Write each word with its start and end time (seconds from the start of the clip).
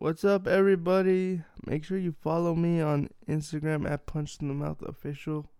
What's 0.00 0.24
up, 0.24 0.46
everybody? 0.46 1.42
Make 1.66 1.84
sure 1.84 1.98
you 1.98 2.14
follow 2.22 2.54
me 2.54 2.80
on 2.80 3.10
Instagram 3.28 3.86
at 3.86 4.06
Punch 4.06 4.38
in 4.40 4.48
the 4.48 4.54
Mouth 4.54 4.80
Official, 4.80 5.50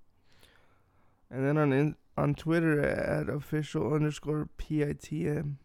and 1.30 1.46
then 1.46 1.58
on 1.58 1.74
in, 1.74 1.96
on 2.16 2.34
Twitter 2.34 2.80
at 2.80 3.28
official 3.28 3.92
underscore 3.92 4.48
pitm. 4.56 5.56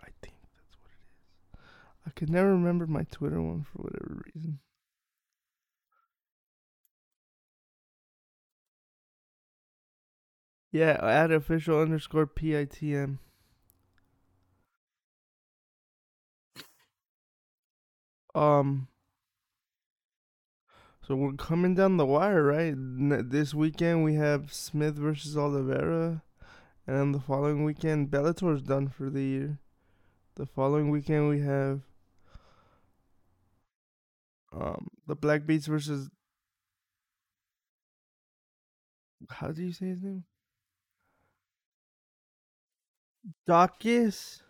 I 0.00 0.08
think 0.22 0.36
that's 0.56 0.78
what 0.80 0.90
it 0.90 1.04
is. 1.04 1.60
I 2.06 2.10
could 2.12 2.30
never 2.30 2.48
remember 2.48 2.86
my 2.86 3.02
Twitter 3.02 3.42
one 3.42 3.64
for 3.70 3.82
whatever 3.82 4.22
reason. 4.34 4.60
Yeah, 10.72 10.98
at 11.02 11.30
official 11.30 11.82
underscore 11.82 12.26
pitm. 12.26 13.18
Um, 18.34 18.88
so 21.06 21.16
we're 21.16 21.32
coming 21.32 21.74
down 21.74 21.96
the 21.96 22.06
wire, 22.06 22.42
right? 22.42 22.74
This 22.76 23.52
weekend 23.54 24.04
we 24.04 24.14
have 24.14 24.52
Smith 24.52 24.94
versus 24.94 25.36
Oliveira, 25.36 26.22
and 26.86 27.14
the 27.14 27.20
following 27.20 27.64
weekend 27.64 28.10
Bellator's 28.10 28.62
done 28.62 28.88
for 28.88 29.10
the 29.10 29.22
year. 29.22 29.58
The 30.36 30.46
following 30.46 30.90
weekend 30.90 31.28
we 31.28 31.40
have 31.40 31.80
um 34.52 34.88
the 35.06 35.14
Black 35.16 35.46
Beast 35.46 35.66
versus 35.66 36.08
how 39.28 39.52
do 39.52 39.62
you 39.62 39.72
say 39.72 39.86
his 39.86 40.02
name? 40.02 40.24
Dawkins. 43.46 44.42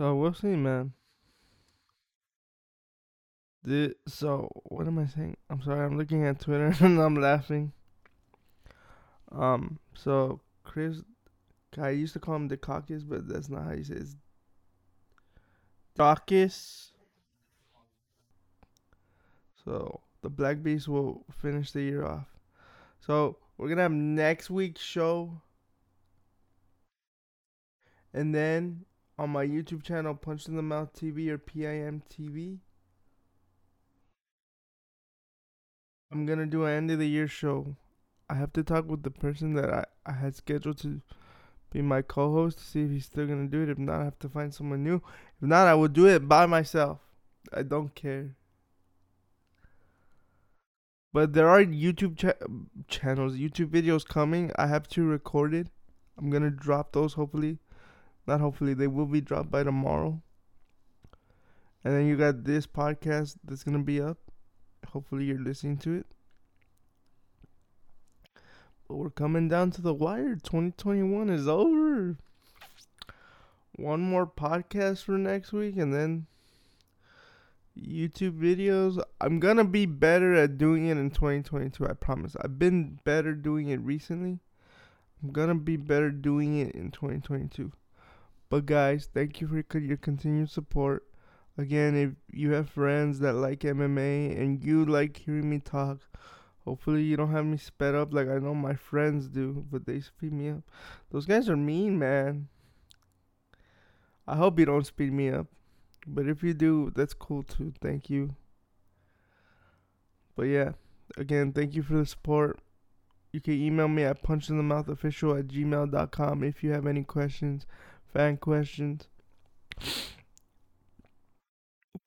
So 0.00 0.14
we'll 0.14 0.32
see, 0.32 0.56
man. 0.56 0.94
The, 3.62 3.94
so 4.08 4.48
what 4.64 4.86
am 4.86 4.98
I 4.98 5.04
saying? 5.04 5.36
I'm 5.50 5.60
sorry, 5.60 5.84
I'm 5.84 5.98
looking 5.98 6.24
at 6.24 6.40
Twitter 6.40 6.74
and 6.80 6.98
I'm 6.98 7.16
laughing. 7.16 7.72
Um, 9.30 9.78
so 9.92 10.40
Chris, 10.64 11.02
I 11.76 11.90
used 11.90 12.14
to 12.14 12.18
call 12.18 12.36
him 12.36 12.48
Dukakis, 12.48 13.06
but 13.06 13.28
that's 13.28 13.50
not 13.50 13.64
how 13.64 13.72
you 13.72 13.84
say 13.84 13.96
it. 13.96 14.06
Dawkins. 15.96 16.92
So 19.62 20.00
the 20.22 20.30
Black 20.30 20.62
Beast 20.62 20.88
will 20.88 21.26
finish 21.42 21.72
the 21.72 21.82
year 21.82 22.06
off. 22.06 22.38
So 23.00 23.36
we're 23.58 23.68
gonna 23.68 23.82
have 23.82 23.92
next 23.92 24.48
week's 24.48 24.80
show, 24.80 25.42
and 28.14 28.34
then 28.34 28.86
on 29.20 29.28
my 29.28 29.46
YouTube 29.46 29.82
channel, 29.82 30.14
Punch 30.14 30.48
in 30.48 30.56
the 30.56 30.62
Mouth 30.62 30.94
TV 30.94 31.28
or 31.28 31.36
PIM 31.36 32.02
TV, 32.10 32.56
I'm 36.10 36.24
gonna 36.24 36.46
do 36.46 36.64
an 36.64 36.74
end 36.74 36.90
of 36.90 36.98
the 36.98 37.06
year 37.06 37.28
show. 37.28 37.76
I 38.30 38.36
have 38.36 38.54
to 38.54 38.62
talk 38.62 38.88
with 38.88 39.02
the 39.02 39.10
person 39.10 39.52
that 39.54 39.70
I, 39.70 39.84
I 40.06 40.12
had 40.12 40.34
scheduled 40.34 40.78
to 40.78 41.02
be 41.70 41.82
my 41.82 42.00
co-host 42.00 42.58
to 42.58 42.64
see 42.64 42.82
if 42.84 42.90
he's 42.90 43.04
still 43.04 43.26
gonna 43.26 43.46
do 43.46 43.62
it. 43.62 43.68
If 43.68 43.76
not, 43.76 44.00
I 44.00 44.04
have 44.04 44.18
to 44.20 44.28
find 44.30 44.54
someone 44.54 44.82
new. 44.82 45.02
If 45.42 45.48
not, 45.48 45.66
I 45.66 45.74
will 45.74 45.88
do 45.88 46.06
it 46.06 46.26
by 46.26 46.46
myself. 46.46 47.00
I 47.52 47.62
don't 47.62 47.94
care. 47.94 48.36
But 51.12 51.34
there 51.34 51.50
are 51.50 51.62
YouTube 51.62 52.16
cha- 52.16 52.46
channels, 52.88 53.34
YouTube 53.34 53.68
videos 53.68 54.06
coming. 54.06 54.50
I 54.56 54.68
have 54.68 54.88
to 54.88 55.04
record 55.04 55.52
it. 55.52 55.66
I'm 56.16 56.30
gonna 56.30 56.50
drop 56.50 56.92
those 56.92 57.12
hopefully. 57.12 57.58
Not 58.26 58.40
hopefully, 58.40 58.74
they 58.74 58.86
will 58.86 59.06
be 59.06 59.20
dropped 59.20 59.50
by 59.50 59.62
tomorrow. 59.62 60.20
And 61.84 61.94
then 61.94 62.06
you 62.06 62.16
got 62.16 62.44
this 62.44 62.66
podcast 62.66 63.36
that's 63.44 63.64
gonna 63.64 63.82
be 63.82 64.00
up. 64.00 64.18
Hopefully 64.88 65.24
you're 65.24 65.38
listening 65.38 65.78
to 65.78 65.94
it. 65.94 66.06
But 68.86 68.96
we're 68.96 69.10
coming 69.10 69.48
down 69.48 69.70
to 69.72 69.82
the 69.82 69.94
wire. 69.94 70.34
2021 70.34 71.30
is 71.30 71.48
over. 71.48 72.16
One 73.76 74.00
more 74.00 74.26
podcast 74.26 75.04
for 75.04 75.16
next 75.16 75.52
week 75.52 75.76
and 75.76 75.94
then 75.94 76.26
YouTube 77.78 78.38
videos. 78.38 79.02
I'm 79.20 79.40
gonna 79.40 79.64
be 79.64 79.86
better 79.86 80.34
at 80.34 80.58
doing 80.58 80.88
it 80.88 80.98
in 80.98 81.10
2022. 81.10 81.86
I 81.86 81.94
promise. 81.94 82.36
I've 82.42 82.58
been 82.58 82.98
better 83.04 83.32
doing 83.32 83.68
it 83.68 83.80
recently. 83.80 84.40
I'm 85.22 85.30
gonna 85.30 85.54
be 85.54 85.76
better 85.76 86.10
doing 86.10 86.58
it 86.58 86.74
in 86.74 86.90
2022. 86.90 87.72
But 88.50 88.66
guys, 88.66 89.08
thank 89.14 89.40
you 89.40 89.46
for 89.46 89.78
your 89.78 89.96
continued 89.96 90.50
support. 90.50 91.06
Again, 91.56 91.96
if 91.96 92.36
you 92.36 92.50
have 92.52 92.68
friends 92.68 93.20
that 93.20 93.34
like 93.34 93.60
MMA 93.60 94.36
and 94.38 94.62
you 94.62 94.84
like 94.84 95.16
hearing 95.16 95.48
me 95.48 95.60
talk, 95.60 96.00
hopefully 96.64 97.02
you 97.02 97.16
don't 97.16 97.30
have 97.30 97.46
me 97.46 97.56
sped 97.56 97.94
up 97.94 98.12
like 98.12 98.28
I 98.28 98.38
know 98.38 98.54
my 98.54 98.74
friends 98.74 99.28
do, 99.28 99.64
but 99.70 99.86
they 99.86 100.00
speed 100.00 100.32
me 100.32 100.50
up. 100.50 100.62
Those 101.12 101.26
guys 101.26 101.48
are 101.48 101.56
mean, 101.56 101.98
man. 101.98 102.48
I 104.26 104.36
hope 104.36 104.58
you 104.58 104.64
don't 104.64 104.86
speed 104.86 105.12
me 105.12 105.30
up. 105.30 105.46
But 106.06 106.28
if 106.28 106.42
you 106.42 106.54
do, 106.54 106.92
that's 106.94 107.14
cool 107.14 107.44
too. 107.44 107.72
Thank 107.80 108.10
you. 108.10 108.34
But 110.34 110.44
yeah, 110.44 110.72
again, 111.16 111.52
thank 111.52 111.74
you 111.74 111.82
for 111.82 111.94
the 111.94 112.06
support. 112.06 112.58
You 113.32 113.40
can 113.40 113.54
email 113.54 113.86
me 113.86 114.02
at 114.02 114.24
punchinthemouthofficial 114.24 115.38
at 115.38 115.48
gmail.com 115.48 116.42
if 116.42 116.64
you 116.64 116.72
have 116.72 116.86
any 116.86 117.04
questions, 117.04 117.66
fan 118.12 118.36
questions. 118.36 119.08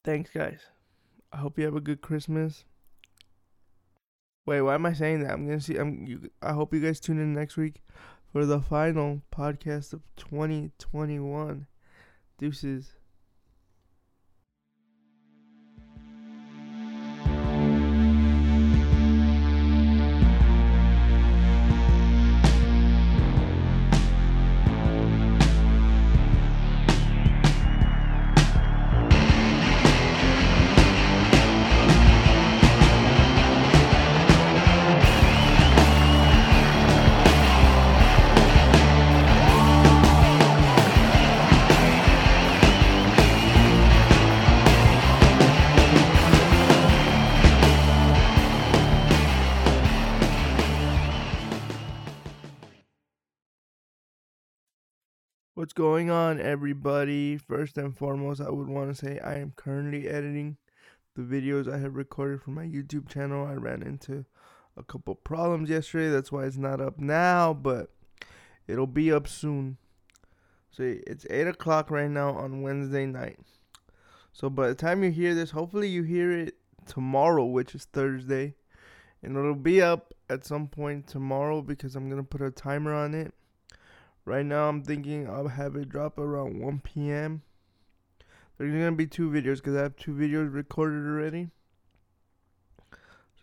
Thanks, 0.03 0.30
guys. 0.31 0.59
I 1.31 1.38
hope 1.38 1.58
you 1.58 1.66
have 1.66 1.75
a 1.75 1.81
good 1.81 2.02
Christmas. 2.02 2.66
Wait, 4.46 4.62
why 4.62 4.75
am 4.75 4.86
I 4.86 4.94
saying 4.94 5.24
that? 5.24 5.31
I'm 5.31 5.47
gonna 5.47 5.62
see. 5.62 5.78
I'm. 5.78 6.06
You, 6.06 6.30
I 6.41 6.52
hope 6.53 6.74
you 6.74 6.81
guys 6.81 7.00
tune 7.00 7.19
in 7.19 7.34
next 7.34 7.56
week 7.56 7.81
for 8.31 8.46
the 8.46 8.59
final 8.59 9.22
podcast 9.34 9.94
of 9.94 10.02
2021. 10.18 11.68
Deuces. 12.38 12.94
What's 55.73 55.81
going 55.88 56.11
on, 56.11 56.39
everybody? 56.39 57.35
First 57.35 57.79
and 57.79 57.97
foremost, 57.97 58.39
I 58.39 58.51
would 58.51 58.67
want 58.67 58.95
to 58.95 59.06
say 59.06 59.17
I 59.17 59.39
am 59.39 59.53
currently 59.56 60.07
editing 60.07 60.57
the 61.16 61.23
videos 61.23 61.67
I 61.67 61.79
have 61.79 61.95
recorded 61.95 62.43
for 62.43 62.52
my 62.52 62.64
YouTube 62.64 63.09
channel. 63.09 63.47
I 63.47 63.53
ran 63.53 63.81
into 63.81 64.25
a 64.78 64.84
couple 64.84 65.16
problems 65.16 65.72
yesterday, 65.72 66.11
that's 66.11 66.31
why 66.31 66.43
it's 66.43 66.58
not 66.58 66.79
up 66.79 66.99
now, 66.99 67.55
but 67.55 67.90
it'll 68.67 68.85
be 68.85 69.11
up 69.11 69.28
soon. 69.28 69.78
So 70.70 70.84
it's 71.08 71.25
8 71.31 71.47
o'clock 71.47 71.90
right 71.90 72.11
now 72.11 72.34
on 72.34 72.61
Wednesday 72.61 73.08
night. 73.08 73.40
So 74.31 74.52
by 74.52 74.67
the 74.67 74.76
time 74.76 75.03
you 75.03 75.09
hear 75.09 75.34
this, 75.34 75.49
hopefully 75.49 75.87
you 75.87 76.03
hear 76.03 76.31
it 76.31 76.53
tomorrow, 76.85 77.46
which 77.46 77.73
is 77.73 77.85
Thursday. 77.85 78.53
And 79.23 79.35
it'll 79.35 79.55
be 79.55 79.81
up 79.81 80.14
at 80.29 80.46
some 80.46 80.67
point 80.67 81.08
tomorrow 81.08 81.64
because 81.64 81.96
I'm 81.96 82.11
going 82.11 82.22
to 82.22 82.28
put 82.28 82.43
a 82.43 82.52
timer 82.52 82.93
on 82.93 83.16
it. 83.16 83.34
Right 84.25 84.46
now, 84.46 84.70
I'm 84.70 84.84
thinking 84.84 85.29
I'll 85.29 85.49
have 85.49 85.75
it 85.75 85.90
drop 85.90 86.17
around 86.17 86.61
1 86.61 86.81
p.m. 86.81 87.41
There's 88.58 88.72
gonna 88.72 88.93
be 88.93 89.08
two 89.08 89.29
videos 89.29 89.58
because 89.58 89.75
I 89.75 89.81
have 89.81 89.96
two 89.96 90.14
videos 90.14 90.53
recorded 90.53 91.05
already. 91.05 91.49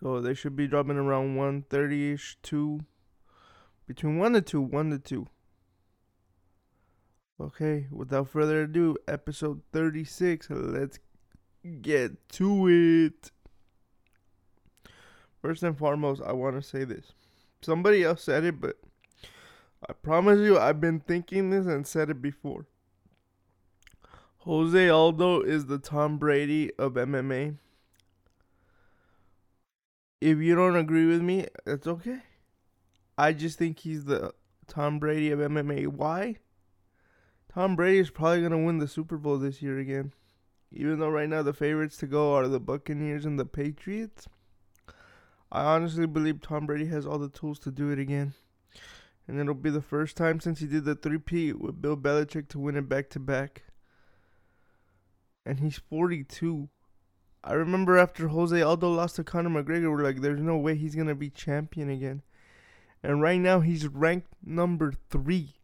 So 0.01 0.21
they 0.21 0.33
should 0.33 0.57
be 0.57 0.67
dropping 0.67 0.97
around 0.97 1.37
1:30 1.37 2.15
ish, 2.15 2.39
two, 2.43 2.81
between 3.87 4.19
one 4.19 4.33
to 4.33 4.41
two, 4.41 4.63
one 4.63 4.91
to 4.91 4.99
two. 4.99 5.27
Okay, 7.39 7.87
without 7.91 8.29
further 8.29 8.63
ado, 8.63 8.97
episode 9.09 9.63
36. 9.73 10.49
Let's 10.51 10.99
get 11.83 12.29
to 12.31 12.69
it. 12.69 13.31
First 15.43 15.63
and 15.63 15.77
foremost, 15.77 16.23
I 16.25 16.33
want 16.33 16.57
to 16.57 16.63
say 16.67 16.85
this. 16.85 17.13
Somebody 17.63 18.03
else 18.05 18.23
said 18.25 18.45
it, 18.45 18.61
but 18.61 18.77
I 19.89 19.93
promise 19.95 20.41
you, 20.41 20.59
I've 20.59 20.81
been 20.81 21.01
thinking 21.01 21.51
this 21.51 21.67
and 21.67 21.87
said 21.87 22.11
it 22.11 22.21
before. 22.21 22.67
Jose 24.39 24.89
Aldo 24.89 25.43
is 25.43 25.67
the 25.67 25.79
Tom 25.79 26.19
Brady 26.19 26.73
of 26.79 26.95
MMA. 26.95 27.57
If 30.21 30.39
you 30.39 30.55
don't 30.55 30.77
agree 30.77 31.07
with 31.07 31.23
me, 31.23 31.47
it's 31.67 31.87
okay. 31.87 32.21
I 33.17 33.33
just 33.33 33.59
think 33.59 33.81
he's 33.81 34.05
the 34.05 34.33
Tom 34.67 34.99
Brady 34.99 35.31
of 35.31 35.39
MMA. 35.39 35.89
Why? 35.89 36.37
Tom 37.53 37.75
Brady 37.75 37.99
is 37.99 38.11
probably 38.11 38.41
going 38.41 38.53
to 38.53 38.59
win 38.59 38.79
the 38.79 38.89
Super 38.89 39.17
Bowl 39.17 39.39
this 39.39 39.61
year 39.61 39.79
again. 39.79 40.13
Even 40.73 40.99
though 40.99 41.11
right 41.11 41.29
now 41.29 41.43
the 41.43 41.53
favorites 41.53 41.97
to 41.99 42.07
go 42.07 42.35
are 42.35 42.49
the 42.49 42.61
Buccaneers 42.61 43.25
and 43.25 43.39
the 43.39 43.45
Patriots. 43.45 44.29
I 45.51 45.65
honestly 45.65 46.07
believe 46.07 46.41
Tom 46.41 46.67
Brady 46.67 46.87
has 46.87 47.07
all 47.07 47.19
the 47.19 47.29
tools 47.29 47.59
to 47.61 47.71
do 47.71 47.91
it 47.91 47.99
again. 47.99 48.35
And 49.31 49.39
it'll 49.39 49.55
be 49.55 49.71
the 49.71 49.81
first 49.81 50.17
time 50.17 50.41
since 50.41 50.59
he 50.59 50.67
did 50.67 50.85
the 50.85 50.97
3P 50.97 51.55
with 51.55 51.81
Bill 51.81 51.97
Belichick 51.97 52.49
to 52.49 52.59
win 52.59 52.75
it 52.75 52.89
back 52.89 53.09
to 53.11 53.21
back. 53.21 53.63
And 55.47 55.61
he's 55.61 55.79
42. 55.79 56.69
I 57.45 57.53
remember 57.53 57.97
after 57.97 58.27
Jose 58.27 58.61
Aldo 58.61 58.91
lost 58.91 59.15
to 59.17 59.25
Conor 59.25 59.63
McGregor, 59.63 59.89
we're 59.89 60.03
like, 60.03 60.21
there's 60.21 60.41
no 60.41 60.57
way 60.57 60.75
he's 60.75 60.97
going 60.97 61.07
to 61.07 61.15
be 61.15 61.31
champion 61.31 61.89
again. 61.89 62.23
And 63.05 63.23
right 63.23 63.39
now, 63.39 63.61
he's 63.61 63.87
ranked 63.87 64.33
number 64.45 64.93
three. 65.11 65.61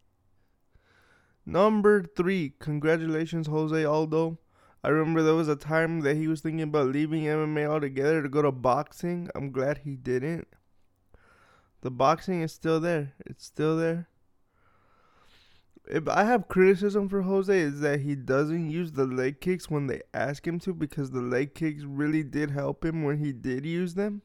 Number 1.44 2.04
three. 2.04 2.54
Congratulations, 2.60 3.48
Jose 3.48 3.84
Aldo. 3.84 4.38
I 4.84 4.90
remember 4.90 5.24
there 5.24 5.34
was 5.34 5.48
a 5.48 5.56
time 5.56 6.02
that 6.02 6.16
he 6.16 6.28
was 6.28 6.40
thinking 6.40 6.62
about 6.62 6.92
leaving 6.92 7.24
MMA 7.24 7.66
altogether 7.66 8.22
to 8.22 8.28
go 8.28 8.42
to 8.42 8.52
boxing. 8.52 9.28
I'm 9.34 9.50
glad 9.50 9.78
he 9.78 9.96
didn't. 9.96 10.46
The 11.86 11.92
boxing 11.92 12.42
is 12.42 12.50
still 12.50 12.80
there. 12.80 13.12
It's 13.26 13.44
still 13.44 13.76
there. 13.76 14.08
If 15.88 16.08
I 16.08 16.24
have 16.24 16.48
criticism 16.48 17.08
for 17.08 17.22
Jose 17.22 17.56
is 17.56 17.78
that 17.78 18.00
he 18.00 18.16
doesn't 18.16 18.70
use 18.70 18.90
the 18.90 19.04
leg 19.04 19.40
kicks 19.40 19.70
when 19.70 19.86
they 19.86 20.02
ask 20.12 20.44
him 20.44 20.58
to 20.58 20.74
because 20.74 21.12
the 21.12 21.20
leg 21.20 21.54
kicks 21.54 21.84
really 21.84 22.24
did 22.24 22.50
help 22.50 22.84
him 22.84 23.04
when 23.04 23.18
he 23.18 23.32
did 23.32 23.64
use 23.64 23.94
them. 23.94 24.22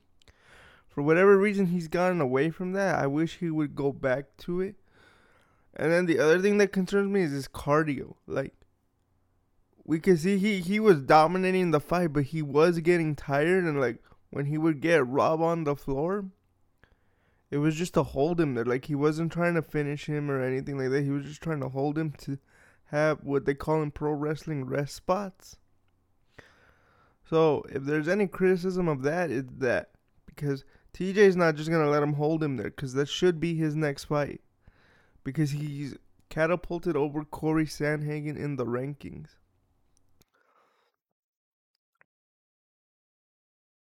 For 0.87 1.03
whatever 1.03 1.37
reason 1.37 1.67
he's 1.67 1.87
gotten 1.87 2.19
away 2.19 2.49
from 2.49 2.71
that. 2.71 2.97
I 2.97 3.05
wish 3.05 3.37
he 3.37 3.51
would 3.51 3.75
go 3.75 3.91
back 3.91 4.37
to 4.37 4.61
it. 4.61 4.77
And 5.75 5.91
then 5.91 6.07
the 6.07 6.17
other 6.17 6.39
thing 6.39 6.57
that 6.57 6.73
concerns 6.73 7.11
me 7.11 7.21
is 7.21 7.31
his 7.31 7.47
cardio. 7.47 8.15
Like 8.25 8.55
we 9.85 9.99
could 9.99 10.17
see 10.17 10.39
he 10.39 10.61
he 10.61 10.79
was 10.79 11.03
dominating 11.03 11.69
the 11.69 11.79
fight, 11.79 12.11
but 12.11 12.23
he 12.23 12.41
was 12.41 12.79
getting 12.79 13.15
tired 13.15 13.65
and 13.65 13.79
like 13.79 14.01
when 14.31 14.47
he 14.47 14.57
would 14.57 14.81
get 14.81 15.05
Rob 15.05 15.43
on 15.43 15.63
the 15.63 15.75
floor, 15.75 16.25
it 17.51 17.57
was 17.57 17.75
just 17.75 17.93
to 17.95 18.03
hold 18.03 18.39
him 18.39 18.55
there. 18.55 18.65
Like 18.65 18.85
he 18.85 18.95
wasn't 18.95 19.33
trying 19.33 19.55
to 19.55 19.61
finish 19.61 20.05
him 20.05 20.31
or 20.31 20.41
anything 20.41 20.77
like 20.77 20.89
that. 20.89 21.03
He 21.03 21.11
was 21.11 21.25
just 21.25 21.41
trying 21.41 21.59
to 21.59 21.69
hold 21.69 21.97
him 21.97 22.13
to 22.19 22.39
have 22.85 23.19
what 23.23 23.45
they 23.45 23.53
call 23.53 23.83
in 23.83 23.91
pro 23.91 24.13
wrestling 24.13 24.65
rest 24.65 24.95
spots. 24.95 25.57
So 27.29 27.63
if 27.69 27.83
there's 27.83 28.07
any 28.07 28.27
criticism 28.27 28.87
of 28.87 29.03
that, 29.03 29.29
it's 29.29 29.51
that 29.57 29.91
because 30.25 30.63
TJ's 30.93 31.35
not 31.35 31.55
just 31.55 31.69
gonna 31.69 31.89
let 31.89 32.03
him 32.03 32.13
hold 32.13 32.41
him 32.41 32.55
there 32.55 32.69
because 32.69 32.93
that 32.93 33.09
should 33.09 33.39
be 33.39 33.55
his 33.55 33.75
next 33.75 34.05
fight 34.05 34.41
because 35.23 35.51
he's 35.51 35.95
catapulted 36.29 36.95
over 36.95 37.25
Corey 37.25 37.65
Sandhagen 37.65 38.37
in 38.37 38.55
the 38.55 38.65
rankings. 38.65 39.35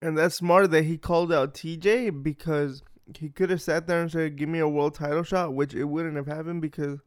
And 0.01 0.17
that's 0.17 0.35
smart 0.35 0.71
that 0.71 0.85
he 0.85 0.97
called 0.97 1.31
out 1.31 1.53
TJ 1.53 2.23
because 2.23 2.83
he 3.17 3.29
could 3.29 3.49
have 3.49 3.61
sat 3.61 3.87
there 3.87 4.01
and 4.01 4.11
said, 4.11 4.35
"Give 4.35 4.49
me 4.49 4.59
a 4.59 4.67
world 4.67 4.95
title 4.95 5.23
shot," 5.23 5.53
which 5.53 5.73
it 5.73 5.85
wouldn't 5.85 6.15
have 6.15 6.27
happened 6.27 6.61
because 6.61 6.99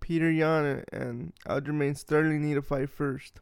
Peter 0.00 0.30
Yan 0.30 0.84
and 0.92 1.32
Aljamain 1.46 1.96
Sterling 1.96 2.42
need 2.42 2.54
to 2.54 2.62
fight 2.62 2.90
first. 2.90 3.40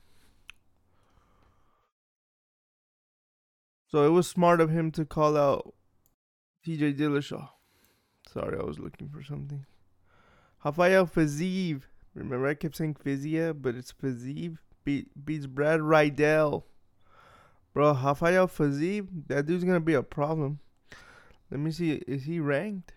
So 3.88 4.06
it 4.06 4.11
was 4.11 4.29
smart 4.29 4.61
of 4.61 4.70
him 4.70 4.93
to 4.93 5.05
call 5.05 5.37
out 5.37 5.75
TJ 6.64 6.97
Dillashaw. 6.97 7.49
Sorry, 8.29 8.58
I 8.58 8.62
was 8.62 8.79
looking 8.79 9.08
for 9.08 9.23
something. 9.23 9.67
Rafael 10.64 11.06
Fiziev. 11.06 11.82
Remember, 12.14 12.46
I 12.46 12.55
kept 12.55 12.76
saying 12.76 12.94
Fiziev, 12.94 13.62
but 13.62 13.75
it's 13.75 13.93
Fiziev. 13.93 14.58
Be- 14.85 15.08
beats 15.25 15.46
Brad 15.46 15.81
Riddell. 15.81 16.67
Bro, 17.73 17.94
Rafael 17.94 18.46
Fiziev, 18.46 19.08
that 19.29 19.46
dude's 19.46 19.64
gonna 19.64 19.81
be 19.81 19.94
a 19.94 20.03
problem. 20.03 20.61
Let 21.50 21.61
me 21.61 21.70
see. 21.70 21.93
Is 22.06 22.25
he 22.25 22.38
ranked? 22.41 22.93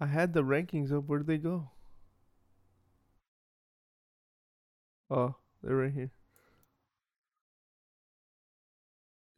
I 0.00 0.06
had 0.06 0.34
the 0.34 0.42
rankings 0.42 0.92
up. 0.92 1.04
Where'd 1.06 1.26
they 1.26 1.38
go? 1.38 1.70
Oh, 5.10 5.36
they're 5.62 5.76
right 5.76 5.92
here. 5.92 6.10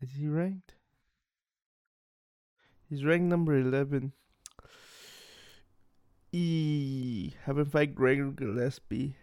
Is 0.01 0.11
he 0.19 0.27
ranked? 0.27 0.75
He's 2.89 3.05
ranked 3.05 3.27
number 3.27 3.59
11. 3.59 4.13
E. 6.33 7.33
Haven't 7.45 7.71
fight 7.71 7.95
Gregor 7.95 8.31
Gillespie. 8.31 9.17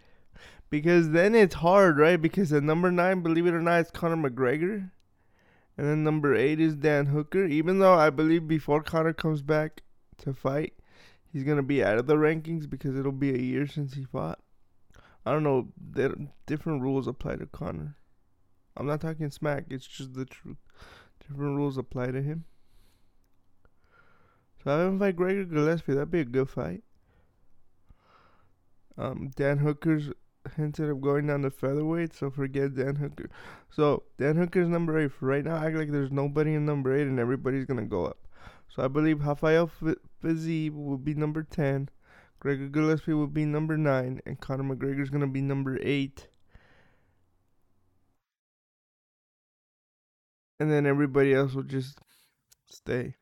Because 0.69 1.09
then 1.09 1.35
it's 1.35 1.55
hard, 1.55 1.97
right? 1.97 2.21
Because 2.21 2.49
the 2.51 2.61
number 2.61 2.91
9, 2.91 3.21
believe 3.21 3.47
it 3.47 3.53
or 3.53 3.61
not, 3.61 3.81
is 3.81 3.91
Conor 3.91 4.29
McGregor. 4.29 4.91
And 5.77 5.87
then 5.87 6.03
number 6.03 6.35
eight 6.35 6.59
is 6.59 6.75
Dan 6.75 7.07
Hooker. 7.07 7.45
Even 7.45 7.79
though 7.79 7.93
I 7.93 8.09
believe 8.09 8.47
before 8.47 8.83
Conor 8.83 9.13
comes 9.13 9.41
back 9.41 9.81
to 10.19 10.33
fight, 10.33 10.73
he's 11.31 11.43
gonna 11.43 11.63
be 11.63 11.83
out 11.83 11.97
of 11.97 12.07
the 12.07 12.15
rankings 12.15 12.69
because 12.69 12.97
it'll 12.97 13.11
be 13.11 13.33
a 13.33 13.41
year 13.41 13.65
since 13.67 13.93
he 13.93 14.03
fought. 14.03 14.39
I 15.25 15.31
don't 15.31 15.43
know. 15.43 15.69
There 15.79 16.13
Different 16.45 16.81
rules 16.81 17.07
apply 17.07 17.37
to 17.37 17.45
Conor. 17.45 17.95
I'm 18.75 18.87
not 18.87 19.01
talking 19.01 19.29
smack. 19.31 19.65
It's 19.69 19.87
just 19.87 20.13
the 20.13 20.25
truth. 20.25 20.57
Different 21.19 21.57
rules 21.57 21.77
apply 21.77 22.07
to 22.07 22.21
him. 22.21 22.45
So 24.63 24.71
I 24.71 24.79
haven't 24.79 24.99
fight 24.99 25.15
Gregor 25.15 25.45
Gillespie. 25.45 25.93
That'd 25.93 26.11
be 26.11 26.21
a 26.21 26.25
good 26.25 26.49
fight. 26.49 26.83
Um, 28.97 29.31
Dan 29.35 29.59
Hooker's 29.59 30.11
hinted 30.55 30.89
of 30.89 31.01
going 31.01 31.27
down 31.27 31.41
to 31.43 31.51
featherweight, 31.51 32.13
so 32.13 32.29
forget 32.29 32.75
Dan 32.75 32.95
Hooker. 32.95 33.29
So 33.69 34.03
Dan 34.17 34.37
Hooker's 34.37 34.67
number 34.67 34.99
eight. 34.99 35.11
Right 35.21 35.45
now, 35.45 35.55
I 35.55 35.67
act 35.67 35.77
like 35.77 35.91
there's 35.91 36.11
nobody 36.11 36.53
in 36.53 36.65
number 36.65 36.95
eight, 36.95 37.07
and 37.07 37.19
everybody's 37.19 37.65
gonna 37.65 37.85
go 37.85 38.05
up. 38.05 38.17
So 38.69 38.83
I 38.83 38.87
believe 38.87 39.25
Rafael 39.25 39.69
Fiziev 40.23 40.73
will 40.73 40.97
be 40.97 41.13
number 41.13 41.43
ten, 41.43 41.89
Gregor 42.41 42.69
Gillespie 42.69 43.13
will 43.13 43.27
be 43.27 43.45
number 43.45 43.77
nine, 43.77 44.19
and 44.25 44.39
Conor 44.39 44.75
McGregor's 44.75 45.11
gonna 45.11 45.27
be 45.27 45.41
number 45.41 45.77
eight. 45.81 46.27
And 50.59 50.71
then 50.71 50.87
everybody 50.87 51.33
else 51.33 51.53
will 51.53 51.63
just 51.63 51.99
stay. 52.65 53.15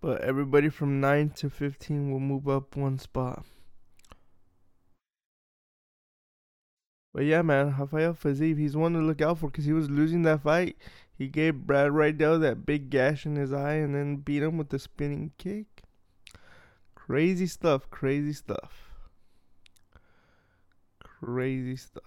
But 0.00 0.22
everybody 0.22 0.70
from 0.70 1.00
9 1.00 1.30
to 1.30 1.50
15 1.50 2.10
will 2.10 2.20
move 2.20 2.48
up 2.48 2.74
one 2.74 2.98
spot. 2.98 3.44
But 7.12 7.24
yeah, 7.24 7.42
man, 7.42 7.74
Rafael 7.78 8.14
Fiziev, 8.14 8.58
he's 8.58 8.76
one 8.76 8.92
to 8.92 9.00
look 9.00 9.20
out 9.20 9.38
for 9.38 9.48
because 9.50 9.64
he 9.64 9.72
was 9.72 9.90
losing 9.90 10.22
that 10.22 10.42
fight. 10.42 10.76
He 11.16 11.28
gave 11.28 11.66
Brad 11.66 11.92
Riddell 11.92 12.38
that 12.38 12.64
big 12.64 12.88
gash 12.88 13.26
in 13.26 13.36
his 13.36 13.52
eye 13.52 13.74
and 13.74 13.94
then 13.94 14.16
beat 14.16 14.42
him 14.42 14.56
with 14.56 14.70
the 14.70 14.78
spinning 14.78 15.32
kick. 15.36 15.82
Crazy 16.94 17.46
stuff, 17.46 17.90
crazy 17.90 18.32
stuff. 18.32 18.94
Crazy 21.02 21.76
stuff. 21.76 22.04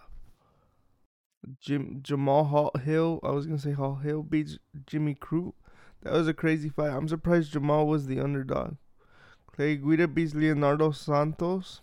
Jim 1.60 2.00
Jamal 2.02 2.46
Hall 2.46 2.72
Hill, 2.82 3.20
I 3.22 3.32
was 3.32 3.46
gonna 3.46 3.60
say 3.60 3.74
Hall 3.74 3.96
Hill 3.96 4.24
beats 4.24 4.58
Jimmy 4.88 5.14
Crute. 5.14 5.54
That 6.02 6.14
was 6.14 6.28
a 6.28 6.34
crazy 6.34 6.70
fight. 6.70 6.92
I'm 6.92 7.08
surprised 7.08 7.52
Jamal 7.52 7.86
was 7.86 8.08
the 8.08 8.20
underdog. 8.20 8.76
Clay 9.48 9.76
Guida 9.76 10.08
beats 10.08 10.34
Leonardo 10.34 10.92
Santos. 10.92 11.82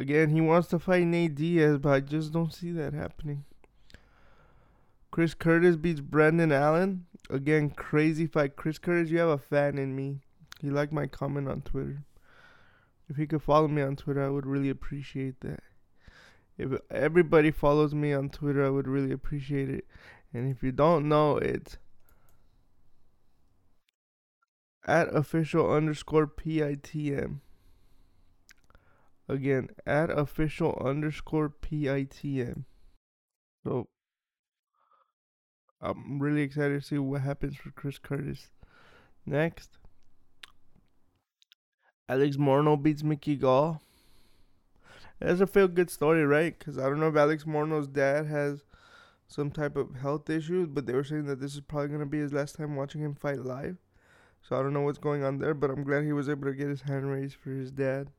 Again, 0.00 0.30
he 0.30 0.40
wants 0.40 0.68
to 0.68 0.78
fight 0.78 1.06
Nate 1.06 1.34
Diaz, 1.34 1.76
but 1.76 1.90
I 1.90 2.00
just 2.00 2.32
don't 2.32 2.54
see 2.54 2.72
that 2.72 2.94
happening. 2.94 3.44
Chris 5.10 5.34
Curtis 5.34 5.76
beats 5.76 6.00
Brendan 6.00 6.52
Allen. 6.52 7.04
Again, 7.28 7.68
crazy 7.68 8.26
fight. 8.26 8.56
Chris 8.56 8.78
Curtis, 8.78 9.10
you 9.10 9.18
have 9.18 9.28
a 9.28 9.36
fan 9.36 9.76
in 9.76 9.94
me. 9.94 10.20
He 10.62 10.70
liked 10.70 10.90
my 10.90 11.06
comment 11.06 11.50
on 11.50 11.60
Twitter. 11.60 12.04
If 13.10 13.16
he 13.16 13.26
could 13.26 13.42
follow 13.42 13.68
me 13.68 13.82
on 13.82 13.94
Twitter, 13.94 14.24
I 14.24 14.30
would 14.30 14.46
really 14.46 14.70
appreciate 14.70 15.38
that. 15.40 15.60
If 16.56 16.80
everybody 16.90 17.50
follows 17.50 17.94
me 17.94 18.14
on 18.14 18.30
Twitter, 18.30 18.64
I 18.64 18.70
would 18.70 18.88
really 18.88 19.12
appreciate 19.12 19.68
it. 19.68 19.84
And 20.32 20.50
if 20.50 20.62
you 20.62 20.72
don't 20.72 21.10
know, 21.10 21.36
it's 21.36 21.76
at 24.86 25.14
official 25.14 25.70
underscore 25.70 26.26
PITM. 26.26 27.40
Again, 29.30 29.68
add 29.86 30.10
official 30.10 30.76
underscore 30.84 31.50
PITM. 31.50 32.64
So 33.62 33.86
I'm 35.80 36.20
really 36.20 36.42
excited 36.42 36.82
to 36.82 36.86
see 36.86 36.98
what 36.98 37.20
happens 37.20 37.54
for 37.54 37.70
Chris 37.70 37.96
Curtis. 37.96 38.48
Next, 39.24 39.78
Alex 42.08 42.38
Morono 42.38 42.82
beats 42.82 43.04
Mickey 43.04 43.36
Gall. 43.36 43.80
That's 45.20 45.40
a 45.40 45.46
feel 45.46 45.68
good 45.68 45.90
story, 45.90 46.26
right? 46.26 46.58
Because 46.58 46.76
I 46.76 46.88
don't 46.88 46.98
know 46.98 47.06
if 47.06 47.16
Alex 47.16 47.44
Morono's 47.44 47.86
dad 47.86 48.26
has 48.26 48.64
some 49.28 49.52
type 49.52 49.76
of 49.76 49.94
health 49.94 50.28
issues, 50.28 50.66
but 50.66 50.86
they 50.86 50.92
were 50.92 51.04
saying 51.04 51.26
that 51.26 51.40
this 51.40 51.54
is 51.54 51.60
probably 51.60 51.86
going 51.86 52.00
to 52.00 52.06
be 52.06 52.18
his 52.18 52.32
last 52.32 52.56
time 52.56 52.74
watching 52.74 53.00
him 53.00 53.14
fight 53.14 53.44
live. 53.44 53.76
So 54.42 54.58
I 54.58 54.62
don't 54.62 54.72
know 54.72 54.80
what's 54.80 54.98
going 54.98 55.22
on 55.22 55.38
there, 55.38 55.54
but 55.54 55.70
I'm 55.70 55.84
glad 55.84 56.02
he 56.02 56.12
was 56.12 56.28
able 56.28 56.48
to 56.48 56.54
get 56.54 56.68
his 56.68 56.82
hand 56.82 57.08
raised 57.12 57.36
for 57.36 57.50
his 57.50 57.70
dad. 57.70 58.10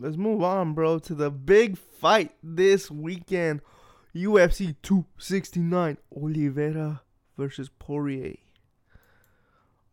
Let's 0.00 0.16
move 0.16 0.42
on, 0.42 0.74
bro, 0.74 0.98
to 1.00 1.14
the 1.14 1.30
big 1.30 1.76
fight 1.76 2.32
this 2.42 2.90
weekend. 2.90 3.62
UFC 4.14 4.76
269 4.82 5.98
Oliveira 6.16 7.02
versus 7.36 7.68
Poirier. 7.78 8.36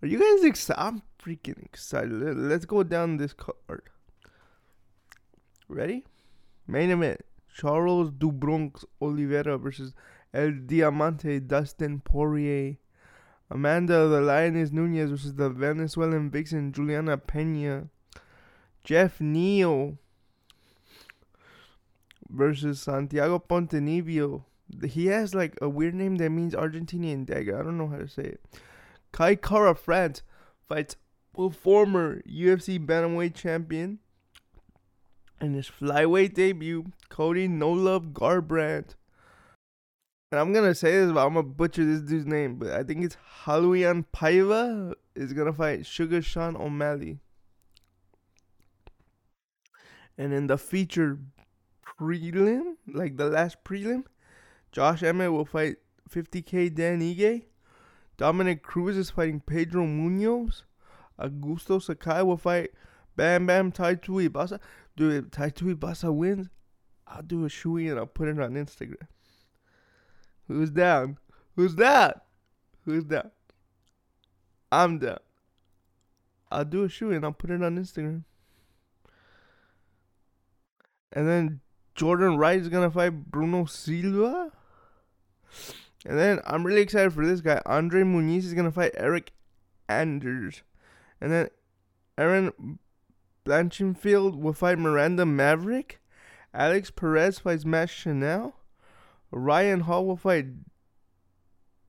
Are 0.01 0.07
you 0.07 0.19
guys 0.19 0.43
excited? 0.43 0.79
I'm 0.79 1.01
freaking 1.19 1.63
excited. 1.63 2.11
Let's 2.11 2.65
go 2.65 2.83
down 2.83 3.17
this 3.17 3.33
card. 3.33 3.89
Ready? 5.67 6.05
Main 6.67 6.91
event 6.91 7.21
Charles 7.55 8.11
do 8.11 8.31
Bronx 8.31 8.85
Oliveira 9.01 9.57
versus 9.57 9.93
El 10.33 10.51
Diamante 10.65 11.39
Dustin 11.39 12.01
Poirier. 12.01 12.77
Amanda 13.49 14.07
the 14.07 14.21
Lioness 14.21 14.71
Nunes 14.71 15.11
versus 15.11 15.35
the 15.35 15.49
Venezuelan 15.49 16.29
vixen 16.29 16.73
Juliana 16.73 17.17
Pena. 17.17 17.89
Jeff 18.83 19.19
Neal 19.19 19.97
versus 22.29 22.81
Santiago 22.81 23.39
Ponzinibbio. 23.39 24.43
He 24.87 25.07
has 25.07 25.33
like 25.35 25.55
a 25.61 25.69
weird 25.69 25.95
name 25.95 26.17
that 26.17 26.29
means 26.29 26.53
Argentinian 26.53 27.25
dagger. 27.25 27.59
I 27.59 27.63
don't 27.63 27.77
know 27.77 27.87
how 27.87 27.97
to 27.97 28.07
say 28.07 28.23
it. 28.23 28.41
Kai 29.11 29.35
Kara 29.35 29.75
France 29.75 30.21
fights 30.67 30.97
former 31.51 32.21
UFC 32.21 32.83
bantamweight 32.83 33.33
champion 33.33 33.99
in 35.41 35.53
his 35.53 35.69
flyweight 35.69 36.33
debut, 36.33 36.85
Cody 37.09 37.47
No 37.47 37.71
Love 37.71 38.07
Garbrandt. 38.07 38.95
And 40.35 40.41
I'm 40.41 40.51
gonna 40.51 40.75
say 40.75 40.91
this, 40.99 41.13
but 41.13 41.25
I'm 41.25 41.35
gonna 41.35 41.43
butcher 41.43 41.85
this 41.85 42.01
dude's 42.01 42.25
name. 42.25 42.55
But 42.55 42.71
I 42.71 42.83
think 42.83 43.05
it's 43.05 43.15
Raulian 43.45 44.03
Paiva 44.13 44.93
is 45.15 45.31
gonna 45.31 45.53
fight 45.53 45.85
Sugar 45.85 46.21
Sean 46.21 46.57
O'Malley. 46.57 47.19
And 50.17 50.33
in 50.33 50.47
the 50.47 50.57
featured 50.57 51.25
prelim, 51.85 52.73
like 52.85 53.15
the 53.15 53.27
last 53.27 53.63
prelim, 53.63 54.03
Josh 54.73 55.03
Emmett 55.03 55.31
will 55.31 55.45
fight 55.45 55.77
50k 56.09 56.75
Dan 56.75 56.99
Ige. 56.99 57.43
Dominick 58.17 58.61
Cruz 58.61 58.97
is 58.97 59.11
fighting 59.11 59.39
Pedro 59.39 59.85
Munoz. 59.85 60.65
Augusto 61.17 61.81
Sakai 61.81 62.23
will 62.23 62.35
fight 62.35 62.71
Bam 63.15 63.45
Bam 63.45 63.71
Tai 63.71 63.95
Tuivasa. 63.95 64.59
Dude, 64.97 65.13
if 65.13 65.31
Tai 65.31 65.51
Tuivasa 65.51 66.13
wins, 66.13 66.49
I'll 67.07 67.21
do 67.21 67.45
a 67.45 67.47
shoey 67.47 67.89
and 67.89 67.97
I'll 67.97 68.05
put 68.05 68.27
it 68.27 68.37
on 68.37 68.55
Instagram. 68.55 69.07
Who's 70.47 70.69
down? 70.69 71.17
Who's 71.55 71.75
that? 71.75 72.25
Who's 72.85 73.03
down? 73.03 73.31
I'm 74.71 74.99
down. 74.99 75.19
I'll 76.51 76.65
do 76.65 76.83
a 76.83 76.89
shoe 76.89 77.11
and 77.11 77.25
I'll 77.25 77.31
put 77.31 77.49
it 77.49 77.63
on 77.63 77.77
Instagram. 77.77 78.23
And 81.11 81.27
then 81.27 81.61
Jordan 81.95 82.37
Wright 82.37 82.59
is 82.59 82.69
gonna 82.69 82.91
fight 82.91 83.31
Bruno 83.31 83.65
Silva. 83.65 84.51
And 86.05 86.19
then 86.19 86.39
I'm 86.45 86.65
really 86.65 86.81
excited 86.81 87.13
for 87.13 87.25
this 87.25 87.41
guy. 87.41 87.61
Andre 87.65 88.03
Muniz 88.03 88.43
is 88.43 88.53
gonna 88.53 88.71
fight 88.71 88.91
Eric 88.95 89.31
Anders. 89.89 90.61
And 91.19 91.31
then 91.31 91.49
Erin 92.17 92.79
Blanchfield 93.45 94.39
will 94.39 94.53
fight 94.53 94.77
Miranda 94.77 95.25
Maverick. 95.25 96.01
Alex 96.53 96.91
Perez 96.91 97.39
fights 97.39 97.65
Matt 97.65 97.89
Schnell. 97.89 98.55
Ryan 99.31 99.81
Hall 99.81 100.05
will 100.05 100.17
fight 100.17 100.45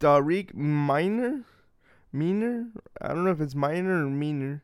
Minner. 0.01 1.45
Miner? 2.13 2.67
I 3.01 3.09
don't 3.09 3.25
know 3.25 3.31
if 3.31 3.41
it's 3.41 3.55
Miner 3.55 4.07
or 4.07 4.11
Meaner. 4.11 4.63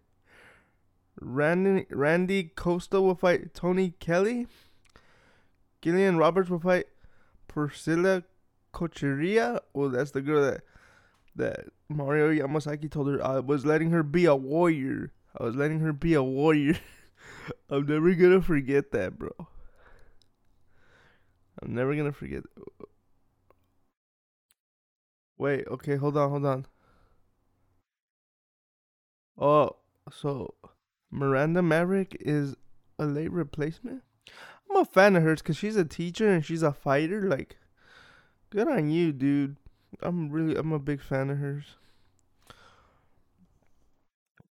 Randy, 1.21 1.87
Randy 1.91 2.45
Costa 2.45 3.01
will 3.01 3.15
fight 3.15 3.55
Tony 3.55 3.95
Kelly. 4.01 4.47
Gillian 5.83 6.17
Roberts 6.17 6.49
will 6.49 6.61
fight 6.61 6.87
Priscilla 7.49 8.23
Cocheria. 8.73 9.61
Well, 9.75 9.91
that's 9.91 10.13
the 10.13 10.23
girl 10.23 10.43
that 10.43 10.63
that 11.35 11.67
Mario 11.89 12.31
Yamasaki 12.31 12.91
told 12.91 13.09
her 13.09 13.25
I 13.25 13.41
was 13.41 13.65
letting 13.65 13.91
her 13.91 14.03
be 14.03 14.25
a 14.27 14.37
warrior. 14.37 15.13
I 15.39 15.45
was 15.45 15.57
letting 15.57 15.81
her 15.81 15.93
be 15.93 16.15
a 16.15 16.23
warrior. 16.23 16.79
I'm 17.71 17.87
never 17.87 18.15
gonna 18.15 18.43
forget 18.43 18.93
that, 18.93 19.19
bro. 19.19 19.31
I'm 21.63 21.75
never 21.75 21.95
gonna 21.95 22.13
forget. 22.13 22.43
Wait, 25.39 25.67
okay, 25.69 25.97
hold 25.97 26.17
on, 26.17 26.31
hold 26.31 26.47
on. 26.47 26.67
Oh, 29.39 29.77
so 30.11 30.55
Miranda 31.11 31.63
Maverick 31.63 32.17
is 32.21 32.57
a 32.99 33.07
late 33.07 33.33
replacement? 33.33 34.03
I'm 34.71 34.77
a 34.77 34.85
fan 34.85 35.17
of 35.17 35.23
hers 35.23 35.43
because 35.43 35.57
she's 35.57 35.77
a 35.77 35.85
teacher 35.85 36.31
and 36.31 36.45
she's 36.45 36.63
a 36.63 36.73
fighter. 36.73 37.23
Like, 37.23 37.57
good 38.51 38.69
on 38.69 38.91
you, 38.91 39.13
dude. 39.13 39.57
I'm 40.01 40.31
really, 40.31 40.57
I'm 40.57 40.73
a 40.73 40.79
big 40.79 41.03
fan 41.03 41.31
of 41.31 41.39
hers. 41.39 41.77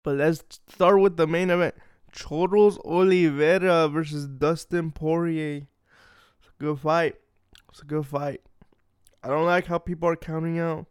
But 0.04 0.18
let's 0.18 0.44
start 0.70 1.00
with 1.02 1.18
the 1.18 1.28
main 1.28 1.50
event. 1.50 1.76
Charles 2.12 2.78
Oliveira 2.86 3.88
versus 3.90 4.28
Dustin 4.28 4.92
Poirier. 4.92 5.68
Good 6.60 6.80
fight. 6.80 7.16
It's 7.70 7.82
a 7.82 7.86
good 7.86 8.06
fight. 8.06 8.42
I 9.24 9.28
don't 9.28 9.46
like 9.46 9.66
how 9.66 9.78
people 9.78 10.08
are 10.08 10.16
counting 10.16 10.60
out 10.60 10.86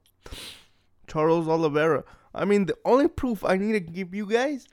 Charles 1.07 1.49
Oliveira. 1.49 2.05
I 2.35 2.45
mean, 2.45 2.67
the 2.67 2.77
only 2.85 3.09
proof 3.09 3.45
I 3.45 3.57
need 3.57 3.73
to 3.73 3.81
give 3.81 4.15
you 4.15 4.27
guys 4.27 4.67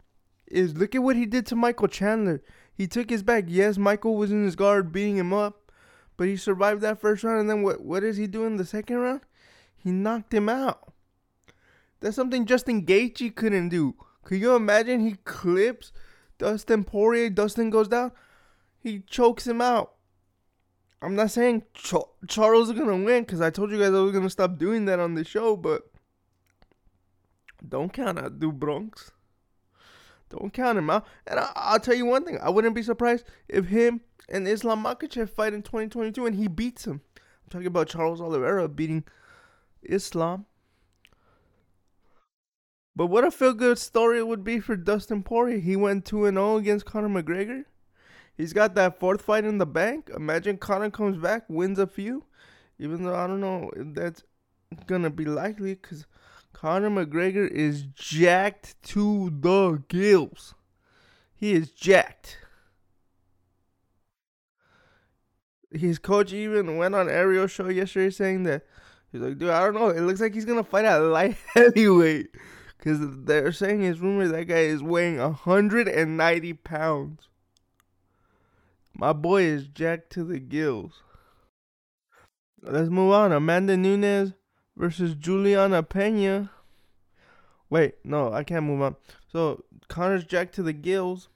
is 0.47 0.75
look 0.75 0.95
at 0.95 1.03
what 1.03 1.15
he 1.15 1.25
did 1.25 1.45
to 1.47 1.55
Michael 1.55 1.87
Chandler. 1.87 2.41
He 2.73 2.87
took 2.87 3.09
his 3.09 3.23
back. 3.23 3.45
Yes, 3.47 3.77
Michael 3.77 4.15
was 4.15 4.31
in 4.31 4.43
his 4.43 4.55
guard 4.55 4.91
beating 4.91 5.17
him 5.17 5.31
up, 5.31 5.71
but 6.17 6.27
he 6.27 6.35
survived 6.35 6.81
that 6.81 6.99
first 6.99 7.23
round. 7.23 7.41
And 7.41 7.49
then 7.49 7.61
what? 7.61 7.81
What 7.81 8.03
is 8.03 8.17
he 8.17 8.27
doing 8.27 8.51
in 8.51 8.57
the 8.57 8.65
second 8.65 8.97
round? 8.97 9.21
He 9.77 9.91
knocked 9.91 10.33
him 10.33 10.49
out. 10.49 10.91
That's 11.99 12.15
something 12.15 12.45
Justin 12.45 12.85
Gaethje 12.85 13.35
couldn't 13.35 13.69
do. 13.69 13.95
Could 14.23 14.39
you 14.39 14.55
imagine 14.55 14.99
he 15.01 15.17
clips 15.23 15.91
Dustin 16.37 16.83
Poirier? 16.83 17.29
Dustin 17.29 17.69
goes 17.69 17.87
down. 17.87 18.11
He 18.79 18.99
chokes 19.01 19.45
him 19.45 19.61
out. 19.61 19.93
I'm 21.01 21.15
not 21.15 21.31
saying 21.31 21.63
Ch- 21.73 21.95
Charles 22.27 22.69
is 22.69 22.77
gonna 22.77 23.03
win 23.03 23.23
because 23.23 23.41
I 23.41 23.49
told 23.49 23.71
you 23.71 23.79
guys 23.79 23.93
I 23.93 23.99
was 23.99 24.11
gonna 24.11 24.29
stop 24.29 24.57
doing 24.57 24.85
that 24.85 24.99
on 24.99 25.15
the 25.15 25.23
show, 25.23 25.55
but 25.55 25.89
don't 27.67 27.91
count 27.91 28.19
out 28.19 28.39
Do 28.39 28.51
Bronx. 28.51 29.11
Don't 30.29 30.53
count 30.53 30.77
him 30.77 30.89
out. 30.89 31.05
And 31.27 31.39
I, 31.39 31.73
will 31.73 31.79
tell 31.79 31.95
you 31.95 32.05
one 32.05 32.23
thing: 32.23 32.37
I 32.41 32.49
wouldn't 32.49 32.75
be 32.75 32.83
surprised 32.83 33.25
if 33.49 33.65
him 33.65 34.01
and 34.29 34.47
Islam 34.47 34.83
Makhachev 34.83 35.29
fight 35.29 35.53
in 35.53 35.61
2022 35.63 36.25
and 36.25 36.35
he 36.35 36.47
beats 36.47 36.85
him. 36.85 37.01
I'm 37.17 37.49
talking 37.49 37.67
about 37.67 37.89
Charles 37.89 38.21
Oliveira 38.21 38.69
beating 38.69 39.03
Islam. 39.83 40.45
But 42.95 43.07
what 43.07 43.23
a 43.23 43.31
feel 43.31 43.53
good 43.53 43.79
story 43.79 44.19
it 44.19 44.27
would 44.27 44.43
be 44.43 44.59
for 44.59 44.75
Dustin 44.75 45.23
Poirier. 45.23 45.59
He 45.59 45.75
went 45.75 46.05
2 46.05 46.29
0 46.29 46.57
against 46.57 46.85
Conor 46.85 47.09
McGregor. 47.09 47.65
He's 48.37 48.53
got 48.53 48.75
that 48.75 48.99
fourth 48.99 49.21
fight 49.21 49.45
in 49.45 49.57
the 49.57 49.65
bank. 49.65 50.09
Imagine 50.15 50.57
Conor 50.57 50.89
comes 50.89 51.17
back, 51.17 51.43
wins 51.47 51.79
a 51.79 51.87
few. 51.87 52.25
Even 52.79 53.03
though 53.03 53.15
I 53.15 53.27
don't 53.27 53.41
know 53.41 53.71
if 53.75 53.93
that's 53.93 54.23
to 54.89 55.09
be 55.09 55.25
likely 55.25 55.75
because 55.75 56.05
Conor 56.53 56.89
McGregor 56.89 57.47
is 57.49 57.83
jacked 57.95 58.81
to 58.83 59.29
the 59.29 59.83
gills. 59.87 60.55
He 61.35 61.53
is 61.53 61.71
jacked. 61.71 62.37
His 65.71 65.99
coach 65.99 66.33
even 66.33 66.77
went 66.77 66.95
on 66.95 67.09
Ariel 67.09 67.47
show 67.47 67.69
yesterday 67.69 68.09
saying 68.09 68.43
that 68.43 68.65
he's 69.11 69.21
like, 69.21 69.37
dude, 69.37 69.49
I 69.49 69.61
don't 69.61 69.73
know. 69.73 69.89
It 69.89 70.01
looks 70.01 70.19
like 70.19 70.33
he's 70.33 70.45
gonna 70.45 70.63
fight 70.63 70.85
at 70.85 70.97
light 70.97 71.37
heavyweight 71.53 72.35
because 72.77 72.99
they're 73.01 73.51
saying 73.51 73.81
his 73.81 73.99
rumor 73.99 74.27
that 74.27 74.45
guy 74.45 74.61
is 74.61 74.83
weighing 74.83 75.17
190 75.17 76.53
pounds. 76.53 77.29
My 78.93 79.13
boy 79.13 79.43
is 79.43 79.67
jacked 79.67 80.11
to 80.13 80.23
the 80.23 80.39
gills. 80.39 81.03
Let's 82.61 82.89
move 82.89 83.13
on. 83.13 83.31
Amanda 83.31 83.75
Nunes 83.75 84.33
versus 84.75 85.15
Juliana 85.15 85.83
Pena. 85.83 86.51
Wait, 87.69 87.95
no, 88.03 88.31
I 88.31 88.43
can't 88.43 88.65
move 88.65 88.81
on. 88.81 88.95
So 89.31 89.63
Conor's 89.87 90.25
jacked 90.25 90.53
to 90.55 90.63
the 90.63 90.73
gills. 90.73 91.29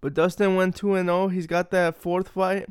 But 0.00 0.14
Dustin 0.14 0.54
went 0.54 0.76
2 0.76 0.94
and 0.94 1.08
0. 1.08 1.28
He's 1.28 1.46
got 1.46 1.70
that 1.70 1.96
fourth 1.96 2.28
fight 2.28 2.68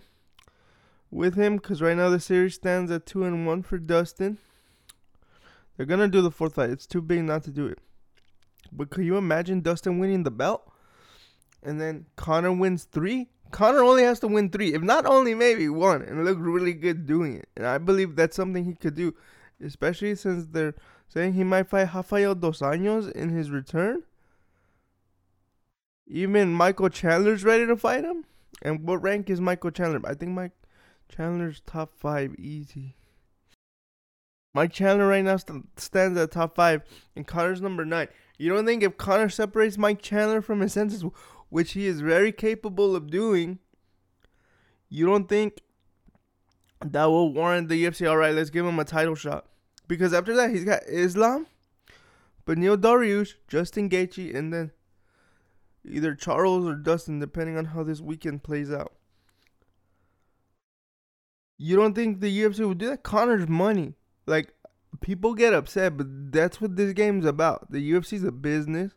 with 1.14 1.36
him 1.36 1.58
because 1.58 1.82
right 1.82 1.96
now 1.96 2.10
the 2.10 2.20
series 2.20 2.56
stands 2.56 2.92
at 2.92 3.06
two 3.06 3.24
and 3.24 3.46
one 3.46 3.62
for 3.62 3.78
Dustin. 3.78 4.40
They're 5.78 5.86
gonna 5.86 6.08
do 6.08 6.22
the 6.22 6.32
fourth 6.32 6.56
fight. 6.56 6.72
It's 6.72 6.88
too 6.88 7.02
big 7.02 7.24
not 7.24 7.44
to 7.44 7.52
do 7.52 7.68
it. 7.68 7.80
But 8.72 8.90
could 8.90 9.06
you 9.06 9.18
imagine 9.18 9.62
Dustin 9.62 10.00
winning 10.00 10.24
the 10.24 10.32
belt? 10.32 10.72
And 11.64 11.80
then 11.80 12.06
Conor 12.16 12.52
wins 12.52 12.84
three? 12.84 13.30
Conor 13.52 13.84
only 13.84 14.04
has 14.04 14.20
to 14.20 14.28
win 14.28 14.50
three. 14.50 14.74
If 14.74 14.82
not 14.82 15.06
only 15.06 15.34
maybe 15.34 15.70
one 15.70 16.02
and 16.02 16.26
look 16.26 16.38
really 16.40 16.74
good 16.74 17.06
doing 17.06 17.38
it. 17.38 17.48
And 17.56 17.66
I 17.66 17.78
believe 17.78 18.16
that's 18.16 18.36
something 18.36 18.66
he 18.66 18.74
could 18.74 18.96
do. 18.96 19.16
Especially 19.64 20.16
since 20.16 20.48
they're 20.48 20.76
saying 21.08 21.34
he 21.34 21.44
might 21.44 21.70
fight 21.70 21.94
Rafael 21.94 22.36
Dos 22.36 22.60
Anjos 22.60 23.12
in 23.12 23.30
his 23.30 23.50
return. 23.50 24.04
Even 26.08 26.54
Michael 26.54 26.90
Chandler's 26.90 27.44
ready 27.44 27.66
to 27.66 27.78
fight 27.78 28.04
him. 28.04 28.26
And 28.62 28.86
what 28.88 29.02
rank 29.02 29.30
is 29.30 29.40
Michael 29.40 29.72
Chandler? 29.72 30.02
I 30.06 30.16
think 30.16 30.32
Mike 30.32 30.52
Chandler's 31.10 31.62
top 31.66 31.94
five 31.96 32.36
easy. 32.36 32.96
Mike 34.54 34.72
Chandler 34.72 35.08
right 35.08 35.24
now 35.24 35.38
st- 35.38 35.80
stands 35.80 36.18
at 36.18 36.32
top 36.32 36.56
five, 36.56 36.84
and 37.16 37.26
Conor's 37.26 37.62
number 37.62 37.86
nine. 37.86 38.08
You 38.38 38.54
don't 38.54 38.66
think 38.66 38.84
if 38.84 38.98
Conor 38.98 39.30
separates 39.30 39.78
Mike 39.78 40.02
Chandler 40.02 40.42
from 40.42 40.60
his 40.60 40.74
senses, 40.74 41.04
which 41.54 41.74
he 41.74 41.86
is 41.86 42.02
very 42.02 42.32
capable 42.32 42.96
of 42.96 43.12
doing, 43.12 43.60
you 44.90 45.06
don't 45.06 45.30
think 45.30 45.62
that 46.84 47.06
will 47.06 47.32
warrant 47.32 47.70
the 47.70 47.86
UFC? 47.86 48.10
All 48.10 48.18
right, 48.18 48.34
let's 48.34 48.50
give 48.50 48.66
him 48.66 48.80
a 48.80 48.84
title 48.84 49.14
shot. 49.14 49.46
Because 49.88 50.16
after 50.16 50.36
that, 50.36 50.50
he's 50.50 50.66
got 50.66 50.82
Islam, 50.88 51.46
Beneil 52.48 52.76
Dariush, 52.76 53.36
Justin 53.48 53.88
Gaethje, 53.88 54.36
and 54.36 54.52
then 54.52 54.72
either 55.88 56.16
Charles 56.16 56.66
or 56.66 56.74
Dustin, 56.74 57.20
depending 57.20 57.56
on 57.56 57.66
how 57.66 57.84
this 57.84 58.02
weekend 58.02 58.42
plays 58.42 58.72
out. 58.72 58.94
You 61.60 61.76
don't 61.76 61.94
think 61.94 62.20
the 62.20 62.36
UFC 62.36 62.68
would 62.68 62.80
do 62.80 62.88
that? 62.88 63.04
Conor's 63.04 63.48
money. 63.48 63.94
Like, 64.26 64.56
people 65.02 65.36
get 65.36 65.54
upset, 65.54 65.98
but 65.98 66.08
that's 66.32 66.60
what 66.60 66.78
this 66.78 66.94
game's 66.94 67.26
about. 67.26 67.70
The 67.70 67.92
UFC's 67.92 68.24
a 68.24 68.32
business. 68.32 68.94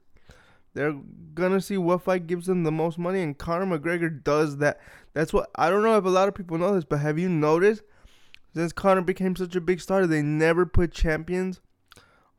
They're 0.77 0.95
gonna 1.33 1.63
see 1.63 1.79
what 1.79 2.03
fight 2.03 2.27
gives 2.27 2.47
them 2.47 2.63
the 2.63 2.71
most 2.71 2.99
money, 2.99 3.23
and 3.23 3.37
Conor 3.37 3.79
McGregor 3.79 4.23
does 4.23 4.59
that. 4.59 4.79
That's 5.15 5.33
what 5.33 5.49
I 5.55 5.71
don't 5.71 5.83
know 5.83 5.97
if 5.97 6.05
a 6.05 6.11
lot 6.11 6.29
of 6.29 6.35
people 6.35 6.59
know 6.59 6.75
this, 6.75 6.85
but 6.85 6.99
have 6.99 7.19
you 7.19 7.31
noticed 7.31 7.81
since 8.55 8.75
Conor 8.75 9.01
became 9.01 9.35
such 9.37 9.57
a 9.57 9.61
big 9.63 9.81
star, 9.81 10.07
they 10.07 10.21
never 10.21 10.67
put 10.67 10.93
champions 10.93 11.63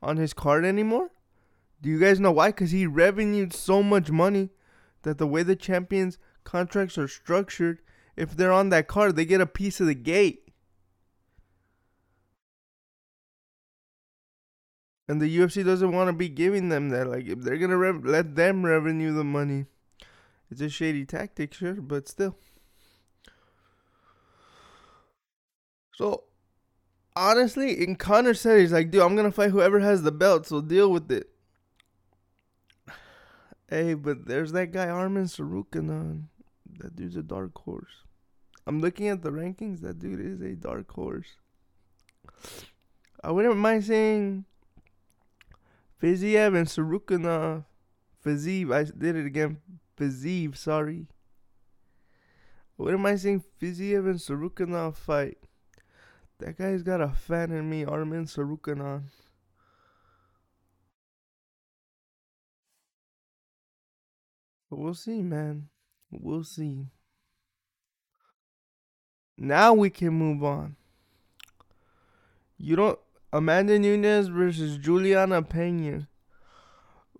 on 0.00 0.18
his 0.18 0.32
card 0.34 0.64
anymore? 0.64 1.10
Do 1.82 1.90
you 1.90 1.98
guys 1.98 2.20
know 2.20 2.30
why? 2.30 2.50
Because 2.50 2.70
he 2.70 2.86
revenued 2.86 3.52
so 3.52 3.82
much 3.82 4.08
money 4.08 4.50
that 5.02 5.18
the 5.18 5.26
way 5.26 5.42
the 5.42 5.56
champions 5.56 6.16
contracts 6.44 6.96
are 6.96 7.08
structured, 7.08 7.80
if 8.14 8.36
they're 8.36 8.52
on 8.52 8.68
that 8.68 8.86
card, 8.86 9.16
they 9.16 9.24
get 9.24 9.40
a 9.40 9.46
piece 9.46 9.80
of 9.80 9.88
the 9.88 9.94
gate. 9.94 10.47
And 15.08 15.22
the 15.22 15.38
UFC 15.38 15.64
doesn't 15.64 15.92
want 15.92 16.08
to 16.08 16.12
be 16.12 16.28
giving 16.28 16.68
them 16.68 16.90
that. 16.90 17.08
Like, 17.08 17.26
if 17.26 17.40
they're 17.40 17.56
to 17.70 17.76
rev- 17.78 18.04
let 18.04 18.36
them 18.36 18.64
revenue 18.64 19.12
the 19.12 19.24
money, 19.24 19.64
it's 20.50 20.60
a 20.60 20.68
shady 20.68 21.06
tactic, 21.06 21.54
sure, 21.54 21.74
but 21.74 22.08
still. 22.08 22.36
So, 25.94 26.24
honestly, 27.16 27.82
in 27.82 27.96
Conor 27.96 28.34
said, 28.34 28.60
he's 28.60 28.72
like, 28.72 28.90
dude, 28.90 29.02
I'm 29.02 29.16
to 29.16 29.32
fight 29.32 29.50
whoever 29.50 29.80
has 29.80 30.02
the 30.02 30.12
belt, 30.12 30.46
so 30.46 30.60
deal 30.60 30.92
with 30.92 31.10
it. 31.10 31.30
Hey, 33.68 33.94
but 33.94 34.26
there's 34.26 34.52
that 34.52 34.72
guy, 34.72 34.86
Arman 34.86 35.24
Tsarukyan. 35.24 36.24
That 36.78 36.96
dude's 36.96 37.16
a 37.16 37.22
dark 37.22 37.56
horse. 37.58 38.04
I'm 38.66 38.80
looking 38.80 39.08
at 39.08 39.22
the 39.22 39.30
rankings. 39.30 39.80
That 39.80 39.98
dude 39.98 40.20
is 40.20 40.40
a 40.40 40.54
dark 40.54 40.90
horse. 40.90 41.36
I 43.24 43.30
wouldn't 43.30 43.56
mind 43.56 43.84
saying 43.84 44.44
Fiziev 46.02 46.56
and 46.56 46.66
Tsarukyanov. 46.66 47.64
Fiziev, 48.24 48.74
I 48.74 48.84
did 48.84 49.16
it 49.16 49.26
again. 49.26 49.58
Fiziev, 49.96 50.56
sorry. 50.56 51.06
What 52.76 52.94
am 52.94 53.06
I 53.06 53.16
saying? 53.16 53.42
Fiziev 53.60 54.08
and 54.08 54.18
Tsarukyanov 54.18 54.96
fight. 54.96 55.38
That 56.38 56.56
guy's 56.56 56.82
got 56.82 57.00
a 57.00 57.08
fan 57.08 57.50
in 57.50 57.68
me, 57.68 57.84
Arman 57.84 58.26
Tsarukyanov. 58.26 59.02
But 64.70 64.78
we'll 64.78 64.94
see, 64.94 65.22
man. 65.22 65.68
We'll 66.10 66.44
see. 66.44 66.86
Now 69.36 69.72
we 69.72 69.90
can 69.90 70.12
move 70.12 70.44
on. 70.44 70.76
You 72.56 72.76
don't 72.76 72.98
Amanda 73.32 73.78
Nunes 73.78 74.28
versus 74.28 74.78
Juliana 74.78 75.42
Pena. 75.42 76.08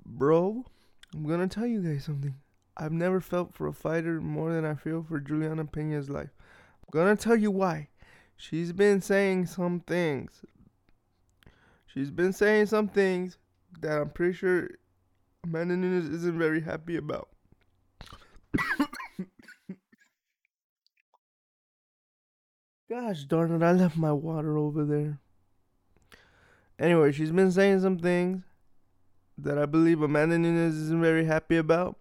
Bro, 0.06 0.64
I'm 1.12 1.26
gonna 1.26 1.48
tell 1.48 1.66
you 1.66 1.82
guys 1.82 2.04
something. 2.04 2.34
I've 2.76 2.92
never 2.92 3.20
felt 3.20 3.52
for 3.52 3.66
a 3.66 3.74
fighter 3.74 4.20
more 4.20 4.52
than 4.52 4.64
I 4.64 4.74
feel 4.74 5.02
for 5.02 5.20
Juliana 5.20 5.66
Pena's 5.66 6.08
life. 6.08 6.30
I'm 6.82 6.90
gonna 6.92 7.16
tell 7.16 7.36
you 7.36 7.50
why. 7.50 7.88
She's 8.36 8.72
been 8.72 9.02
saying 9.02 9.46
some 9.46 9.80
things. 9.80 10.42
She's 11.86 12.10
been 12.10 12.32
saying 12.32 12.66
some 12.66 12.88
things 12.88 13.36
that 13.80 14.00
I'm 14.00 14.10
pretty 14.10 14.32
sure 14.32 14.68
Amanda 15.44 15.76
Nunes 15.76 16.08
isn't 16.08 16.38
very 16.38 16.62
happy 16.62 16.96
about. 16.96 17.28
Gosh 22.88 23.24
darn 23.24 23.52
it, 23.52 23.62
I 23.62 23.72
left 23.72 23.96
my 23.98 24.12
water 24.12 24.56
over 24.56 24.86
there. 24.86 25.18
Anyway, 26.78 27.10
she's 27.12 27.32
been 27.32 27.50
saying 27.50 27.80
some 27.80 27.98
things 27.98 28.44
that 29.36 29.58
I 29.58 29.66
believe 29.66 30.00
Amanda 30.00 30.38
Nunes 30.38 30.76
isn't 30.76 31.00
very 31.00 31.24
happy 31.24 31.56
about. 31.56 31.96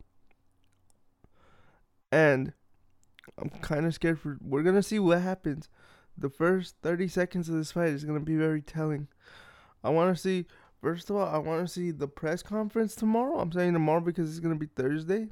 And 2.12 2.54
I'm 3.38 3.50
kind 3.50 3.86
of 3.86 3.94
scared 3.94 4.20
for. 4.20 4.38
We're 4.42 4.64
going 4.64 4.76
to 4.76 4.84
see 4.84 5.00
what 5.00 5.22
happens. 5.22 5.70
The 6.18 6.30
first 6.30 6.76
30 6.82 7.08
seconds 7.08 7.50
of 7.50 7.56
this 7.56 7.72
fight 7.72 7.90
is 7.90 8.04
going 8.04 8.20
to 8.20 8.26
be 8.26 8.36
very 8.36 8.62
telling. 8.62 9.08
I 9.84 9.90
want 9.90 10.16
to 10.16 10.22
see. 10.22 10.46
First 10.82 11.10
of 11.10 11.16
all, 11.16 11.28
I 11.28 11.40
want 11.40 11.68
to 11.68 11.74
see 11.74 11.90
the 11.90 12.08
press 12.08 12.44
conference 12.44 12.96
tomorrow. 12.96 13.40
I'm 13.40 13.52
saying 13.52 13.74
tomorrow 13.74 14.00
because 14.00 14.30
it's 14.30 14.40
going 14.40 14.54
to 14.54 14.60
be 14.60 14.72
Thursday. 14.76 15.30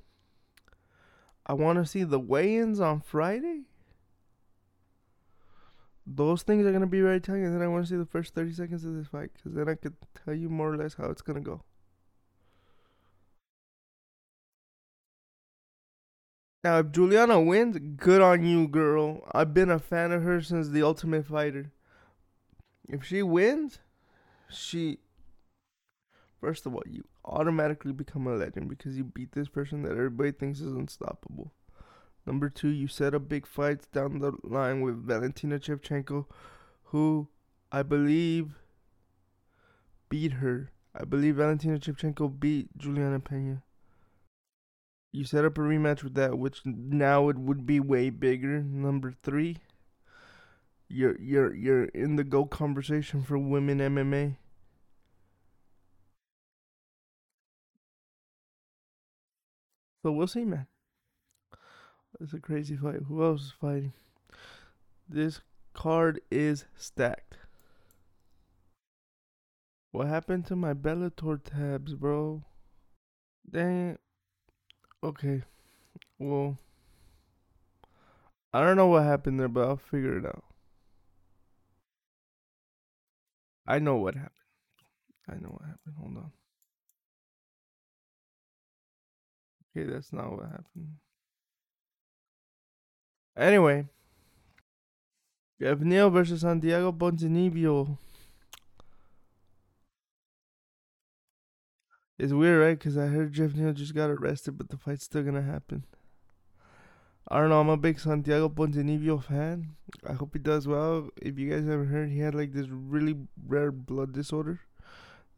I 1.46 1.54
want 1.54 1.78
to 1.78 1.86
see 1.86 2.04
the 2.04 2.20
weigh 2.20 2.58
ins 2.58 2.80
on 2.80 3.02
Friday 3.02 3.66
those 6.06 6.44
things 6.44 6.66
are 6.66 6.72
gonna 6.72 6.88
be 6.88 7.02
very 7.02 7.20
telling. 7.20 7.46
And 7.46 7.54
then 7.56 7.62
I 7.62 7.68
want 7.68 7.86
to 7.86 7.90
see 7.90 7.98
the 7.98 8.06
first 8.06 8.34
thirty 8.34 8.54
seconds 8.54 8.86
of 8.86 8.96
this 8.96 9.08
fight 9.08 9.32
because 9.34 9.54
then 9.54 9.70
I 9.70 9.76
could 9.76 9.96
tell 10.24 10.34
you 10.34 10.50
more 10.50 10.74
or 10.74 10.78
less 10.78 10.96
how 10.96 11.10
it's 11.10 11.22
gonna 11.22 11.42
go. 11.42 11.64
Now, 16.64 16.80
if 16.80 16.92
Juliana 16.92 17.40
wins, 17.40 17.78
good 17.96 18.24
on 18.24 18.44
you, 18.44 18.68
girl. 18.68 19.22
I've 19.34 19.54
been 19.54 19.70
a 19.70 19.78
fan 19.78 20.12
of 20.12 20.24
her 20.24 20.42
since 20.42 20.70
The 20.70 20.82
Ultimate 20.82 21.28
Fighter. 21.28 21.72
If 22.90 23.04
she 23.04 23.22
wins, 23.22 23.78
she. 24.50 24.98
First 26.42 26.66
of 26.66 26.74
all, 26.74 26.82
you 26.90 27.04
automatically 27.24 27.94
become 27.94 28.26
a 28.26 28.36
legend 28.36 28.70
because 28.70 28.98
you 28.98 29.04
beat 29.04 29.34
this 29.34 29.48
person 29.48 29.84
that 29.84 29.92
everybody 29.92 30.32
thinks 30.32 30.60
is 30.60 30.72
unstoppable. 30.72 31.52
Number 32.26 32.50
two, 32.50 32.70
you 32.70 32.88
set 32.88 33.14
up 33.14 33.30
big 33.30 33.46
fights 33.46 33.88
down 33.88 34.20
the 34.20 34.34
line 34.44 34.82
with 34.82 35.06
Valentina 35.06 35.60
Shevchenko, 35.60 36.26
who 36.86 37.28
I 37.72 37.84
believe 37.84 38.56
beat 40.10 40.34
her. 40.34 40.72
I 40.96 41.04
believe 41.04 41.36
Valentina 41.36 41.78
Shevchenko 41.78 42.40
beat 42.40 42.76
Juliana 42.78 43.20
Pena. 43.20 43.64
You 45.12 45.24
set 45.24 45.46
up 45.46 45.58
a 45.58 45.62
rematch 45.62 46.04
with 46.04 46.16
that, 46.16 46.38
which 46.38 46.62
now 46.66 47.30
it 47.30 47.38
would 47.38 47.66
be 47.66 47.80
way 47.80 48.10
bigger. 48.10 48.62
Number 48.62 49.14
three, 49.24 49.58
you're 50.90 51.20
you're 51.22 51.54
you're 51.56 51.86
in 51.86 52.16
the 52.16 52.24
go 52.24 52.46
conversation 52.46 53.24
for 53.24 53.38
women 53.38 53.80
MMA. 53.80 54.38
So 60.04 60.12
we'll 60.12 60.28
see, 60.28 60.46
man. 60.46 60.68
It's 62.20 62.34
a 62.34 62.40
crazy 62.40 62.76
fight. 62.76 63.02
Who 63.08 63.24
else 63.24 63.42
is 63.42 63.54
fighting? 63.60 63.94
This 65.08 65.42
card 65.74 66.22
is 66.32 66.66
stacked. 66.76 67.38
What 69.92 70.08
happened 70.08 70.46
to 70.48 70.56
my 70.56 70.74
Bellator 70.74 71.42
tabs, 71.44 71.94
bro? 71.94 72.44
Dang. 73.50 73.98
Okay. 75.04 75.44
Well, 76.18 76.58
I 78.54 78.62
don't 78.62 78.78
know 78.78 78.88
what 78.88 79.04
happened 79.04 79.40
there, 79.40 79.48
but 79.48 79.68
I'll 79.68 79.78
figure 79.78 80.18
it 80.18 80.26
out. 80.26 80.44
I 83.68 83.80
know 83.80 83.98
what 83.98 84.16
happened. 84.16 84.32
I 85.30 85.34
know 85.36 85.50
what 85.50 85.62
happened. 85.62 85.96
Hold 86.00 86.18
on. 86.18 86.32
Okay, 89.78 89.92
that's 89.92 90.14
not 90.14 90.32
what 90.32 90.46
happened. 90.46 90.98
Anyway, 93.38 93.86
Jeff 95.62 95.80
Neal 95.80 96.10
versus 96.10 96.42
Santiago 96.42 96.92
Ponzinibbio. 96.92 97.98
It's 102.18 102.32
weird, 102.32 102.62
right? 102.62 102.80
Because 102.80 102.98
I 102.98 103.08
heard 103.08 103.34
Jeff 103.34 103.56
Neal 103.56 103.74
just 103.74 103.94
got 103.94 104.10
arrested, 104.10 104.58
but 104.58 104.70
the 104.70 104.78
fight's 104.78 105.04
still 105.04 105.24
gonna 105.24 105.42
happen. 105.42 105.84
I 107.28 107.40
don't 107.40 107.50
know. 107.50 107.60
I'm 107.60 107.70
a 107.70 107.76
big 107.76 108.00
Santiago 108.00 108.48
Ponzinibbio 108.48 109.22
fan. 109.22 109.76
I 110.08 110.14
hope 110.14 110.30
he 110.34 110.40
does 110.40 110.68
well. 110.68 111.10
If 111.22 111.38
you 111.38 111.50
guys 111.50 111.66
haven't 111.66 111.88
heard, 111.88 112.10
he 112.10 112.20
had 112.20 112.36
like 112.36 112.54
this 112.54 112.68
really 112.70 113.16
rare 113.46 113.72
blood 113.72 114.14
disorder. 114.14 114.62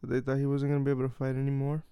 They 0.03 0.19
thought 0.19 0.37
he 0.37 0.45
wasn't 0.45 0.71
gonna 0.71 0.83
be 0.83 0.91
able 0.91 1.09
to 1.09 1.15
fight 1.15 1.35
anymore. 1.35 1.83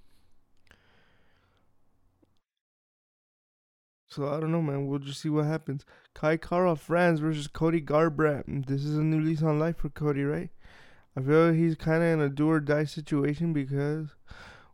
So 4.16 4.30
I 4.30 4.40
don't 4.40 4.54
know, 4.54 4.62
man. 4.62 4.88
We'll 4.88 5.00
just 5.00 5.20
see 5.20 5.28
what 5.28 5.46
happens. 5.46 5.84
Kai 6.14 6.38
Kara 6.38 6.78
France 6.78 7.20
versus 7.20 7.48
Cody 7.48 7.82
Garbrandt. 7.82 8.48
Mm, 8.48 8.66
this 8.66 8.86
is 8.86 8.98
a 8.98 9.04
new 9.04 9.20
lease 9.20 9.44
on 9.44 9.60
life 9.60 9.76
for 9.80 9.90
Cody, 9.90 10.24
right? 10.24 10.50
I 11.18 11.22
feel 11.22 11.52
he's 11.52 11.76
kind 11.76 12.02
of 12.02 12.10
in 12.10 12.22
a 12.22 12.30
do 12.30 12.50
or 12.50 12.62
die 12.62 12.86
situation 12.86 13.52
because 13.52 14.16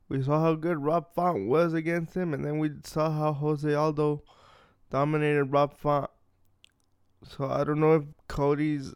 we 0.07 0.21
saw 0.21 0.39
how 0.41 0.53
good 0.53 0.83
Rob 0.83 1.07
Font 1.15 1.47
was 1.47 1.73
against 1.73 2.13
him, 2.13 2.35
and 2.35 2.45
then 2.45 2.59
we 2.59 2.69
saw 2.83 3.09
how 3.09 3.33
Jose 3.33 3.73
Aldo 3.73 4.21
dominated 4.91 5.45
Rob 5.45 5.75
Font. 5.75 6.11
So 7.27 7.49
I 7.49 7.63
don't 7.63 7.79
know 7.79 7.95
if 7.95 8.03
Cody's 8.27 8.93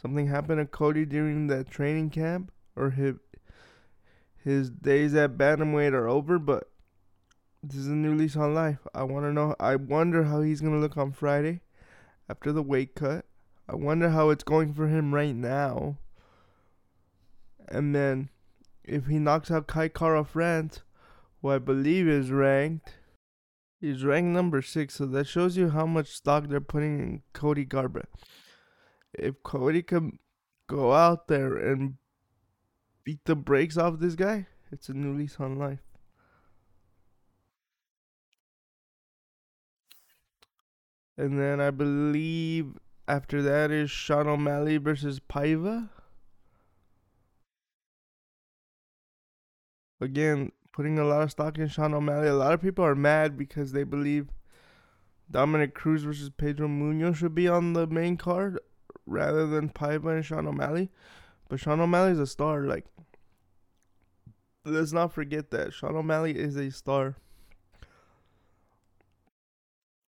something 0.00 0.28
happened 0.28 0.60
to 0.60 0.66
Cody 0.66 1.04
during 1.04 1.48
that 1.48 1.68
training 1.68 2.10
camp 2.10 2.52
or 2.76 2.90
his 2.90 3.16
his 4.44 4.70
days 4.70 5.14
at 5.16 5.36
bantamweight 5.36 5.92
are 5.92 6.08
over, 6.08 6.38
but 6.38 6.71
this 7.62 7.76
is 7.76 7.86
a 7.86 7.92
new 7.92 8.14
lease 8.14 8.36
on 8.36 8.54
life. 8.54 8.78
I 8.92 9.04
want 9.04 9.24
to 9.24 9.32
know. 9.32 9.54
I 9.60 9.76
wonder 9.76 10.24
how 10.24 10.40
he's 10.40 10.60
gonna 10.60 10.80
look 10.80 10.96
on 10.96 11.12
Friday 11.12 11.60
after 12.28 12.52
the 12.52 12.62
weight 12.62 12.94
cut. 12.94 13.24
I 13.68 13.76
wonder 13.76 14.10
how 14.10 14.30
it's 14.30 14.42
going 14.42 14.74
for 14.74 14.88
him 14.88 15.14
right 15.14 15.34
now. 15.34 15.98
And 17.68 17.94
then 17.94 18.30
if 18.82 19.06
he 19.06 19.18
knocks 19.18 19.50
out 19.50 19.68
Kai 19.68 19.88
Kara 19.88 20.24
France, 20.24 20.82
who 21.40 21.50
I 21.50 21.58
believe 21.58 22.08
is 22.08 22.32
ranked, 22.32 22.94
he's 23.80 24.04
ranked 24.04 24.30
number 24.30 24.60
six. 24.60 24.94
So 24.94 25.06
that 25.06 25.28
shows 25.28 25.56
you 25.56 25.70
how 25.70 25.86
much 25.86 26.08
stock 26.08 26.48
they're 26.48 26.60
putting 26.60 26.98
in 26.98 27.22
Cody 27.32 27.64
Garber. 27.64 28.06
If 29.14 29.42
Cody 29.44 29.82
can 29.82 30.18
go 30.66 30.92
out 30.92 31.28
there 31.28 31.56
and 31.56 31.94
beat 33.04 33.24
the 33.24 33.36
brakes 33.36 33.76
off 33.76 34.00
this 34.00 34.16
guy, 34.16 34.46
it's 34.72 34.88
a 34.88 34.94
new 34.94 35.16
lease 35.16 35.36
on 35.38 35.58
life. 35.58 35.91
And 41.16 41.38
then 41.38 41.60
I 41.60 41.70
believe 41.70 42.78
after 43.06 43.42
that 43.42 43.70
is 43.70 43.90
Sean 43.90 44.26
O'Malley 44.26 44.78
versus 44.78 45.20
Paiva. 45.20 45.90
Again, 50.00 50.52
putting 50.72 50.98
a 50.98 51.04
lot 51.04 51.22
of 51.22 51.30
stock 51.30 51.58
in 51.58 51.68
Sean 51.68 51.94
O'Malley. 51.94 52.28
A 52.28 52.34
lot 52.34 52.54
of 52.54 52.62
people 52.62 52.84
are 52.84 52.94
mad 52.94 53.36
because 53.36 53.72
they 53.72 53.84
believe 53.84 54.28
Dominick 55.30 55.74
Cruz 55.74 56.02
versus 56.02 56.30
Pedro 56.30 56.68
Munoz 56.68 57.18
should 57.18 57.34
be 57.34 57.48
on 57.48 57.72
the 57.72 57.86
main 57.86 58.16
card 58.16 58.58
rather 59.06 59.46
than 59.46 59.68
Paiva 59.68 60.16
and 60.16 60.24
Sean 60.24 60.46
O'Malley. 60.46 60.90
But 61.48 61.60
Sean 61.60 61.80
O'Malley 61.80 62.12
is 62.12 62.18
a 62.18 62.26
star. 62.26 62.62
Like, 62.62 62.86
let's 64.64 64.92
not 64.92 65.12
forget 65.12 65.50
that 65.50 65.72
Sean 65.72 65.96
O'Malley 65.96 66.36
is 66.36 66.56
a 66.56 66.70
star. 66.70 67.16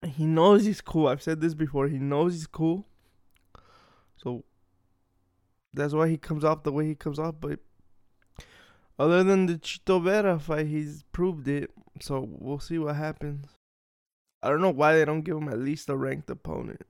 He 0.04 0.26
knows 0.26 0.64
he's 0.64 0.80
cool. 0.80 1.06
I've 1.06 1.22
said 1.22 1.40
this 1.40 1.54
before. 1.54 1.88
He 1.88 1.98
knows 1.98 2.34
he's 2.34 2.46
cool. 2.46 2.86
So 4.16 4.44
that's 5.72 5.94
why 5.94 6.08
he 6.08 6.16
comes 6.16 6.44
off 6.44 6.64
the 6.64 6.72
way 6.72 6.86
he 6.86 6.94
comes 6.94 7.18
off. 7.18 7.36
But 7.40 7.60
other 8.98 9.22
than 9.22 9.46
the 9.46 9.54
Chito 9.54 10.02
Vera 10.02 10.38
fight, 10.38 10.66
he's 10.66 11.04
proved 11.12 11.46
it. 11.48 11.70
So 12.00 12.26
we'll 12.28 12.58
see 12.58 12.78
what 12.78 12.96
happens. 12.96 13.46
I 14.42 14.48
don't 14.48 14.60
know 14.60 14.70
why 14.70 14.96
they 14.96 15.04
don't 15.04 15.22
give 15.22 15.36
him 15.36 15.48
at 15.48 15.58
least 15.58 15.88
a 15.88 15.96
ranked 15.96 16.28
opponent. 16.28 16.82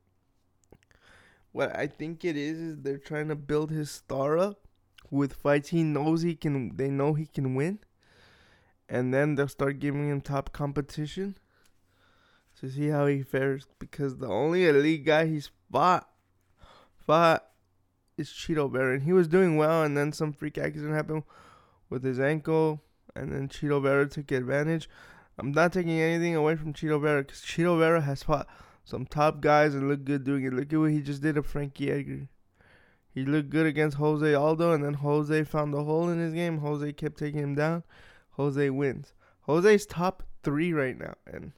What 1.53 1.77
I 1.77 1.87
think 1.87 2.25
it 2.25 2.37
is 2.37 2.59
is 2.59 2.77
they're 2.79 2.97
trying 2.97 3.29
to 3.29 3.37
build 3.37 3.71
his 3.71 3.91
star 3.91 4.39
up 4.39 4.67
with 5.11 5.35
fights 5.35 5.69
he 5.69 5.83
knows 5.83 6.23
he 6.23 6.35
can. 6.35 6.75
They 6.77 6.89
know 6.89 7.13
he 7.13 7.27
can 7.27 7.55
win, 7.55 7.81
and 8.89 9.13
then 9.13 9.35
they'll 9.35 9.49
start 9.49 9.79
giving 9.79 10.09
him 10.09 10.23
top 10.23 10.55
competition 10.55 11.37
to 12.63 12.71
see 12.71 12.89
how 12.89 13.07
he 13.07 13.23
fares. 13.23 13.67
Because 13.79 14.17
the 14.17 14.29
only 14.29 14.67
elite 14.67 15.05
guy 15.05 15.27
he's 15.27 15.51
fought, 15.71 16.09
fought, 17.07 17.45
is 18.17 18.29
Chito 18.29 18.71
Vera, 18.71 18.95
and 18.95 19.03
he 19.03 19.13
was 19.13 19.29
doing 19.29 19.57
well, 19.57 19.83
and 19.83 19.97
then 19.97 20.13
some 20.13 20.33
freak 20.33 20.57
accident 20.57 20.95
happened 20.95 21.25
with 21.91 22.05
his 22.05 22.21
ankle, 22.21 22.81
and 23.15 23.33
then 23.33 23.49
Chito 23.49 23.83
Vera 23.83 24.09
took 24.09 24.31
advantage. 24.31 24.89
I'm 25.39 25.53
not 25.53 25.73
taking 25.73 26.01
anything 26.01 26.37
away 26.37 26.57
from 26.57 26.73
Chito 26.73 27.01
Vera 27.01 27.23
because 27.23 27.41
Chito 27.41 27.79
Vera 27.79 28.01
has 28.01 28.23
fought 28.23 28.47
some 28.85 29.07
top 29.07 29.41
guys 29.41 29.75
and 29.75 29.89
looked 29.89 30.05
good 30.05 30.25
doing 30.25 30.45
it. 30.45 30.53
Look 30.53 30.73
at 30.73 30.79
what 30.79 30.91
he 30.91 31.01
just 31.01 31.23
did 31.23 31.35
to 31.35 31.43
Frankie 31.43 31.91
Edgar. 31.91 32.29
He 33.09 33.25
looked 33.25 33.51
good 33.51 33.67
against 33.67 33.97
Jose 33.97 34.35
Aldo, 34.35 34.73
and 34.73 34.85
then 34.85 34.95
Jose 34.95 35.45
found 35.45 35.75
a 35.75 35.83
hole 35.83 36.09
in 36.09 36.19
his 36.19 36.33
game. 36.33 36.59
Jose 36.59 36.93
kept 36.93 37.19
taking 37.19 37.41
him 37.41 37.55
down. 37.55 37.83
Jose 38.33 38.71
wins. 38.71 39.15
Jose's 39.43 39.87
top 39.87 40.23
three 40.43 40.73
right 40.73 40.99
now, 40.99 41.15
and 41.27 41.53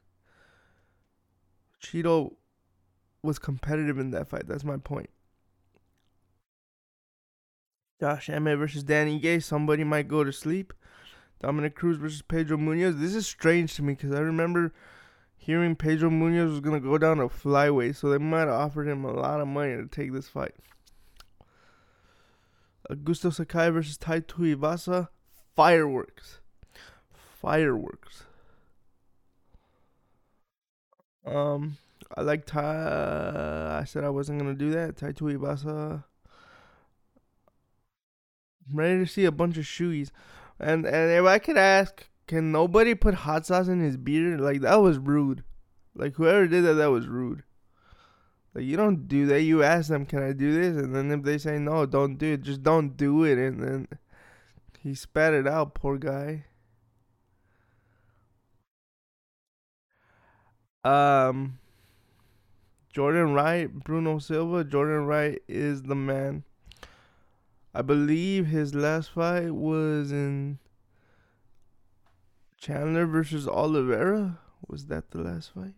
Chito 1.85 2.35
was 3.23 3.39
competitive 3.39 3.99
in 3.99 4.11
that 4.11 4.29
fight. 4.29 4.47
That's 4.47 4.65
my 4.65 4.77
point. 4.77 5.11
Josh 8.01 8.29
Emmett 8.29 8.59
versus 8.59 8.83
Dan 8.83 9.07
Ige. 9.09 9.43
Somebody 9.43 9.85
might 9.85 10.09
go 10.09 10.25
to 10.25 10.33
sleep. 10.33 10.73
Dominick 11.41 11.75
Cruz 11.75 11.97
versus 11.97 12.23
Pedro 12.23 12.57
Munoz. 12.57 12.97
This 12.97 13.15
is 13.15 13.27
strange 13.27 13.75
to 13.75 13.83
me 13.83 13.95
because 13.95 14.13
I 14.13 14.21
remember 14.21 14.73
hearing 15.37 15.77
Pedro 15.77 16.11
Munoz 16.11 16.51
was 16.51 16.61
going 16.61 16.81
to 16.81 16.89
go 16.89 16.99
down 16.99 17.21
a 17.21 17.29
flyweight, 17.29 17.97
so 17.97 18.09
they 18.09 18.19
might 18.19 18.41
have 18.41 18.49
offered 18.51 18.89
him 18.89 19.05
a 19.05 19.13
lot 19.13 19.41
of 19.41 19.49
money 19.49 19.77
to 19.77 19.87
take 19.87 20.13
this 20.13 20.29
fight. 20.29 20.55
Augusto 22.91 23.33
Sakai 23.33 23.71
versus 23.71 23.97
Tai 23.97 24.21
Tuivasa. 24.21 25.09
Fireworks. 25.55 26.41
Fireworks. 27.41 28.25
Um, 31.27 31.79
I 32.17 32.23
like 32.23 32.47
Tai. 32.47 33.79
I 33.81 33.85
said 33.85 34.05
I 34.05 34.11
wasn't 34.11 34.41
to 34.41 34.55
do 34.55 34.71
that. 34.71 34.97
Tai 34.97 35.13
Tuivasa 35.13 36.05
I'm 38.69 38.79
ready 38.79 38.99
to 38.99 39.07
see 39.07 39.25
a 39.25 39.33
bunch 39.33 39.59
of 39.59 39.65
shoeies. 39.65 40.11
And 40.59 40.87
and 40.87 41.11
if 41.11 41.25
I 41.25 41.39
could 41.39 41.57
ask, 41.59 42.07
can 42.27 42.53
nobody 42.53 42.95
put 42.95 43.15
hot 43.15 43.47
sauce 43.47 43.69
in 43.69 43.81
his 43.81 43.97
beer? 43.97 44.39
Like 44.39 44.61
that 44.61 44.77
was 44.77 44.99
rude. 44.99 45.45
Like 45.95 46.15
whoever 46.15 46.47
did 46.47 46.65
that, 46.65 46.75
that 46.75 46.91
was 46.91 47.07
rude. 47.07 47.43
Like 48.55 48.65
you 48.65 48.77
don't 48.77 49.09
do 49.09 49.27
that. 49.27 49.43
You 49.43 49.63
ask 49.63 49.89
them, 49.89 50.07
"Can 50.07 50.23
I 50.23 50.33
do 50.33 50.55
this?" 50.55 50.83
And 50.83 50.95
then 50.95 51.11
if 51.11 51.25
they 51.25 51.39
say 51.39 51.59
no, 51.59 51.87
don't 51.87 52.17
do 52.17 52.35
it. 52.35 52.43
Just 52.43 52.63
don't 52.63 52.97
do 52.97 53.25
it. 53.25 53.39
And 53.39 53.63
then 53.63 53.89
he 54.81 54.95
spat 54.95 55.35
it 55.35 55.47
out. 55.47 55.75
Poor 55.75 55.99
guy. 55.99 56.45
Um, 60.85 61.59
Jordan 62.93 63.33
Wright, 63.33 63.73
Bruno 63.73 64.19
Silva. 64.19 64.65
Jordan 64.65 65.07
Wright 65.07 65.41
is 65.49 65.83
the 65.83 65.95
man. 65.95 66.45
I 67.75 67.83
believe 67.83 68.47
his 68.47 68.75
last 68.75 69.11
fight 69.11 69.53
was 69.53 70.13
in 70.13 70.59
Chandler 72.57 73.07
versus 73.07 73.49
Oliveira. 73.49 74.39
Was 74.69 74.87
that 74.87 75.11
the 75.11 75.19
last 75.19 75.53
fight? 75.55 75.75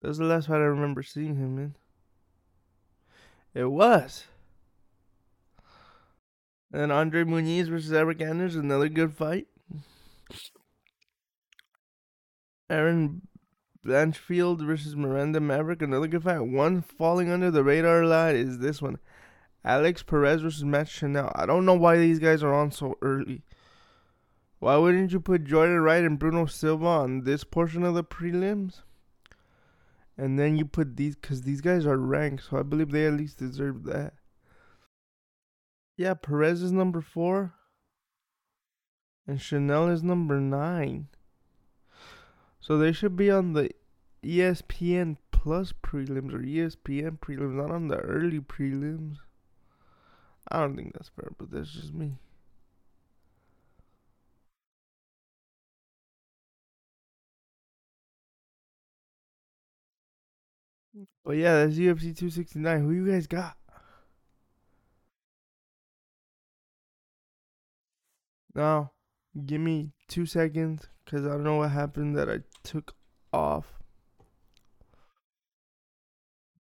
That 0.00 0.08
was 0.08 0.18
the 0.18 0.24
last 0.24 0.48
fight 0.48 0.56
I 0.56 0.64
remember 0.64 1.02
seeing 1.02 1.36
him 1.36 1.58
in. 1.58 1.74
It 3.54 3.66
was. 3.66 4.24
And 6.72 6.90
Andre 6.90 7.24
Muniz 7.24 7.68
versus 7.68 7.92
Eric 7.92 8.20
Anders, 8.20 8.56
another 8.56 8.88
good 8.88 9.14
fight. 9.14 9.46
Erin 12.72 13.22
Blanchfield 13.84 14.64
versus 14.64 14.96
Miranda 14.96 15.40
Maverick, 15.40 15.82
another 15.82 16.06
good 16.06 16.22
fight. 16.22 16.40
One 16.40 16.80
falling 16.80 17.30
under 17.30 17.50
the 17.50 17.62
radar 17.62 18.04
line 18.06 18.36
is 18.36 18.58
this 18.58 18.80
one. 18.80 18.98
Alex 19.64 20.02
Perez 20.02 20.40
versus 20.40 20.64
Matt 20.64 20.88
Schnell. 20.88 21.30
I 21.34 21.46
don't 21.46 21.66
know 21.66 21.74
why 21.74 21.98
these 21.98 22.18
guys 22.18 22.42
are 22.42 22.54
on 22.54 22.70
so 22.70 22.96
early. 23.02 23.42
Why 24.58 24.76
wouldn't 24.76 25.12
you 25.12 25.20
put 25.20 25.44
Jordan 25.44 25.80
Wright 25.80 26.04
and 26.04 26.18
Bruno 26.18 26.46
Silva 26.46 26.86
on 26.86 27.24
this 27.24 27.44
portion 27.44 27.84
of 27.84 27.94
the 27.94 28.04
prelims? 28.04 28.82
And 30.16 30.38
then 30.38 30.56
you 30.56 30.64
put 30.64 30.96
these, 30.96 31.16
because 31.16 31.42
these 31.42 31.60
guys 31.60 31.84
are 31.84 31.98
ranked, 31.98 32.44
so 32.44 32.58
I 32.58 32.62
believe 32.62 32.90
they 32.90 33.06
at 33.06 33.14
least 33.14 33.38
deserve 33.38 33.84
that. 33.84 34.14
Yeah, 35.96 36.14
Perez 36.14 36.62
is 36.62 36.72
number 36.72 37.00
four. 37.00 37.54
And 39.26 39.40
Schnell 39.40 39.88
is 39.88 40.02
number 40.02 40.40
nine. 40.40 41.08
So 42.62 42.78
they 42.78 42.92
should 42.92 43.16
be 43.16 43.28
on 43.28 43.54
the 43.54 43.70
ESPN 44.22 45.16
Plus 45.32 45.72
prelims 45.82 46.32
or 46.32 46.38
ESPN 46.38 47.18
prelims, 47.18 47.54
not 47.54 47.72
on 47.72 47.88
the 47.88 47.96
early 47.98 48.38
prelims. 48.38 49.16
I 50.48 50.60
don't 50.60 50.76
think 50.76 50.94
that's 50.94 51.08
fair, 51.08 51.32
but 51.36 51.50
that's 51.50 51.72
just 51.72 51.92
me. 51.92 52.18
But 61.24 61.32
yeah, 61.32 61.64
that's 61.64 61.76
UFC 61.76 62.16
269. 62.16 62.80
Who 62.82 62.92
you 62.92 63.10
guys 63.10 63.26
got? 63.26 63.56
Now, 68.54 68.92
give 69.46 69.60
me 69.60 69.92
two 70.08 70.26
seconds 70.26 70.88
because 71.04 71.26
I 71.26 71.30
don't 71.30 71.44
know 71.44 71.56
what 71.56 71.70
happened 71.70 72.16
that 72.16 72.28
I 72.28 72.40
took 72.62 72.94
off 73.32 73.66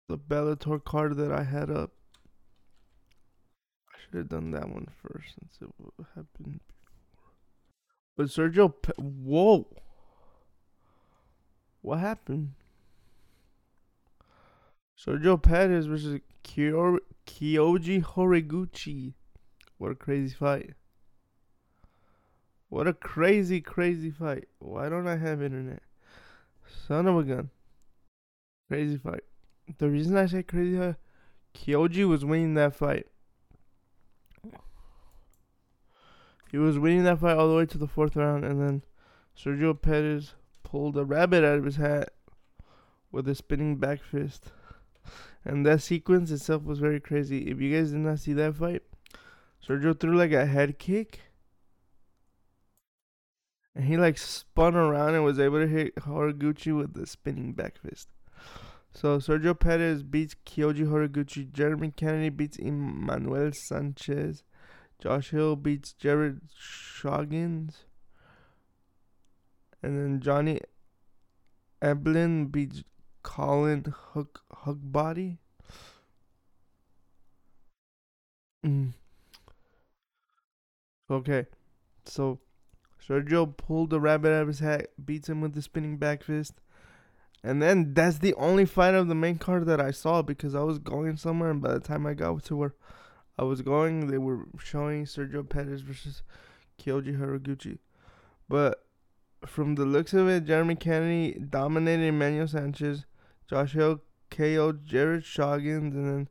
the 0.08 0.18
Bellator 0.18 0.82
card 0.82 1.16
that 1.16 1.32
I 1.32 1.42
had 1.42 1.70
up. 1.70 1.90
I 3.92 3.98
should 3.98 4.18
have 4.18 4.28
done 4.28 4.50
that 4.52 4.68
one 4.68 4.88
first 5.02 5.34
since 5.40 5.58
it 5.60 5.68
happened 6.14 6.28
before. 6.44 6.60
But 8.16 8.26
Sergio, 8.26 8.72
Pe- 8.80 8.92
whoa, 9.02 9.66
what 11.80 11.98
happened? 11.98 12.52
Sergio 14.96 15.42
Pettis 15.42 15.86
versus 15.86 16.20
Kyo- 16.44 17.00
Kyoji 17.26 18.02
Horiguchi. 18.02 19.14
What 19.78 19.90
a 19.90 19.96
crazy 19.96 20.34
fight. 20.34 20.74
What 22.74 22.88
a 22.88 22.92
crazy, 22.92 23.60
crazy 23.60 24.10
fight. 24.10 24.48
Why 24.58 24.88
don't 24.88 25.06
I 25.06 25.16
have 25.16 25.40
internet? 25.40 25.80
Son 26.88 27.06
of 27.06 27.16
a 27.16 27.22
gun. 27.22 27.50
Crazy 28.66 28.96
fight. 28.96 29.22
The 29.78 29.88
reason 29.88 30.16
I 30.16 30.26
say 30.26 30.42
crazy 30.42 30.76
fight, 30.76 30.96
Kyoji 31.54 32.04
was 32.08 32.24
winning 32.24 32.54
that 32.54 32.74
fight. 32.74 33.06
He 36.50 36.58
was 36.58 36.76
winning 36.76 37.04
that 37.04 37.20
fight 37.20 37.36
all 37.36 37.46
the 37.48 37.54
way 37.54 37.64
to 37.64 37.78
the 37.78 37.86
fourth 37.86 38.16
round, 38.16 38.44
and 38.44 38.60
then 38.60 38.82
Sergio 39.38 39.80
Pettis 39.80 40.34
pulled 40.64 40.96
a 40.96 41.04
rabbit 41.04 41.44
out 41.44 41.58
of 41.58 41.64
his 41.66 41.76
hat 41.76 42.08
with 43.12 43.28
a 43.28 43.36
spinning 43.36 43.76
back 43.76 44.02
fist. 44.02 44.50
And 45.44 45.64
that 45.64 45.80
sequence 45.80 46.32
itself 46.32 46.64
was 46.64 46.80
very 46.80 46.98
crazy. 46.98 47.48
If 47.48 47.60
you 47.60 47.72
guys 47.72 47.92
did 47.92 48.00
not 48.00 48.18
see 48.18 48.32
that 48.32 48.56
fight, 48.56 48.82
Sergio 49.64 49.96
threw 49.96 50.16
like 50.16 50.32
a 50.32 50.46
head 50.46 50.80
kick. 50.80 51.20
And 53.74 53.84
he 53.86 53.96
like 53.96 54.18
spun 54.18 54.76
around 54.76 55.14
and 55.14 55.24
was 55.24 55.40
able 55.40 55.60
to 55.60 55.66
hit 55.66 55.96
Horiguchi 55.96 56.76
with 56.76 56.94
the 56.94 57.06
spinning 57.06 57.52
back 57.52 57.78
fist. 57.78 58.08
So 58.92 59.18
Sergio 59.18 59.58
Pettis 59.58 60.02
beats 60.02 60.36
Kyoji 60.46 60.86
Horiguchi. 60.86 61.50
Jeremy 61.52 61.92
Kennedy 61.96 62.28
beats 62.28 62.56
Emmanuel 62.56 63.50
Sanchez. 63.52 64.44
Josh 65.00 65.30
Hill 65.30 65.56
beats 65.56 65.92
Jared 65.92 66.40
Scoggins. 66.56 67.86
And 69.82 69.98
then 69.98 70.20
Johnny 70.20 70.60
Eblen 71.82 72.52
beats 72.52 72.84
Colin 73.22 73.92
Hook 74.12 74.42
Huckbody. 74.64 75.38
Mm. 78.64 78.94
Okay, 81.10 81.44
so 82.06 82.38
Sergio 83.06 83.56
pulled 83.56 83.90
the 83.90 84.00
rabbit 84.00 84.32
out 84.32 84.42
of 84.42 84.48
his 84.48 84.60
hat, 84.60 84.88
beats 85.04 85.28
him 85.28 85.40
with 85.40 85.54
the 85.54 85.62
spinning 85.62 85.98
back 85.98 86.22
fist, 86.22 86.54
and 87.42 87.60
then 87.60 87.92
that's 87.92 88.18
the 88.18 88.34
only 88.34 88.64
fight 88.64 88.94
of 88.94 89.08
the 89.08 89.14
main 89.14 89.38
card 89.38 89.66
that 89.66 89.80
I 89.80 89.90
saw 89.90 90.22
because 90.22 90.54
I 90.54 90.62
was 90.62 90.78
going 90.78 91.16
somewhere, 91.16 91.50
and 91.50 91.60
by 91.60 91.74
the 91.74 91.80
time 91.80 92.06
I 92.06 92.14
got 92.14 92.42
to 92.44 92.56
where 92.56 92.74
I 93.38 93.42
was 93.42 93.62
going, 93.62 94.06
they 94.06 94.18
were 94.18 94.46
showing 94.58 95.04
Sergio 95.04 95.46
Pettis 95.46 95.82
versus 95.82 96.22
Kyoji 96.78 97.18
Horiguchi. 97.18 97.78
But 98.48 98.86
from 99.44 99.74
the 99.74 99.84
looks 99.84 100.14
of 100.14 100.28
it, 100.28 100.44
Jeremy 100.44 100.76
Kennedy 100.76 101.38
dominated 101.38 102.06
Emmanuel 102.06 102.48
Sanchez. 102.48 103.04
Josh 103.48 103.72
Hill 103.72 104.00
KO'd 104.30 104.86
Jared 104.86 105.24
Scoggins, 105.24 105.94
and 105.94 106.08
then 106.08 106.28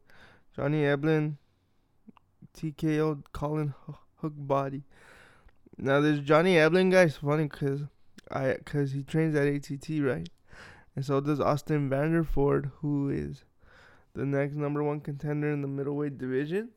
Johnny 0.55 0.81
Eblen 0.81 1.37
TKO'd 2.57 3.31
Colin 3.31 3.73
Huckbody. 4.21 4.83
Now 5.77 5.99
this 6.01 6.19
Johnny 6.19 6.55
Eblen 6.55 6.91
guy's 6.91 7.17
funny 7.17 7.47
because 7.47 7.81
I 8.29 8.53
because 8.53 8.91
he 8.91 9.03
trains 9.03 9.35
at 9.35 9.47
ATT 9.47 10.03
right, 10.03 10.29
and 10.95 11.05
so 11.05 11.19
does 11.19 11.39
Austin 11.39 11.89
Vanderford, 11.89 12.71
who 12.81 13.09
is 13.09 13.43
the 14.13 14.25
next 14.25 14.55
number 14.55 14.83
one 14.83 14.99
contender 14.99 15.51
in 15.51 15.61
the 15.61 15.67
middleweight 15.67 16.17
division. 16.17 16.69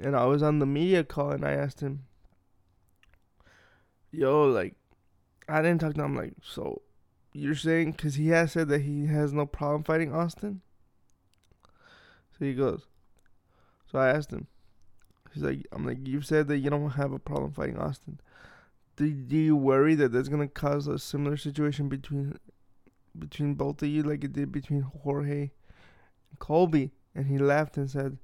And 0.00 0.16
I 0.16 0.24
was 0.26 0.42
on 0.42 0.58
the 0.58 0.66
media 0.66 1.04
call 1.04 1.32
and 1.32 1.44
I 1.44 1.52
asked 1.52 1.80
him, 1.80 2.04
"Yo, 4.10 4.44
like, 4.44 4.76
I 5.48 5.60
didn't 5.60 5.80
talk 5.80 5.94
to 5.94 6.04
him 6.04 6.16
like 6.16 6.34
so." 6.42 6.82
You're 7.32 7.54
saying 7.54 7.92
because 7.92 8.14
he 8.14 8.28
has 8.28 8.52
said 8.52 8.68
that 8.68 8.82
he 8.82 9.06
has 9.06 9.32
no 9.32 9.44
problem 9.44 9.84
fighting 9.84 10.14
Austin. 10.14 10.62
So 12.38 12.44
he 12.44 12.54
goes. 12.54 12.86
So 13.90 13.98
I 13.98 14.08
asked 14.10 14.32
him. 14.32 14.46
He's 15.32 15.42
like, 15.42 15.66
I'm 15.72 15.84
like, 15.84 15.98
you've 16.06 16.26
said 16.26 16.48
that 16.48 16.58
you 16.58 16.70
don't 16.70 16.90
have 16.90 17.12
a 17.12 17.18
problem 17.18 17.52
fighting 17.52 17.78
Austin. 17.78 18.20
Do, 18.96 19.10
do 19.10 19.36
you 19.36 19.56
worry 19.56 19.94
that 19.94 20.12
that's 20.12 20.28
gonna 20.28 20.48
cause 20.48 20.86
a 20.86 20.98
similar 20.98 21.36
situation 21.36 21.88
between 21.88 22.38
between 23.18 23.54
both 23.54 23.82
of 23.82 23.88
you, 23.88 24.02
like 24.02 24.24
it 24.24 24.32
did 24.32 24.52
between 24.52 24.82
Jorge 24.82 25.50
and 26.30 26.38
Colby? 26.38 26.92
And 27.14 27.26
he 27.26 27.38
laughed 27.38 27.76
and 27.76 27.90
said, 27.90 28.18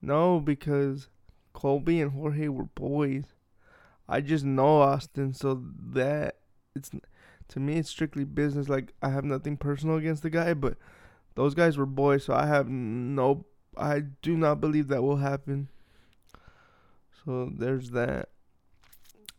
No, 0.00 0.40
because 0.40 1.08
Colby 1.52 2.00
and 2.00 2.12
Jorge 2.12 2.48
were 2.48 2.64
boys. 2.64 3.24
I 4.08 4.20
just 4.20 4.44
know 4.44 4.82
Austin, 4.82 5.32
so 5.32 5.62
that 5.92 6.36
it's 6.74 6.90
to 7.48 7.60
me 7.60 7.76
it's 7.76 7.90
strictly 7.90 8.24
business. 8.24 8.68
Like 8.68 8.94
I 9.02 9.10
have 9.10 9.24
nothing 9.24 9.56
personal 9.56 9.96
against 9.96 10.22
the 10.22 10.30
guy, 10.30 10.54
but 10.54 10.76
those 11.34 11.54
guys 11.54 11.76
were 11.76 11.86
boys, 11.86 12.24
so 12.24 12.34
I 12.34 12.46
have 12.46 12.68
no. 12.68 13.46
I 13.76 14.00
do 14.00 14.36
not 14.36 14.60
believe 14.60 14.88
that 14.88 15.02
will 15.02 15.16
happen. 15.16 15.68
So 17.24 17.50
there's 17.56 17.90
that. 17.90 18.28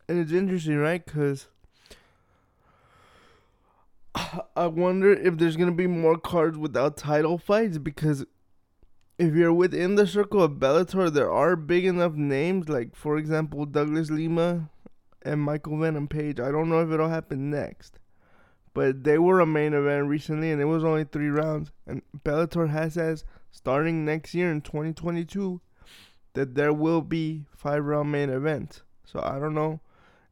And 0.08 0.18
it's 0.18 0.32
interesting, 0.32 0.76
right? 0.76 1.04
Because 1.04 1.48
I 4.56 4.66
wonder 4.66 5.12
if 5.12 5.38
there's 5.38 5.56
going 5.56 5.70
to 5.70 5.76
be 5.76 5.86
more 5.86 6.18
cards 6.18 6.56
without 6.56 6.96
title 6.96 7.38
fights. 7.38 7.78
Because 7.78 8.24
if 9.18 9.34
you're 9.34 9.52
within 9.52 9.94
the 9.94 10.06
circle 10.06 10.42
of 10.42 10.52
Bellator, 10.52 11.12
there 11.12 11.30
are 11.30 11.56
big 11.56 11.84
enough 11.84 12.14
names. 12.14 12.68
Like, 12.68 12.96
for 12.96 13.16
example, 13.16 13.66
Douglas 13.66 14.10
Lima 14.10 14.70
and 15.22 15.40
Michael 15.40 15.78
Venom 15.78 16.08
Page. 16.08 16.40
I 16.40 16.50
don't 16.50 16.68
know 16.68 16.80
if 16.80 16.90
it'll 16.90 17.08
happen 17.08 17.50
next. 17.50 17.98
But 18.72 19.04
they 19.04 19.18
were 19.18 19.38
a 19.38 19.46
main 19.46 19.72
event 19.72 20.08
recently, 20.08 20.50
and 20.50 20.60
it 20.60 20.64
was 20.64 20.82
only 20.82 21.04
three 21.04 21.28
rounds. 21.28 21.70
And 21.86 22.02
Bellator 22.24 22.70
has 22.70 22.98
as 22.98 23.24
starting 23.52 24.04
next 24.04 24.34
year 24.34 24.50
in 24.50 24.62
2022 24.62 25.60
that 26.34 26.54
there 26.54 26.72
will 26.72 27.00
be 27.00 27.46
five 27.56 27.84
round 27.84 28.12
main 28.12 28.30
events. 28.30 28.82
So 29.04 29.20
I 29.24 29.38
don't 29.38 29.54
know 29.54 29.80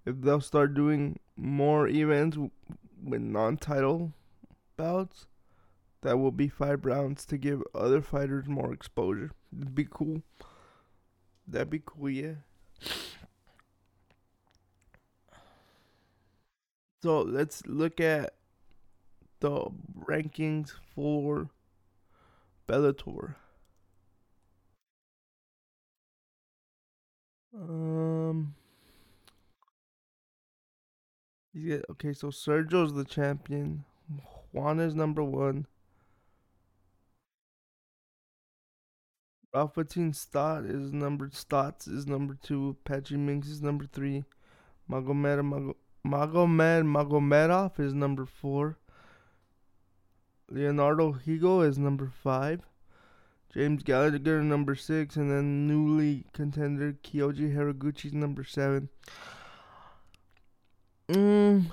if 0.04 0.20
they'll 0.20 0.40
start 0.40 0.74
doing 0.74 1.18
more 1.36 1.88
events 1.88 2.36
with 3.02 3.20
non 3.20 3.56
title 3.56 4.12
bouts 4.76 5.26
that 6.02 6.18
will 6.18 6.32
be 6.32 6.48
five 6.48 6.84
rounds 6.84 7.24
to 7.26 7.38
give 7.38 7.62
other 7.74 8.02
fighters 8.02 8.46
more 8.48 8.72
exposure. 8.72 9.30
It'd 9.56 9.74
be 9.74 9.86
cool. 9.88 10.22
That'd 11.46 11.70
be 11.70 11.82
cool, 11.84 12.10
yeah. 12.10 12.34
So 17.02 17.22
let's 17.22 17.66
look 17.66 18.00
at 18.00 18.34
the 19.40 19.66
rankings 20.06 20.72
for 20.94 21.50
Bellator. 22.68 23.34
Um, 27.54 28.54
yeah, 31.52 31.78
okay, 31.90 32.12
so 32.12 32.28
Sergio's 32.28 32.94
the 32.94 33.04
champion. 33.04 33.84
Juan 34.52 34.80
is 34.80 34.94
number 34.94 35.22
one. 35.22 35.66
Rafatin 39.54 40.14
Stott 40.14 40.64
is 40.64 40.92
number 40.92 41.28
Stotts 41.30 41.86
is 41.86 42.06
number 42.06 42.38
two. 42.42 42.76
Patchy 42.84 43.18
Mix 43.18 43.48
is 43.48 43.60
number 43.60 43.84
three. 43.84 44.24
Magomed 44.90 45.44
Mago, 45.44 45.76
Magomed 46.06 46.84
Magomedov 46.86 47.78
is 47.78 47.92
number 47.92 48.24
four. 48.24 48.78
Leonardo 50.50 51.12
Higo 51.12 51.66
is 51.66 51.78
number 51.78 52.08
five. 52.08 52.60
James 53.52 53.82
Gallagher 53.82 54.42
number 54.42 54.74
six, 54.74 55.16
and 55.16 55.30
then 55.30 55.66
newly 55.66 56.24
contender 56.32 56.94
Kyoji 57.04 57.54
Horiguchi 57.54 58.10
number 58.12 58.44
seven. 58.44 58.88
Mm, 61.08 61.70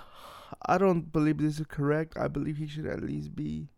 I 0.65 0.77
don't 0.77 1.11
believe 1.13 1.37
this 1.37 1.59
is 1.59 1.65
correct. 1.67 2.17
I 2.17 2.27
believe 2.27 2.57
he 2.57 2.67
should 2.67 2.85
at 2.85 3.01
least 3.01 3.33
be 3.33 3.69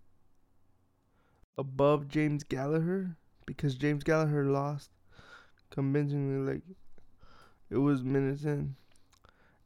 above 1.58 2.08
James 2.08 2.44
Gallagher 2.44 3.18
because 3.46 3.76
James 3.76 4.04
Gallagher 4.04 4.46
lost 4.46 4.90
convincingly. 5.70 6.54
Like 6.54 6.64
it 7.70 7.78
was 7.78 8.04
minutes 8.04 8.46
in, 8.46 8.78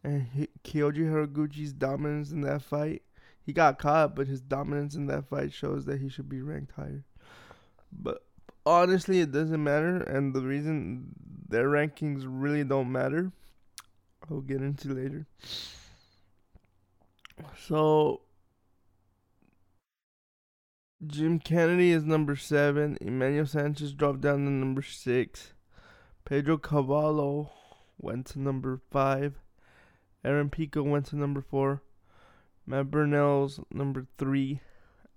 and 0.03 0.27
he, 0.33 0.49
Kyoji 0.65 1.09
Horiguchi's 1.09 1.71
dominance 1.71 2.31
in 2.31 2.41
that 2.41 2.63
fight. 2.63 3.03
He 3.41 3.53
got 3.53 3.79
caught, 3.79 4.13
but 4.13 4.27
his 4.27 4.41
dominance 4.41 4.95
in 4.95 5.05
that 5.07 5.29
fight 5.29 5.53
shows 5.53 5.85
that 5.85 6.01
he 6.01 6.09
should 6.09 6.27
be 6.27 6.41
ranked 6.41 6.73
higher. 6.73 7.05
But 7.97 8.23
honestly, 8.65 9.19
it 9.19 9.31
doesn't 9.31 9.63
matter, 9.63 9.97
and 9.97 10.33
the 10.33 10.41
reason 10.41 11.13
their 11.47 11.67
rankings 11.67 12.23
really 12.25 12.63
don't 12.63 12.91
matter, 12.91 13.31
I'll 14.29 14.41
get 14.41 14.61
into 14.61 14.93
later. 14.93 15.27
So 17.67 18.21
Jim 21.05 21.39
Kennedy 21.39 21.91
is 21.91 22.03
number 22.03 22.35
seven. 22.35 22.97
Emmanuel 23.01 23.45
Sanchez 23.45 23.93
dropped 23.93 24.21
down 24.21 24.45
to 24.45 24.51
number 24.51 24.81
six. 24.81 25.53
Pedro 26.23 26.57
Cavallo 26.57 27.51
went 27.97 28.25
to 28.27 28.39
number 28.39 28.81
five. 28.91 29.39
Aaron 30.23 30.49
Pico 30.49 30.81
went 30.81 31.05
to 31.07 31.15
number 31.15 31.41
four. 31.41 31.83
Matt 32.65 32.89
Burnell's 32.89 33.59
number 33.71 34.07
three. 34.17 34.61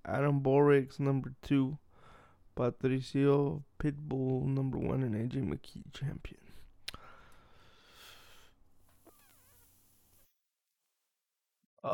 Adam 0.04 0.40
Borics 0.42 1.00
number 1.00 1.34
two. 1.42 1.78
Patricio 2.59 3.62
Pitbull 3.79 4.44
number 4.47 4.79
one 4.79 5.05
and 5.05 5.14
AJ 5.14 5.49
McKee 5.49 5.92
champion. 5.92 6.40
Uh, 11.85 11.92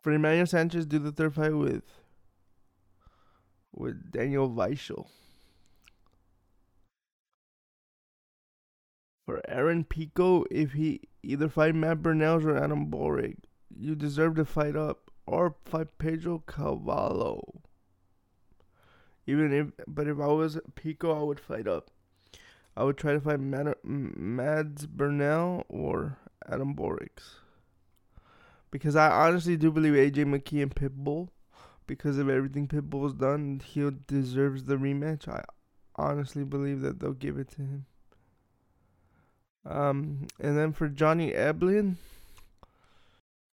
for 0.00 0.12
Emmanuel 0.12 0.46
Sanchez, 0.46 0.86
do 0.86 1.00
the 1.00 1.10
third 1.10 1.34
fight 1.34 1.56
with 1.56 1.82
with 3.72 4.12
Daniel 4.12 4.48
Weichel. 4.48 5.08
For 9.26 9.40
Aaron 9.48 9.82
Pico, 9.82 10.44
if 10.50 10.74
he 10.74 11.00
either 11.24 11.48
fight 11.48 11.74
Matt 11.74 12.02
Burnell 12.02 12.46
or 12.46 12.56
Adam 12.56 12.86
Boric, 12.86 13.38
you 13.68 13.96
deserve 13.96 14.36
to 14.36 14.44
fight 14.44 14.76
up 14.76 15.10
or 15.26 15.54
fight 15.64 15.98
Pedro 15.98 16.42
Cavallo. 16.46 17.62
Even 19.26 19.52
if, 19.52 19.86
but 19.86 20.06
if 20.06 20.20
I 20.20 20.26
was 20.26 20.58
Pico, 20.74 21.18
I 21.18 21.22
would 21.22 21.40
fight 21.40 21.66
up. 21.66 21.90
I 22.76 22.84
would 22.84 22.96
try 22.96 23.12
to 23.12 23.20
fight 23.20 23.40
Mad, 23.40 23.74
Mads 23.84 24.86
Burnell 24.86 25.64
or 25.68 26.18
Adam 26.48 26.74
Borics. 26.74 27.36
Because 28.70 28.96
I 28.96 29.08
honestly 29.10 29.56
do 29.56 29.70
believe 29.70 29.94
AJ 29.94 30.24
McKee 30.24 30.62
and 30.62 30.74
Pitbull, 30.74 31.28
because 31.86 32.18
of 32.18 32.28
everything 32.28 32.66
Pitbull's 32.66 33.14
done, 33.14 33.62
he 33.64 33.88
deserves 34.08 34.64
the 34.64 34.76
rematch. 34.76 35.28
I 35.28 35.44
honestly 35.96 36.44
believe 36.44 36.80
that 36.80 36.98
they'll 36.98 37.12
give 37.12 37.38
it 37.38 37.50
to 37.52 37.62
him. 37.62 37.86
Um, 39.64 40.26
and 40.40 40.58
then 40.58 40.72
for 40.72 40.88
Johnny 40.88 41.32
Eblen, 41.32 41.96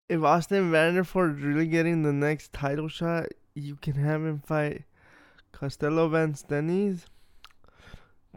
if 0.07 0.21
Austin 0.23 0.71
Vanderford 0.71 1.37
is 1.37 1.43
really 1.43 1.67
getting 1.67 2.03
the 2.03 2.13
next 2.13 2.53
title 2.53 2.87
shot, 2.87 3.27
you 3.53 3.75
can 3.75 3.93
have 3.93 4.21
him 4.21 4.39
fight 4.39 4.83
Costello 5.51 6.09
Van 6.09 6.33
Steenis, 6.33 7.05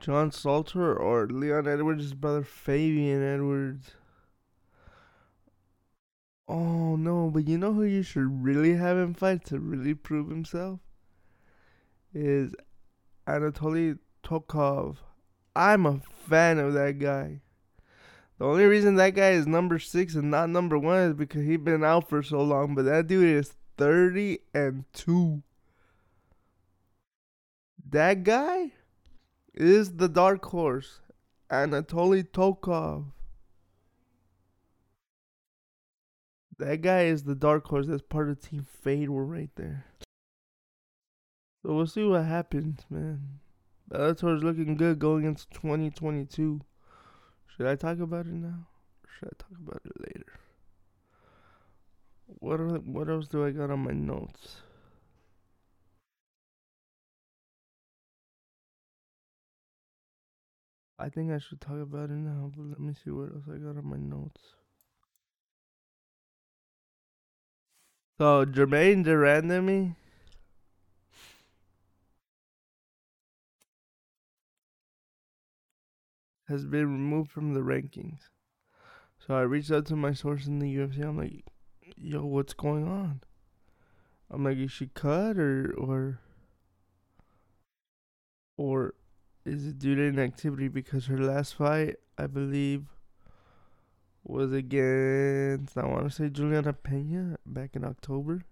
John 0.00 0.30
Salter, 0.30 0.96
or 0.96 1.26
Leon 1.26 1.66
Edwards' 1.66 2.14
brother 2.14 2.42
Fabian 2.42 3.22
Edwards. 3.22 3.90
Oh 6.48 6.96
no, 6.96 7.30
but 7.30 7.46
you 7.46 7.58
know 7.58 7.74
who 7.74 7.82
you 7.82 8.02
should 8.02 8.42
really 8.42 8.74
have 8.74 8.96
him 8.96 9.12
fight 9.12 9.44
to 9.46 9.58
really 9.58 9.94
prove 9.94 10.30
himself? 10.30 10.80
Is 12.14 12.54
Anatoly 13.26 13.98
Tokov. 14.24 14.96
I'm 15.54 15.84
a 15.84 16.00
fan 16.26 16.58
of 16.58 16.72
that 16.72 16.98
guy. 16.98 17.40
The 18.38 18.44
only 18.44 18.64
reason 18.66 18.94
that 18.96 19.14
guy 19.16 19.30
is 19.30 19.46
number 19.46 19.78
six 19.80 20.14
and 20.14 20.30
not 20.30 20.48
number 20.48 20.78
one 20.78 20.98
is 20.98 21.14
because 21.14 21.44
he's 21.44 21.58
been 21.58 21.82
out 21.82 22.08
for 22.08 22.22
so 22.22 22.40
long. 22.40 22.74
But 22.74 22.84
that 22.84 23.08
dude 23.08 23.36
is 23.36 23.54
30 23.78 24.38
and 24.54 24.84
2. 24.92 25.42
That 27.90 28.22
guy 28.22 28.72
is 29.54 29.96
the 29.96 30.08
dark 30.08 30.44
horse. 30.44 31.00
Anatoly 31.50 32.22
Tokov. 32.24 33.06
That 36.58 36.82
guy 36.82 37.04
is 37.04 37.22
the 37.22 37.34
dark 37.34 37.66
horse. 37.66 37.86
That's 37.86 38.02
part 38.02 38.28
of 38.28 38.40
Team 38.40 38.66
Fade. 38.82 39.08
We're 39.08 39.22
right 39.22 39.50
there. 39.56 39.86
So 41.62 41.74
we'll 41.74 41.86
see 41.86 42.04
what 42.04 42.24
happens, 42.24 42.80
man. 42.90 43.40
Bellator's 43.88 44.44
looking 44.44 44.76
good 44.76 44.98
going 44.98 45.24
into 45.24 45.48
2022. 45.50 46.60
Should 47.58 47.66
I 47.66 47.74
talk 47.74 47.98
about 47.98 48.26
it 48.26 48.34
now? 48.34 48.68
Or 49.02 49.10
should 49.18 49.30
I 49.32 49.36
talk 49.36 49.58
about 49.60 49.82
it 49.84 50.00
later? 50.00 50.32
What 52.38 52.60
are, 52.60 52.68
what 52.78 53.08
else 53.08 53.26
do 53.26 53.44
I 53.44 53.50
got 53.50 53.72
on 53.72 53.80
my 53.80 53.90
notes? 53.90 54.58
I 61.00 61.08
think 61.08 61.32
I 61.32 61.38
should 61.38 61.60
talk 61.60 61.80
about 61.82 62.10
it 62.10 62.18
now, 62.18 62.52
but 62.56 62.64
let 62.64 62.78
me 62.78 62.94
see 62.94 63.10
what 63.10 63.32
else 63.34 63.44
I 63.52 63.56
got 63.58 63.76
on 63.76 63.90
my 63.90 63.96
notes. 63.96 64.54
So 68.18 68.44
Germaine 68.44 69.02
de 69.02 69.16
Randamie 69.16 69.96
has 76.48 76.64
been 76.64 76.90
removed 76.90 77.30
from 77.30 77.54
the 77.54 77.60
rankings. 77.60 78.28
So 79.18 79.34
I 79.34 79.42
reached 79.42 79.70
out 79.70 79.86
to 79.86 79.96
my 79.96 80.12
source 80.12 80.46
in 80.46 80.58
the 80.58 80.74
UFC. 80.74 81.04
I'm 81.04 81.18
like, 81.18 81.44
yo, 81.96 82.24
what's 82.24 82.54
going 82.54 82.88
on? 82.88 83.20
I'm 84.30 84.44
like, 84.44 84.58
is 84.58 84.72
she 84.72 84.86
cut 84.86 85.38
or 85.38 85.74
or 85.76 86.20
or 88.56 88.94
is 89.44 89.66
it 89.66 89.78
due 89.78 89.94
to 89.94 90.02
inactivity? 90.02 90.68
Because 90.68 91.06
her 91.06 91.18
last 91.18 91.54
fight, 91.54 91.96
I 92.16 92.26
believe, 92.26 92.86
was 94.24 94.52
against 94.52 95.76
I 95.76 95.86
want 95.86 96.04
to 96.04 96.10
say 96.10 96.28
Juliana 96.28 96.72
Pena 96.72 97.38
back 97.46 97.76
in 97.76 97.84
October. 97.84 98.42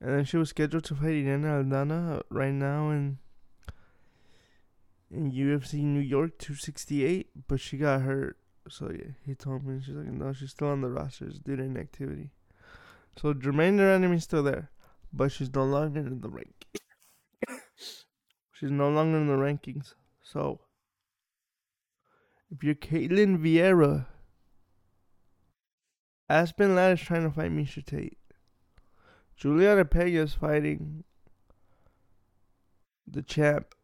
And 0.00 0.16
then 0.16 0.24
she 0.24 0.36
was 0.36 0.50
scheduled 0.50 0.84
to 0.84 0.94
fight 0.94 1.06
Irene 1.06 1.42
Aldana 1.42 2.22
right 2.30 2.52
now 2.52 2.90
in 2.90 3.18
in 5.10 5.32
UFC 5.32 5.74
New 5.74 6.00
York 6.00 6.38
268, 6.38 7.46
but 7.48 7.60
she 7.60 7.78
got 7.78 8.02
hurt. 8.02 8.36
So 8.68 8.90
yeah, 8.90 9.12
he 9.24 9.34
told 9.34 9.64
me 9.64 9.80
she's 9.80 9.94
like, 9.94 10.12
no, 10.12 10.32
she's 10.32 10.50
still 10.50 10.68
on 10.68 10.82
the 10.82 10.90
roster 10.90 11.26
due 11.26 11.56
to 11.56 11.62
inactivity. 11.62 12.30
So 13.20 13.32
de 13.32 13.50
Randamie's 13.50 14.24
still 14.24 14.42
there, 14.42 14.70
but 15.12 15.32
she's 15.32 15.52
no 15.52 15.64
longer 15.64 16.00
in 16.00 16.20
the 16.20 16.28
rank. 16.28 16.66
she's 18.52 18.70
no 18.70 18.90
longer 18.90 19.18
in 19.18 19.26
the 19.26 19.34
rankings. 19.34 19.94
So 20.22 20.60
if 22.50 22.62
you're 22.62 22.74
Ketlen 22.74 23.38
Vieira, 23.38 24.06
Aspen 26.28 26.74
Ladd 26.74 26.98
is 26.98 27.00
trying 27.00 27.24
to 27.24 27.30
fight 27.34 27.50
Miesha 27.50 27.84
Tate. 27.84 28.18
Juliana 29.36 29.84
Pena 29.84 30.22
is 30.22 30.34
fighting 30.34 31.04
the 33.06 33.22
champ. 33.22 33.74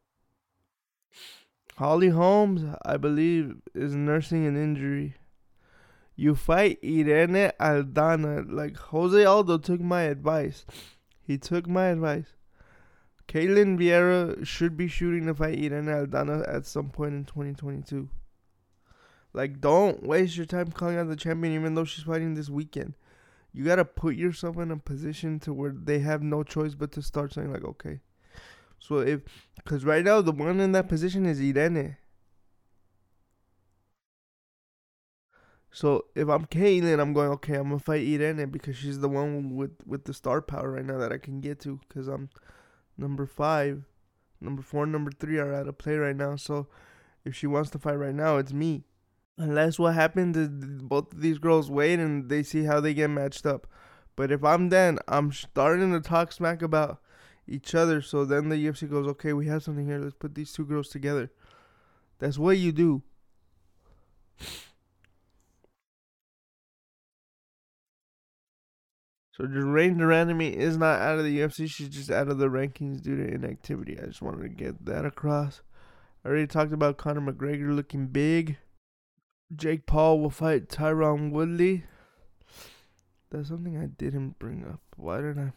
Holly 1.77 2.11
Holmes, 2.11 2.65
I 2.85 2.97
believe, 2.97 3.57
is 3.75 3.95
nursing 3.95 4.47
an 4.47 4.57
injury. 4.57 5.17
You 6.17 6.35
fight 6.37 6.79
Irene 6.85 7.51
Aldana. 7.59 8.47
Like 8.49 8.77
Jose 8.77 9.25
Aldo 9.25 9.59
took 9.59 9.81
my 9.81 10.03
advice. 10.03 10.65
He 11.23 11.39
took 11.39 11.67
my 11.67 11.87
advice. 11.87 12.35
Ketlen 13.27 13.79
Vieira 13.79 14.47
should 14.47 14.77
be 14.77 14.87
shooting 14.87 15.27
to 15.27 15.35
fight 15.35 15.59
Irene 15.59 15.87
Aldana 15.87 16.49
at 16.49 16.67
some 16.67 16.91
point 16.91 17.15
in 17.15 17.25
2022. 17.25 18.09
Like, 19.33 19.61
don't 19.61 20.05
waste 20.05 20.37
your 20.37 20.47
time 20.47 20.71
calling 20.71 20.97
out 20.97 21.09
the 21.09 21.17
champion, 21.17 21.55
even 21.55 21.75
though 21.75 21.85
she's 21.85 22.05
fighting 22.05 22.35
this 22.35 22.49
weekend. 22.49 22.95
You 23.53 23.65
gotta 23.65 23.85
put 23.85 24.15
yourself 24.15 24.59
in 24.59 24.71
a 24.71 24.77
position 24.77 25.41
to 25.41 25.53
where 25.53 25.73
they 25.73 25.99
have 26.01 26.23
no 26.23 26.45
choice 26.45 26.75
but 26.75 26.93
to 26.93 27.03
start 27.03 27.33
saying 27.33 27.53
like, 27.53 27.65
okay. 27.65 28.01
So 28.87 28.99
if, 28.99 29.23
cause 29.65 29.83
right 29.83 30.05
now 30.05 30.21
the 30.21 30.31
one 30.31 30.61
in 30.61 30.73
that 30.73 30.91
position 30.91 31.25
is 31.25 31.41
Irene. 31.41 31.97
So 35.73 36.05
if 36.15 36.29
I'm 36.29 36.45
Ketlen, 36.45 37.01
I'm 37.01 37.15
going 37.15 37.31
okay. 37.31 37.55
I'm 37.55 37.71
gonna 37.71 37.79
fight 37.79 38.07
Irene 38.07 38.51
because 38.51 38.77
she's 38.77 38.99
the 39.01 39.09
one 39.09 39.57
with 39.57 39.73
with 39.87 40.05
the 40.05 40.13
star 40.13 40.43
power 40.43 40.73
right 40.73 40.85
now 40.85 40.99
that 40.99 41.13
I 41.13 41.17
can 41.17 41.41
get 41.41 41.61
to. 41.61 41.81
Cause 41.89 42.09
I'm 42.09 42.29
number 42.99 43.25
five, 43.25 43.85
number 44.39 44.61
four, 44.61 44.85
number 44.85 45.11
three 45.11 45.39
are 45.39 45.55
out 45.55 45.67
of 45.67 45.79
play 45.79 45.97
right 45.97 46.15
now. 46.15 46.37
So 46.37 46.67
if 47.25 47.35
she 47.35 47.47
wants 47.47 47.71
to 47.71 47.79
fight 47.79 47.99
right 47.99 48.15
now, 48.15 48.37
it's 48.37 48.53
me. 48.53 48.85
Unless 49.39 49.79
what 49.79 49.95
happens 49.95 50.37
is 50.37 50.51
both 50.83 51.11
of 51.11 51.23
these 51.23 51.39
girls 51.39 51.71
wait 51.71 51.99
and 51.99 52.29
they 52.29 52.43
see 52.43 52.65
how 52.65 52.81
they 52.81 52.93
get 52.93 53.09
matched 53.09 53.47
up. 53.47 53.67
But 54.15 54.31
if 54.31 54.45
I'm 54.45 54.69
then, 54.69 54.99
I'm 55.09 55.33
starting 55.33 55.91
to 55.93 56.01
talk 56.01 56.33
smack 56.33 56.61
about 56.61 57.01
each 57.47 57.75
other. 57.75 58.01
So 58.03 58.25
then 58.25 58.49
the 58.49 58.57
UFC 58.57 58.89
goes, 58.91 59.07
okay, 59.09 59.33
we 59.33 59.47
have 59.47 59.63
something 59.63 59.87
here. 59.87 59.99
Let's 59.99 60.15
put 60.15 60.35
these 60.35 60.53
two 60.53 60.65
girls 60.65 60.89
together. 60.89 61.31
That's 62.19 62.39
what 62.39 62.59
you 62.59 62.73
do. 62.73 63.03
So 69.37 69.47
Germaine 69.47 69.99
de 69.99 70.05
Randamie 70.05 70.53
is 70.53 70.77
not 70.77 71.01
out 71.01 71.19
of 71.19 71.25
the 71.25 71.41
UFC. 71.41 71.69
She's 71.69 71.89
just 71.89 72.11
out 72.11 72.29
of 72.29 72.39
the 72.39 72.49
rankings 72.49 73.03
due 73.03 73.17
to 73.17 73.35
inactivity. 73.35 73.99
I 73.99 74.07
just 74.07 74.23
wanted 74.23 74.43
to 74.43 74.49
get 74.49 74.85
that 74.87 75.05
across. 75.05 75.61
I 76.25 76.29
already 76.29 76.47
talked 76.47 76.73
about 76.73 76.99
Conor 76.99 77.21
McGregor 77.21 77.75
looking 77.75 78.07
big. 78.07 78.59
Jake 79.55 79.87
Paul 79.87 80.21
will 80.21 80.31
fight 80.31 80.69
Tyron 80.69 81.33
Woodley. 81.33 81.85
That's 83.31 83.49
something 83.49 83.77
I 83.77 83.87
didn't 83.87 84.39
bring 84.39 84.65
up. 84.65 84.81
Why 84.97 85.17
didn't 85.17 85.41
I 85.41 85.53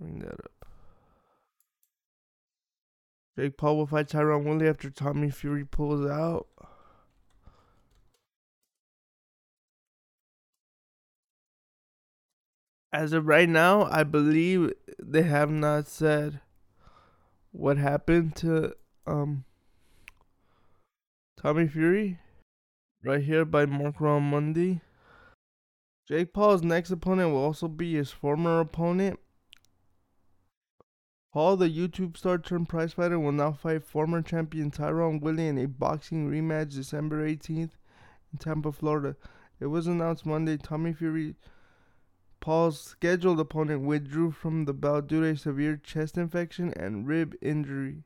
bring 0.00 0.20
that 0.20 0.32
up? 0.32 0.66
Jake 3.36 3.56
Paul 3.56 3.76
will 3.76 3.86
fight 3.86 4.08
Tyron 4.08 4.44
Woodley 4.44 4.68
after 4.68 4.90
Tommy 4.90 5.30
Fury 5.30 5.64
pulls 5.64 6.08
out. 6.08 6.46
As 12.92 13.12
of 13.12 13.26
right 13.26 13.48
now, 13.48 13.84
I 13.84 14.02
believe 14.02 14.72
they 15.00 15.22
have 15.22 15.50
not 15.50 15.86
said 15.86 16.40
what 17.52 17.76
happened 17.76 18.34
to 18.36 18.74
um 19.06 19.44
Tommy 21.40 21.68
Fury. 21.68 22.18
Right 23.02 23.22
here 23.22 23.46
by 23.46 23.64
Mark 23.64 23.98
Monday. 24.00 24.82
Jake 26.06 26.34
Paul's 26.34 26.62
next 26.62 26.90
opponent 26.90 27.30
will 27.30 27.42
also 27.42 27.66
be 27.66 27.94
his 27.94 28.10
former 28.10 28.60
opponent. 28.60 29.18
Paul, 31.32 31.56
the 31.56 31.68
YouTube 31.68 32.16
star 32.16 32.38
turned 32.38 32.68
prize 32.68 32.94
fighter, 32.94 33.18
will 33.18 33.30
now 33.30 33.52
fight 33.52 33.84
former 33.84 34.20
champion 34.20 34.70
Tyron 34.70 35.20
Woodley 35.20 35.46
in 35.46 35.58
a 35.58 35.68
boxing 35.68 36.28
rematch 36.28 36.74
December 36.74 37.24
18th 37.24 37.70
in 38.32 38.38
Tampa, 38.38 38.72
Florida. 38.72 39.16
It 39.60 39.66
was 39.66 39.86
announced 39.86 40.26
Monday 40.26 40.56
Tommy 40.56 40.92
Fury, 40.92 41.36
Paul's 42.40 42.80
scheduled 42.80 43.38
opponent, 43.38 43.82
withdrew 43.82 44.32
from 44.32 44.64
the 44.64 44.72
bout 44.72 45.06
due 45.06 45.20
to 45.20 45.28
a 45.28 45.36
severe 45.36 45.76
chest 45.76 46.18
infection 46.18 46.72
and 46.74 47.06
rib 47.06 47.36
injury. 47.40 48.02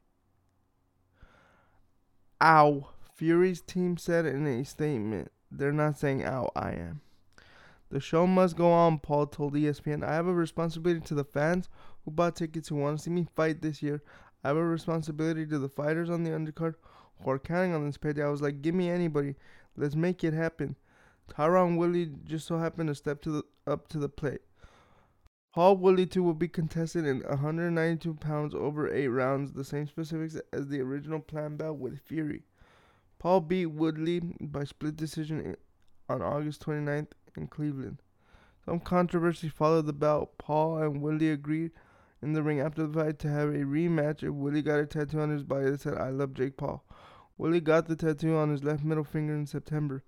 Ow. 2.42 2.88
Fury's 3.14 3.60
team 3.62 3.96
said 3.96 4.26
in 4.26 4.46
a 4.46 4.64
statement. 4.64 5.30
They're 5.50 5.72
not 5.72 5.98
saying 5.98 6.24
ow, 6.24 6.50
I 6.56 6.72
am. 6.72 7.00
The 7.90 8.00
show 8.00 8.26
must 8.26 8.56
go 8.56 8.72
on, 8.72 8.98
Paul 8.98 9.28
told 9.28 9.54
ESPN. 9.54 10.02
I 10.02 10.14
have 10.14 10.26
a 10.26 10.34
responsibility 10.34 11.00
to 11.02 11.14
the 11.14 11.24
fans 11.24 11.68
who 12.05 12.11
bought 12.11 12.36
tickets 12.36 12.68
who 12.68 12.76
want 12.76 12.98
to 12.98 13.02
see 13.05 13.11
me 13.11 13.26
fight 13.34 13.62
this 13.62 13.82
year. 13.82 14.02
I 14.42 14.48
have 14.48 14.57
a 14.57 14.64
responsibility 14.64 15.46
to 15.46 15.59
the 15.59 15.68
fighters 15.68 16.11
on 16.11 16.22
the 16.22 16.30
undercard 16.30 16.74
who 17.22 17.30
are 17.30 17.38
counting 17.38 17.74
on 17.74 17.86
this 17.86 17.96
payday. 17.96 18.22
I 18.22 18.28
was 18.28 18.42
like, 18.42 18.62
give 18.62 18.74
me 18.74 18.90
anybody. 18.90 19.36
Let's 19.76 19.96
make 19.96 20.22
it 20.22 20.34
happen. 20.34 20.76
Tyron 21.30 21.78
Woodley 21.78 22.11
just 22.24 22.46
so 22.46 22.59
happened 22.59 22.88
to 22.88 22.94
step 22.94 23.22
to 23.22 23.30
the, 23.30 23.42
up 23.66 23.88
to 23.88 23.98
the 23.98 24.09
plate. 24.09 24.42
Paul 25.55 25.76
Woodley 25.76 26.07
2 26.07 26.22
will 26.22 26.34
be 26.34 26.48
contested 26.48 27.07
in 27.07 27.20
192 27.20 28.14
pounds 28.14 28.55
over 28.55 28.92
8 28.92 29.07
rounds, 29.09 29.52
the 29.52 29.64
same 29.64 29.86
specifics 29.86 30.36
as 30.52 30.66
the 30.66 30.80
original 30.80 31.20
plan 31.20 31.57
bout 31.57 31.78
with 31.78 32.00
Fury. 32.00 32.42
Paul 33.20 33.40
beat 33.40 33.66
Woodley 33.66 34.20
by 34.40 34.64
split 34.64 34.96
decision 34.96 35.57
on 36.09 36.22
August 36.22 36.66
29th 36.66 37.12
in 37.36 37.46
Cleveland. 37.46 38.02
Some 38.64 38.80
controversy 38.80 39.48
followed 39.48 39.86
the 39.86 39.92
bout. 39.92 40.38
Paul 40.38 40.78
and 40.78 41.00
Woodley 41.00 41.30
agreed 41.30 41.70
in 42.24 42.32
the 42.32 42.42
ring 42.42 42.58
after 42.58 42.86
the 42.86 42.92
fight 42.92 43.18
to 43.20 43.28
have 43.28 43.50
a 43.50 43.58
rematch 43.58 44.22
if 44.22 44.30
Woodley 44.30 44.62
got 44.62 44.80
a 44.80 44.86
tattoo 44.86 45.20
on 45.20 45.28
his 45.28 45.44
body 45.44 45.70
that 45.70 45.82
said, 45.82 45.98
I 45.98 46.08
love 46.08 46.32
Jake 46.32 46.56
Paul. 46.56 46.82
Willie 47.36 47.60
got 47.60 47.86
the 47.86 47.96
tattoo 47.96 48.34
on 48.36 48.48
his 48.50 48.64
left 48.64 48.82
middle 48.82 49.04
finger 49.04 49.34
in 49.34 49.46
September. 49.46 50.02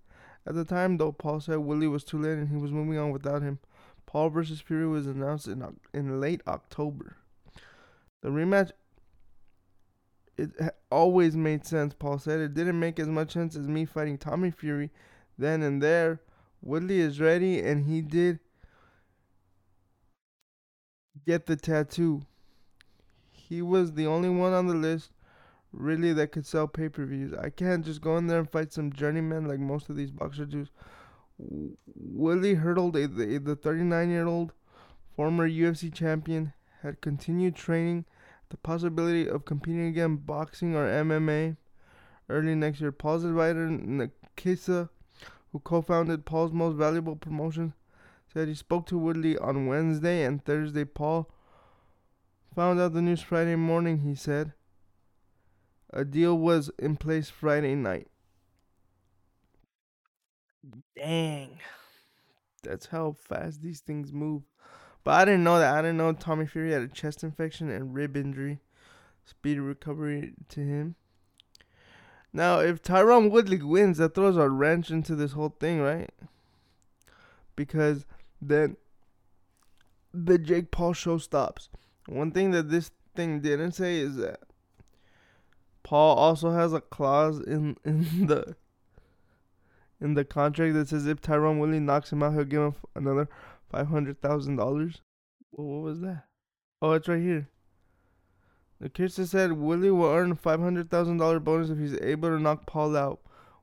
At 0.47 0.55
the 0.55 0.65
time, 0.65 0.97
though, 0.97 1.13
Paul 1.13 1.41
said 1.41 1.59
Willie 1.59 1.89
was 1.89 2.05
too 2.05 2.19
late 2.19 2.39
and 2.39 2.49
he 2.49 2.57
was 2.57 2.73
moving 2.73 2.99
on 2.99 3.11
without 3.11 3.43
him. 3.43 3.59
Paul 4.07 4.31
versus 4.31 4.61
Fury 4.61 4.87
was 4.87 5.07
announced 5.07 5.47
in, 5.47 5.63
in 5.93 6.21
late 6.21 6.41
October. 6.47 7.17
The 8.23 8.31
rematch 8.31 8.71
it 10.39 10.51
always 10.91 11.37
made 11.37 11.67
sense, 11.67 11.95
Paul 11.95 12.19
said. 12.19 12.41
It 12.41 12.55
didn't 12.55 12.79
make 12.79 12.99
as 12.99 13.09
much 13.09 13.33
sense 13.33 13.57
as 13.57 13.69
me 13.69 13.85
fighting 13.85 14.19
Tommy 14.19 14.51
Fury 14.51 14.91
then 15.39 15.63
and 15.63 15.83
there. 15.83 16.21
Woodley 16.63 16.99
is 16.99 17.21
ready, 17.21 17.61
and 17.61 17.85
he 17.85 18.01
did 18.01 18.39
get 21.27 21.47
the 21.47 21.57
tattoo. 21.57 22.23
He 23.33 23.61
was 23.61 23.93
the 23.93 24.07
only 24.07 24.29
one 24.29 24.53
on 24.53 24.67
the 24.67 24.75
list, 24.75 25.11
really, 25.73 26.13
that 26.13 26.33
could 26.33 26.47
sell 26.47 26.69
pay 26.69 26.89
per 26.89 27.05
views. 27.05 27.35
I 27.35 27.51
can't 27.51 27.85
just 27.85 28.01
go 28.01 28.17
in 28.17 28.27
there 28.27 28.39
and 28.39 28.51
fight 28.51 28.73
some 28.73 28.93
journeyman 28.93 29.47
like 29.47 29.59
most 29.59 29.91
of 29.91 29.97
these 29.97 30.11
boxers 30.11 30.49
do. 30.49 30.67
Woodley 31.39 32.55
hurdled 32.55 32.97
a, 32.97 33.07
the, 33.07 33.39
the 33.39 33.57
39 33.57 34.11
year 34.11 34.27
old 34.27 34.53
former 35.15 35.49
UFC 35.49 35.93
champion, 35.93 36.53
had 36.83 37.01
continued 37.01 37.57
training 37.57 38.05
the 38.49 38.57
possibility 38.57 39.29
of 39.29 39.45
competing 39.45 39.87
again 39.87 40.17
boxing 40.17 40.75
or 40.75 40.87
MMA 40.87 41.57
early 42.29 42.55
next 42.55 42.81
year. 42.81 42.93
Paul's 42.93 43.25
advisor 43.25 43.69
Nakisa, 43.69 44.89
who 45.53 45.59
co-founded 45.61 46.25
Paul's 46.25 46.53
Most 46.53 46.77
Valuable 46.77 47.17
Promotion, 47.17 47.75
said 48.37 48.49
he 48.49 48.55
spoke 48.55 48.85
to 48.85 48.99
Woodley 48.99 49.39
on 49.39 49.67
Wednesday 49.67 50.23
and 50.23 50.45
Thursday. 50.45 50.85
Paul 50.85 51.33
found 52.55 52.79
out 52.79 52.93
the 52.93 53.01
news 53.01 53.23
Friday 53.23 53.57
morning. 53.57 54.01
He 54.01 54.15
said 54.15 54.53
a 55.91 56.05
deal 56.05 56.37
was 56.37 56.71
in 56.79 56.99
place 56.99 57.31
Friday 57.31 57.75
night. 57.75 58.09
Dang. 60.95 61.61
That's 62.63 62.85
how 62.89 63.17
fast 63.19 63.63
these 63.63 63.81
things 63.81 64.13
move. 64.13 64.43
But 65.03 65.13
I 65.13 65.25
didn't 65.25 65.45
know 65.45 65.59
that. 65.59 65.75
I 65.75 65.81
didn't 65.81 65.97
know 65.97 66.13
Tommy 66.13 66.45
Fury 66.45 66.73
had 66.73 66.83
a 66.83 66.89
chest 66.89 67.25
infection 67.25 67.71
and 67.71 67.95
rib 67.95 68.19
injury. 68.19 68.59
Speedy 69.25 69.61
recovery 69.61 70.35
to 70.51 70.61
him. 70.61 70.97
Now, 72.35 72.59
if 72.59 72.83
Tyron 72.83 73.31
Woodley 73.31 73.63
wins, 73.63 73.97
that 73.97 74.15
throws 74.15 74.37
a 74.37 74.51
wrench 74.51 74.91
into 74.91 75.17
this 75.17 75.33
whole 75.33 75.57
thing, 75.59 75.81
right? 75.81 76.11
Because 77.55 78.05
then 78.41 78.77
the 80.13 80.39
Jake 80.39 80.71
Paul 80.71 80.93
show 80.93 81.19
stops. 81.19 81.69
One 82.07 82.31
thing 82.31 82.53
that 82.53 82.71
this 82.71 82.91
thing 83.15 83.41
didn't 83.41 83.73
say 83.73 83.97
is 83.97 84.17
that 84.17 84.41
Paul 85.83 86.17
also 86.17 86.51
has 86.51 86.73
a 86.73 86.81
clause 86.81 87.41
in, 87.41 87.77
in 87.85 88.03
the 88.27 88.57
in 90.01 90.15
the 90.15 90.25
contract 90.25 90.75
that 90.75 90.89
says 90.89 91.07
if 91.07 91.21
Tyron 91.21 91.59
Woodley 91.59 91.81
knocks 91.81 92.13
him 92.13 92.23
out, 92.23 92.35
he'll 92.35 92.45
give 92.45 92.63
him 92.63 92.75
another 92.95 93.29
five 93.71 93.89
hundred 93.89 94.21
thousand 94.21 94.57
dollars. 94.57 95.01
What 95.51 95.83
was 95.83 96.01
that? 96.01 96.25
Oh, 96.83 96.93
it's 96.93 97.09
right 97.09 97.21
here. 97.21 97.49
The 98.81 98.91
Kirsten 98.91 99.27
said 99.27 99.53
Willie 99.53 99.91
will 99.91 100.11
earn 100.11 100.33
a 100.33 100.35
five 100.35 100.61
hundred 100.61 100.91
thousand 100.91 101.17
dollar 101.17 101.41
bonus 101.41 101.71
if 101.71 101.79
he's 101.79 101.99
able 102.01 102.29
to 102.29 102.39
knock 102.39 102.67
Paul 102.67 102.97
out, 102.97 103.21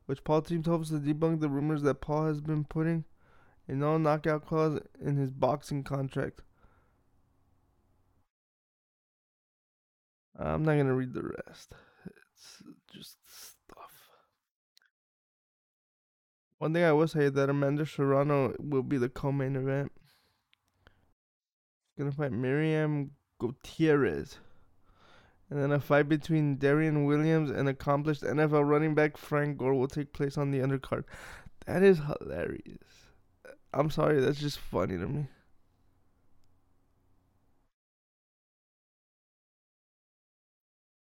which 0.08 0.24
Paul 0.24 0.42
team 0.42 0.64
hopes 0.64 0.90
to 0.90 0.96
debunk 0.96 1.40
the 1.40 1.50
rumors 1.50 1.84
that 1.84 2.02
Paul 2.02 2.26
has 2.26 2.42
been 2.42 2.64
putting 2.64 3.06
a 3.68 3.74
no 3.74 3.98
knockout 3.98 4.46
clause 4.46 4.80
in 5.00 5.18
his 5.18 5.32
boxing 5.32 5.84
contract. 5.84 6.42
I'm 10.38 10.64
not 10.64 10.78
gonna 10.78 10.96
read 10.96 11.14
the 11.14 11.24
rest. 11.24 11.74
It's 12.06 12.64
just 12.92 13.18
stuff. 13.28 14.10
One 16.58 16.74
thing 16.74 16.84
I 16.84 16.92
will 16.94 17.08
say 17.08 17.26
is 17.26 17.34
that 17.34 17.50
Amanda 17.50 17.86
Serrano 17.86 18.56
will 18.60 18.84
be 18.84 18.98
the 18.98 19.10
co-main 19.10 19.56
event 19.56 19.92
gonna 21.98 22.12
fight 22.12 22.32
Miriam 22.32 23.12
Gutierrez. 23.40 24.40
And 25.50 25.62
then 25.62 25.72
a 25.72 25.80
fight 25.80 26.10
between 26.10 26.58
Deron 26.58 27.06
Williams 27.06 27.52
and 27.52 27.70
accomplished 27.70 28.24
NFL 28.24 28.68
running 28.68 28.96
back 28.96 29.18
Frank 29.18 29.58
Gore 29.58 29.76
will 29.76 29.88
take 29.88 30.14
place 30.14 30.38
on 30.38 30.52
the 30.52 30.60
undercard. 30.60 31.04
That 31.68 31.84
is 31.84 32.00
hilarious. 32.00 33.03
I'm 33.74 33.90
sorry, 33.90 34.22
that's 34.22 34.40
just 34.40 34.60
funny 34.60 34.98
to 34.98 35.08
me. 35.08 35.28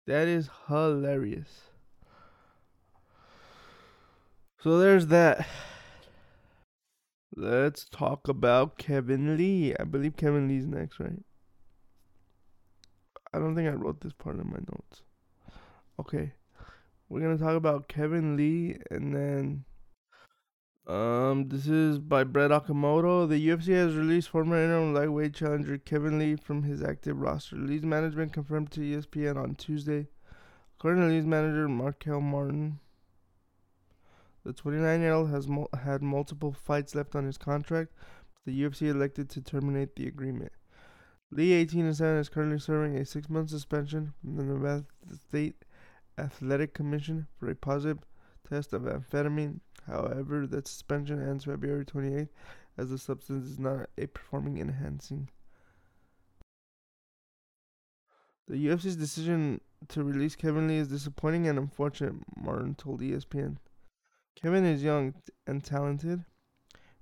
That 0.07 0.29
is 0.29 0.49
hilarious. 0.69 1.63
So 4.61 4.79
there's 4.79 5.09
that. 5.09 5.47
Let's 7.35 7.85
talk 7.85 8.29
about 8.29 8.79
Kevin 8.79 9.37
Lee. 9.37 9.75
I 9.79 9.85
believe 9.85 10.17
Kevin 10.17 10.49
Lee's 10.49 10.67
next, 10.67 11.01
right? 11.01 11.23
I 13.33 13.39
don't 13.39 13.55
think 13.57 13.69
I 13.69 13.73
wrote 13.73 14.03
this 14.03 14.13
part 14.13 14.37
in 14.37 14.47
my 14.47 14.59
notes. 14.59 15.03
Okay. 15.99 16.35
We're 17.09 17.21
going 17.21 17.37
to 17.37 17.43
talk 17.43 17.57
about 17.57 17.89
Kevin 17.89 18.37
Lee 18.37 18.77
and 18.91 19.15
then 19.15 19.65
Um, 20.85 21.49
this 21.49 21.69
is 21.69 22.01
by 22.01 22.25
Brett 22.25 22.51
Okamoto. 22.51 23.29
The 23.29 23.49
UFC 23.49 23.69
has 23.69 23.95
released 23.95 24.31
former 24.31 24.57
interim 24.57 24.93
lightweight 24.93 25.33
challenger 25.33 25.79
Kevin 25.79 26.19
Lee 26.19 26.35
from 26.35 26.65
his 26.65 26.83
active 26.83 27.21
roster. 27.21 27.55
Lee's 27.55 27.85
management 27.85 28.33
confirmed 28.33 28.73
to 28.73 28.81
ESPN 28.81 29.37
on 29.37 29.55
Tuesday. 29.55 30.09
According 30.77 31.03
to 31.03 31.09
Lee's 31.09 31.25
manager 31.25 31.69
Marquel 31.69 32.21
Martin, 32.21 32.81
the 34.45 34.53
29-year-old 34.53 35.31
has 35.31 35.49
had 35.85 36.03
multiple 36.03 36.53
fights 36.53 36.97
left 36.97 37.15
on 37.15 37.27
his 37.27 37.39
contract. 37.39 37.93
But 38.35 38.53
the 38.53 38.63
UFC 38.63 38.89
elected 38.89 39.31
to 39.31 39.41
terminate 39.41 39.95
the 39.95 40.09
agreement. 40.09 40.51
Lee, 41.31 41.53
18 41.53 41.87
and 41.87 41.97
7, 41.97 42.17
is 42.19 42.29
currently 42.29 42.59
serving 42.59 42.97
a 42.97 43.07
six-month 43.07 43.51
suspension 43.51 44.15
from 44.21 44.37
the 44.37 44.43
Nevada 44.43 44.85
State 45.29 45.65
Athletic 46.19 46.75
Commission 46.75 47.29
for 47.39 47.49
a 47.49 47.55
positive 47.55 48.01
test 48.49 48.73
of 48.73 48.83
amphetamine 48.83 49.61
However, 49.87 50.47
that 50.47 50.69
suspension 50.69 51.21
ends 51.21 51.45
February 51.45 51.85
28th 51.85 52.29
as 52.79 52.91
the 52.91 52.99
substance 52.99 53.51
is 53.51 53.59
not 53.59 53.89
a 53.99 54.07
performing 54.07 54.59
enhancing. 54.59 55.29
The 58.49 58.67
UFC's 58.67 58.97
decision 58.97 59.61
to 59.89 60.05
release 60.05 60.37
Kevin 60.37 60.69
Lee 60.69 60.77
is 60.77 60.89
disappointing 60.89 61.49
and 61.49 61.59
unfortunate, 61.59 62.15
Martin 62.37 62.75
told 62.75 63.01
ESPN. 63.01 63.57
Kevin 64.35 64.65
is 64.65 64.83
young 64.83 65.15
and 65.47 65.63
talented 65.63 66.25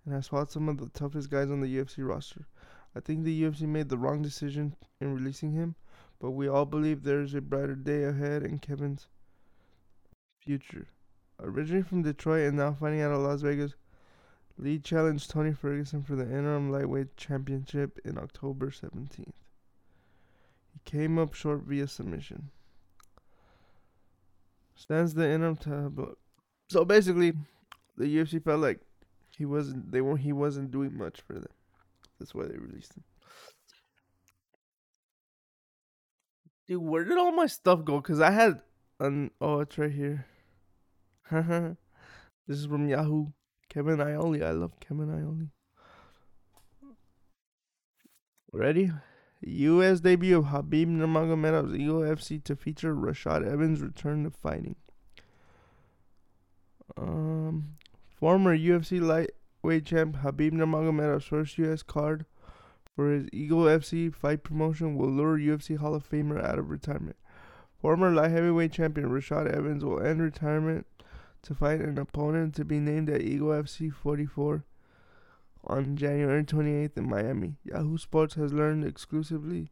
and 0.05 0.15
has 0.15 0.29
fought 0.29 0.51
some 0.51 0.69
of 0.69 0.79
the 0.79 0.89
toughest 0.89 1.31
guys 1.31 1.51
on 1.51 1.61
the 1.61 1.77
UFC 1.77 2.07
roster. 2.07 2.47
I 2.95 3.01
think 3.01 3.25
the 3.25 3.43
UFC 3.43 3.63
made 3.63 3.89
the 3.89 3.99
wrong 3.99 4.23
decision 4.23 4.75
in 5.01 5.15
releasing 5.15 5.53
him, 5.53 5.77
but 6.19 6.33
we 6.33 6.49
all 6.49 6.67
believe 6.67 7.03
there 7.03 7.21
is 7.21 7.35
a 7.35 7.41
brighter 7.41 7.77
day 7.77 8.05
ahead 8.05 8.43
in 8.43 8.59
Kevin's 8.59 9.07
future. 10.41 10.89
Originally 11.43 11.83
from 11.83 12.03
Detroit 12.03 12.49
and 12.49 12.57
now 12.57 12.77
fighting 12.79 13.01
out 13.01 13.13
of 13.13 13.21
Las 13.21 13.43
Vegas, 13.43 13.75
Lee 14.59 14.79
challenged 14.79 15.31
Tony 15.31 15.53
Ferguson 15.53 16.03
for 16.03 16.17
the 16.17 16.25
interim 16.25 16.71
lightweight 16.71 17.17
championship 17.17 17.99
in 18.05 18.19
October 18.19 18.71
17th. 18.71 19.33
He 20.73 20.81
came 20.85 21.19
up 21.19 21.35
short 21.35 21.63
via 21.63 21.89
submission. 21.89 22.51
Stands 24.75 25.15
the 25.15 25.29
interim 25.29 25.57
title. 25.57 26.15
So 26.69 26.85
basically, 26.85 27.33
the 27.97 28.05
UFC 28.05 28.43
felt 28.43 28.61
like 28.61 28.81
he 29.37 29.47
wasn't 29.47 29.91
they 29.91 30.01
weren't 30.01 30.21
he 30.21 30.33
wasn't 30.33 30.71
doing 30.71 30.97
much 30.97 31.21
for 31.23 31.35
them. 31.35 31.53
That's 32.19 32.35
why 32.35 32.45
they 32.45 32.57
released 32.57 32.95
him. 32.95 33.05
Dude, 36.69 36.83
where 36.83 37.05
did 37.05 37.19
all 37.19 37.33
my 37.33 37.47
stuff 37.47 37.85
go? 37.85 38.01
Cause 38.01 38.21
I 38.21 38.31
had 38.31 38.61
an 39.01 39.31
oh, 39.41 39.61
it's 39.61 39.79
right 39.79 39.91
here. 39.91 40.27
this 42.49 42.59
is 42.59 42.67
from 42.67 42.89
Yahoo. 42.89 43.27
Kevin 43.69 44.01
Iole. 44.01 44.43
I 44.43 44.51
love 44.51 44.73
Kevin 44.81 45.11
Iole. 45.11 45.49
Ready? 48.53 48.91
U.S. 49.43 50.01
debut 50.01 50.39
of 50.39 50.47
Khabib 50.47 50.89
Nurmagomedov's 50.89 51.75
Eagle 51.75 52.01
FC 52.01 52.43
to 52.45 52.57
feature 52.57 52.95
Rashad 52.95 53.47
Evans 53.47 53.81
return 53.81 54.25
to 54.25 54.31
fighting. 54.31 54.75
Um, 56.99 57.77
former 58.19 58.57
UFC 58.57 59.01
lightweight 59.01 59.87
champ 59.87 60.17
Khabib 60.17 60.51
Nurmagomedov's 60.51 61.25
first 61.25 61.57
U.S. 61.59 61.85
card 61.85 62.27
for 62.97 63.13
his 63.13 63.29
Eagle 63.33 63.63
FC 63.63 64.13
fight 64.13 64.43
promotion 64.43 64.97
will 64.97 65.09
lure 65.09 65.39
UFC 65.39 65.79
Hall 65.79 65.95
of 65.95 66.09
Famer 66.11 66.45
out 66.45 66.59
of 66.59 66.69
retirement. 66.69 67.17
Former 67.81 68.11
light 68.11 68.33
heavyweight 68.33 68.73
champion 68.73 69.09
Rashad 69.09 69.51
Evans 69.51 69.85
will 69.85 70.03
end 70.03 70.21
retirement 70.21 70.87
to 71.43 71.55
fight 71.55 71.81
an 71.81 71.99
opponent 71.99 72.55
to 72.57 72.65
be 72.65 72.79
named 72.79 73.09
at 73.09 73.23
Eagle 73.23 73.49
FC 73.49 73.93
44 73.93 74.65
on 75.65 75.97
January 75.97 76.45
28th 76.45 76.97
in 76.97 77.09
Miami. 77.09 77.57
Yahoo 77.65 77.99
Sports 77.99 78.35
has 78.35 78.53
learned 78.53 78.85
exclusively. 78.85 79.71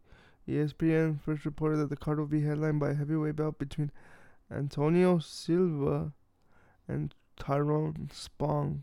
ESPN 0.48 1.20
first 1.20 1.44
reported 1.44 1.76
that 1.78 1.90
the 1.90 1.96
card 1.96 2.18
will 2.18 2.26
be 2.26 2.42
headlined 2.42 2.80
by 2.80 2.90
a 2.90 2.94
heavyweight 2.94 3.36
bout 3.36 3.58
between 3.58 3.90
Antonio 4.50 5.18
Silva 5.18 6.12
and 6.86 7.14
Tyrone 7.38 8.08
Spong. 8.12 8.82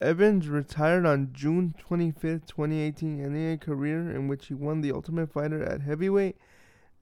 Evans 0.00 0.48
retired 0.48 1.06
on 1.06 1.30
June 1.32 1.74
25, 1.78 2.46
2018, 2.46 3.24
ending 3.24 3.52
a 3.52 3.56
career 3.56 4.10
in 4.10 4.26
which 4.26 4.46
he 4.46 4.54
won 4.54 4.80
the 4.80 4.90
Ultimate 4.90 5.32
Fighter 5.32 5.62
at 5.62 5.82
heavyweight 5.82 6.36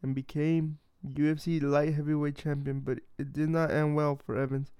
and 0.02 0.14
became 0.14 0.78
UFC 1.06 1.62
light 1.62 1.94
heavyweight 1.94 2.36
champion, 2.36 2.80
but 2.80 2.98
it 3.18 3.32
did 3.32 3.48
not 3.48 3.70
end 3.70 3.96
well 3.96 4.16
for 4.16 4.36
Evans. 4.36 4.72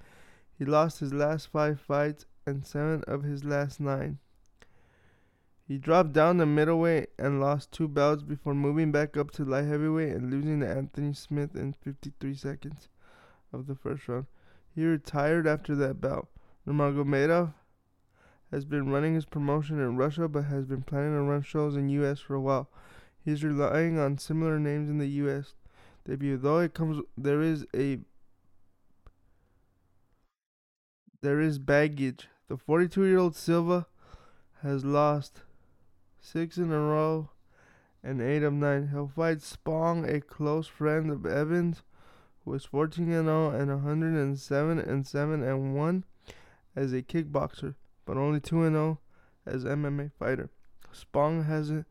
He 0.58 0.64
lost 0.64 1.00
his 1.00 1.14
last 1.14 1.48
five 1.48 1.80
fights 1.80 2.26
and 2.46 2.66
seven 2.66 3.02
of 3.06 3.22
his 3.22 3.44
last 3.44 3.80
nine. 3.80 4.18
He 5.66 5.78
dropped 5.78 6.12
down 6.12 6.38
to 6.38 6.46
middleweight 6.46 7.10
and 7.18 7.40
lost 7.40 7.70
two 7.70 7.86
bouts 7.86 8.22
before 8.22 8.54
moving 8.54 8.90
back 8.90 9.16
up 9.16 9.30
to 9.32 9.44
light 9.44 9.66
heavyweight 9.66 10.16
and 10.16 10.30
losing 10.30 10.60
to 10.60 10.68
Anthony 10.68 11.12
Smith 11.14 11.54
in 11.54 11.72
53 11.72 12.34
seconds 12.34 12.88
of 13.52 13.66
the 13.66 13.76
first 13.76 14.08
round. 14.08 14.26
He 14.74 14.84
retired 14.84 15.46
after 15.46 15.76
that 15.76 16.00
bout. 16.00 16.28
Nurmagomedov 16.66 17.54
has 18.50 18.64
been 18.64 18.90
running 18.90 19.14
his 19.14 19.26
promotion 19.26 19.78
in 19.78 19.96
Russia 19.96 20.28
but 20.28 20.46
has 20.46 20.66
been 20.66 20.82
planning 20.82 21.14
to 21.14 21.22
run 21.22 21.42
shows 21.42 21.76
in 21.76 21.88
US 21.88 22.18
for 22.18 22.34
a 22.34 22.40
while. 22.40 22.68
He's 23.24 23.44
relying 23.44 23.98
on 23.98 24.18
similar 24.18 24.58
names 24.58 24.90
in 24.90 24.98
the 24.98 25.08
US 25.08 25.54
debut. 26.10 26.36
Though 26.36 26.58
it 26.58 26.74
comes, 26.74 27.02
there 27.16 27.40
is 27.40 27.64
a 27.74 27.98
there 31.22 31.40
is 31.40 31.58
baggage. 31.58 32.28
The 32.48 32.56
42-year-old 32.56 33.36
Silva 33.36 33.86
has 34.62 34.84
lost 34.84 35.42
six 36.20 36.56
in 36.56 36.72
a 36.72 36.80
row 36.80 37.30
and 38.02 38.20
eight 38.20 38.42
of 38.42 38.52
nine. 38.52 38.88
He'll 38.88 39.12
fight 39.14 39.40
Spong, 39.42 40.08
a 40.08 40.20
close 40.20 40.66
friend 40.66 41.10
of 41.10 41.24
Evans, 41.24 41.82
who 42.44 42.54
is 42.54 42.64
14 42.64 43.12
and 43.12 43.26
0 43.26 43.50
and 43.50 43.68
107 43.68 44.78
and 44.78 45.06
7 45.06 45.42
and 45.42 45.74
1 45.76 46.04
as 46.74 46.92
a 46.92 47.02
kickboxer, 47.02 47.74
but 48.04 48.16
only 48.16 48.40
2 48.40 48.64
and 48.64 48.74
0 48.74 48.98
as 49.46 49.64
MMA 49.64 50.10
fighter. 50.18 50.50
Spong 50.92 51.44
hasn't 51.44 51.86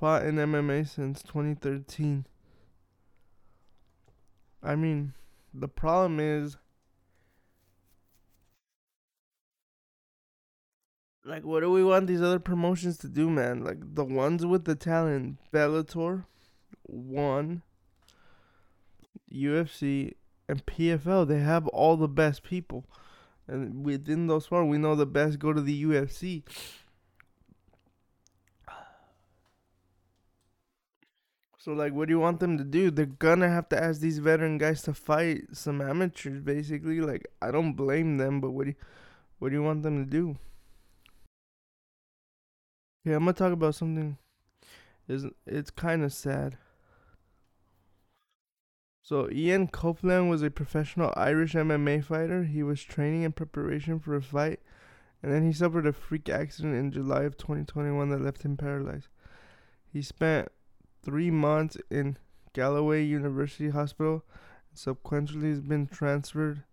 fought 0.00 0.24
in 0.24 0.36
MMA 0.36 0.88
since 0.88 1.22
2013. 1.22 2.24
I 4.62 4.74
mean, 4.74 5.14
the 5.54 5.68
problem 5.68 6.20
is 6.20 6.56
like 11.24 11.44
what 11.44 11.60
do 11.60 11.70
we 11.70 11.84
want 11.84 12.06
these 12.06 12.22
other 12.22 12.38
promotions 12.38 12.98
to 12.98 13.08
do, 13.08 13.30
man? 13.30 13.62
Like 13.62 13.78
the 13.80 14.04
ones 14.04 14.44
with 14.44 14.64
the 14.64 14.74
talent, 14.74 15.38
Bellator, 15.52 16.24
one, 16.82 17.62
UFC, 19.32 20.14
and 20.48 20.64
PFL, 20.64 21.28
they 21.28 21.40
have 21.40 21.66
all 21.68 21.96
the 21.96 22.08
best 22.08 22.42
people. 22.42 22.86
And 23.46 23.84
within 23.84 24.26
those 24.26 24.46
four, 24.46 24.64
we 24.64 24.78
know 24.78 24.94
the 24.94 25.06
best 25.06 25.38
go 25.38 25.52
to 25.52 25.60
the 25.60 25.84
UFC. 25.84 26.42
So 31.68 31.74
like, 31.74 31.92
what 31.92 32.08
do 32.08 32.14
you 32.14 32.18
want 32.18 32.40
them 32.40 32.56
to 32.56 32.64
do? 32.64 32.90
They're 32.90 33.04
gonna 33.04 33.50
have 33.50 33.68
to 33.68 33.78
ask 33.78 34.00
these 34.00 34.20
veteran 34.20 34.56
guys 34.56 34.80
to 34.84 34.94
fight 34.94 35.48
some 35.52 35.82
amateurs, 35.82 36.40
basically. 36.40 37.02
Like, 37.02 37.26
I 37.42 37.50
don't 37.50 37.74
blame 37.74 38.16
them, 38.16 38.40
but 38.40 38.52
what 38.52 38.64
do 38.64 38.70
you, 38.70 38.76
what 39.38 39.50
do 39.50 39.56
you 39.56 39.62
want 39.62 39.82
them 39.82 40.02
to 40.02 40.10
do? 40.10 40.38
Yeah, 43.04 43.16
I'm 43.16 43.24
gonna 43.24 43.34
talk 43.34 43.52
about 43.52 43.74
something. 43.74 44.16
Is 45.08 45.26
it's 45.46 45.70
kind 45.70 46.02
of 46.02 46.14
sad. 46.14 46.56
So 49.02 49.28
Ian 49.30 49.68
Copeland 49.68 50.30
was 50.30 50.42
a 50.42 50.50
professional 50.50 51.12
Irish 51.18 51.52
MMA 51.52 52.02
fighter. 52.02 52.44
He 52.44 52.62
was 52.62 52.82
training 52.82 53.24
in 53.24 53.32
preparation 53.32 54.00
for 54.00 54.16
a 54.16 54.22
fight, 54.22 54.60
and 55.22 55.30
then 55.30 55.44
he 55.44 55.52
suffered 55.52 55.86
a 55.86 55.92
freak 55.92 56.30
accident 56.30 56.76
in 56.76 56.92
July 56.92 57.24
of 57.24 57.36
2021 57.36 58.08
that 58.08 58.22
left 58.22 58.42
him 58.42 58.56
paralyzed. 58.56 59.08
He 59.92 60.00
spent 60.00 60.48
three 61.08 61.30
months 61.30 61.78
in 61.90 62.18
Galway 62.52 63.02
University 63.02 63.70
Hospital 63.70 64.26
and 64.68 64.78
subsequently 64.78 65.48
has 65.48 65.62
been 65.62 65.86
transferred 65.86 66.64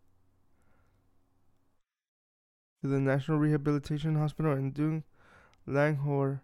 to 2.81 2.89
the 2.89 2.99
National 2.99 3.37
Rehabilitation 3.37 4.15
Hospital 4.15 4.51
in 4.51 4.71
Doon, 4.71 5.03
Langhore, 5.65 6.41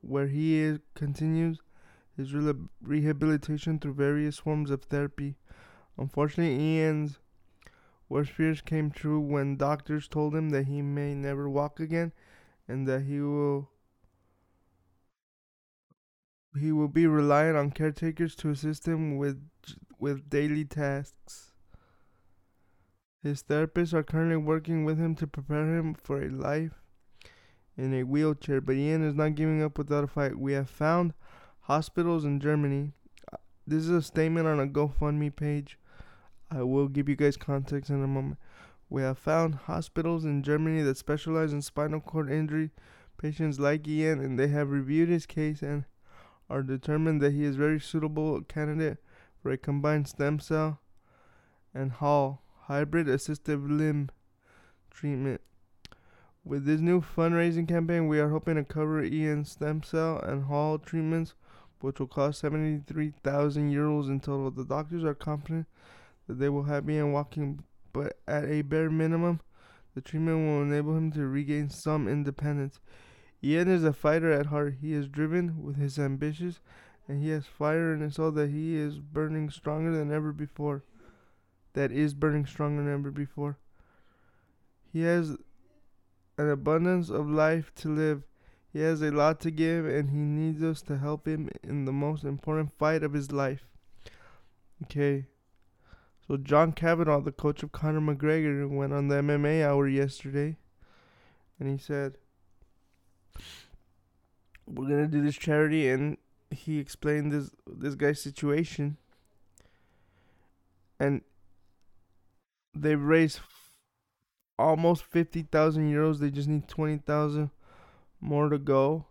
where 0.00 0.28
he 0.28 0.60
is, 0.60 0.78
continues 0.94 1.58
his 2.16 2.32
re- 2.32 2.54
rehabilitation 2.80 3.80
through 3.80 3.94
various 3.94 4.38
forms 4.38 4.70
of 4.70 4.84
therapy. 4.84 5.34
Unfortunately, 5.98 6.54
Ian's 6.54 7.18
worst 8.08 8.30
fears 8.30 8.60
came 8.60 8.92
true 8.92 9.18
when 9.18 9.56
doctors 9.56 10.06
told 10.06 10.36
him 10.36 10.50
that 10.50 10.66
he 10.66 10.82
may 10.82 11.16
never 11.16 11.50
walk 11.50 11.80
again 11.80 12.12
and 12.68 12.86
that 12.86 13.02
he 13.02 13.20
will 13.20 13.70
he 16.58 16.72
will 16.72 16.88
be 16.88 17.06
reliant 17.06 17.56
on 17.56 17.70
caretakers 17.70 18.34
to 18.36 18.50
assist 18.50 18.86
him 18.86 19.16
with 19.16 19.40
with 19.98 20.28
daily 20.28 20.64
tasks. 20.64 21.52
His 23.22 23.42
therapists 23.42 23.94
are 23.94 24.02
currently 24.02 24.36
working 24.36 24.84
with 24.84 24.98
him 24.98 25.14
to 25.16 25.26
prepare 25.26 25.76
him 25.76 25.94
for 25.94 26.22
a 26.22 26.28
life 26.28 26.82
in 27.76 27.94
a 27.94 28.02
wheelchair, 28.02 28.60
but 28.60 28.76
Ian 28.76 29.02
is 29.02 29.14
not 29.14 29.34
giving 29.34 29.62
up 29.62 29.78
without 29.78 30.04
a 30.04 30.06
fight. 30.06 30.38
We 30.38 30.52
have 30.52 30.68
found 30.68 31.14
hospitals 31.62 32.24
in 32.24 32.38
Germany. 32.38 32.92
Uh, 33.32 33.38
this 33.66 33.84
is 33.84 33.90
a 33.90 34.02
statement 34.02 34.46
on 34.46 34.60
a 34.60 34.66
GoFundMe 34.66 35.34
page. 35.34 35.78
I 36.50 36.62
will 36.62 36.88
give 36.88 37.08
you 37.08 37.16
guys 37.16 37.36
context 37.36 37.90
in 37.90 38.02
a 38.02 38.06
moment. 38.06 38.38
We 38.90 39.02
have 39.02 39.18
found 39.18 39.54
hospitals 39.54 40.24
in 40.24 40.42
Germany 40.42 40.82
that 40.82 40.98
specialize 40.98 41.52
in 41.52 41.62
spinal 41.62 42.00
cord 42.00 42.30
injury 42.30 42.70
patients 43.16 43.58
like 43.58 43.88
Ian, 43.88 44.20
and 44.20 44.38
they 44.38 44.48
have 44.48 44.70
reviewed 44.70 45.08
his 45.08 45.24
case 45.24 45.62
and 45.62 45.84
are 46.48 46.62
determined 46.62 47.20
that 47.22 47.32
he 47.32 47.44
is 47.44 47.56
a 47.56 47.58
very 47.58 47.80
suitable 47.80 48.42
candidate 48.42 48.98
for 49.42 49.50
a 49.50 49.58
combined 49.58 50.08
stem 50.08 50.38
cell 50.38 50.80
and 51.74 51.92
HAL 51.92 52.42
hybrid 52.62 53.06
assistive 53.06 53.68
limb 53.68 54.10
treatment. 54.90 55.40
With 56.44 56.66
this 56.66 56.80
new 56.80 57.00
fundraising 57.00 57.66
campaign, 57.66 58.06
we 58.06 58.20
are 58.20 58.28
hoping 58.28 58.56
to 58.56 58.64
cover 58.64 59.02
Ian's 59.02 59.52
stem 59.52 59.82
cell 59.82 60.18
and 60.18 60.44
HAL 60.44 60.78
treatments, 60.78 61.34
which 61.80 61.98
will 61.98 62.06
cost 62.06 62.40
73,000 62.40 63.72
euros 63.72 64.08
in 64.08 64.20
total. 64.20 64.50
The 64.50 64.64
doctors 64.64 65.04
are 65.04 65.14
confident 65.14 65.66
that 66.26 66.38
they 66.38 66.48
will 66.48 66.64
have 66.64 66.88
Ian 66.88 67.12
walking, 67.12 67.64
but 67.92 68.18
at 68.28 68.44
a 68.44 68.62
bare 68.62 68.90
minimum, 68.90 69.40
the 69.94 70.00
treatment 70.00 70.46
will 70.46 70.62
enable 70.62 70.96
him 70.96 71.12
to 71.12 71.26
regain 71.26 71.70
some 71.70 72.08
independence. 72.08 72.80
Ian 73.44 73.68
is 73.68 73.84
a 73.84 73.92
fighter 73.92 74.32
at 74.32 74.46
heart. 74.46 74.76
He 74.80 74.94
is 74.94 75.06
driven 75.06 75.62
with 75.62 75.76
his 75.76 75.98
ambitions, 75.98 76.60
and 77.06 77.22
he 77.22 77.28
has 77.28 77.44
fire 77.44 77.92
in 77.92 78.00
his 78.00 78.14
soul 78.14 78.30
that 78.32 78.48
he 78.48 78.74
is 78.74 78.98
burning 78.98 79.50
stronger 79.50 79.94
than 79.94 80.10
ever 80.10 80.32
before. 80.32 80.82
That 81.74 81.92
is 81.92 82.14
burning 82.14 82.46
stronger 82.46 82.82
than 82.82 82.92
ever 82.92 83.10
before. 83.10 83.58
He 84.90 85.02
has 85.02 85.36
an 86.38 86.48
abundance 86.48 87.10
of 87.10 87.28
life 87.28 87.70
to 87.76 87.88
live. 87.88 88.22
He 88.72 88.80
has 88.80 89.02
a 89.02 89.10
lot 89.10 89.40
to 89.40 89.50
give, 89.50 89.84
and 89.84 90.10
he 90.10 90.16
needs 90.16 90.62
us 90.62 90.80
to 90.82 90.96
help 90.96 91.28
him 91.28 91.50
in 91.62 91.84
the 91.84 91.92
most 91.92 92.24
important 92.24 92.72
fight 92.78 93.02
of 93.02 93.12
his 93.12 93.30
life. 93.30 93.66
Okay. 94.84 95.26
So 96.26 96.38
John 96.38 96.72
Kavanagh, 96.72 97.20
the 97.20 97.32
coach 97.32 97.62
of 97.62 97.72
Conor 97.72 98.00
McGregor, 98.00 98.66
went 98.70 98.94
on 98.94 99.08
the 99.08 99.16
MMA 99.16 99.62
hour 99.62 99.86
yesterday, 99.86 100.56
and 101.60 101.68
he 101.68 101.76
said, 101.76 102.16
"We're 104.66 104.88
gonna 104.88 105.06
do 105.06 105.22
this 105.22 105.36
charity," 105.36 105.88
and 105.88 106.16
he 106.50 106.78
explained 106.78 107.32
this 107.32 107.50
this 107.66 107.94
guy's 107.94 108.20
situation, 108.20 108.96
and 110.98 111.22
they've 112.74 113.00
raised 113.00 113.40
almost 114.58 115.04
fifty 115.04 115.42
thousand 115.42 115.92
euros. 115.92 116.18
They 116.18 116.30
just 116.30 116.48
need 116.48 116.68
twenty 116.68 116.98
thousand 116.98 117.50
more 118.20 118.48
to 118.48 118.58
go, 118.58 119.06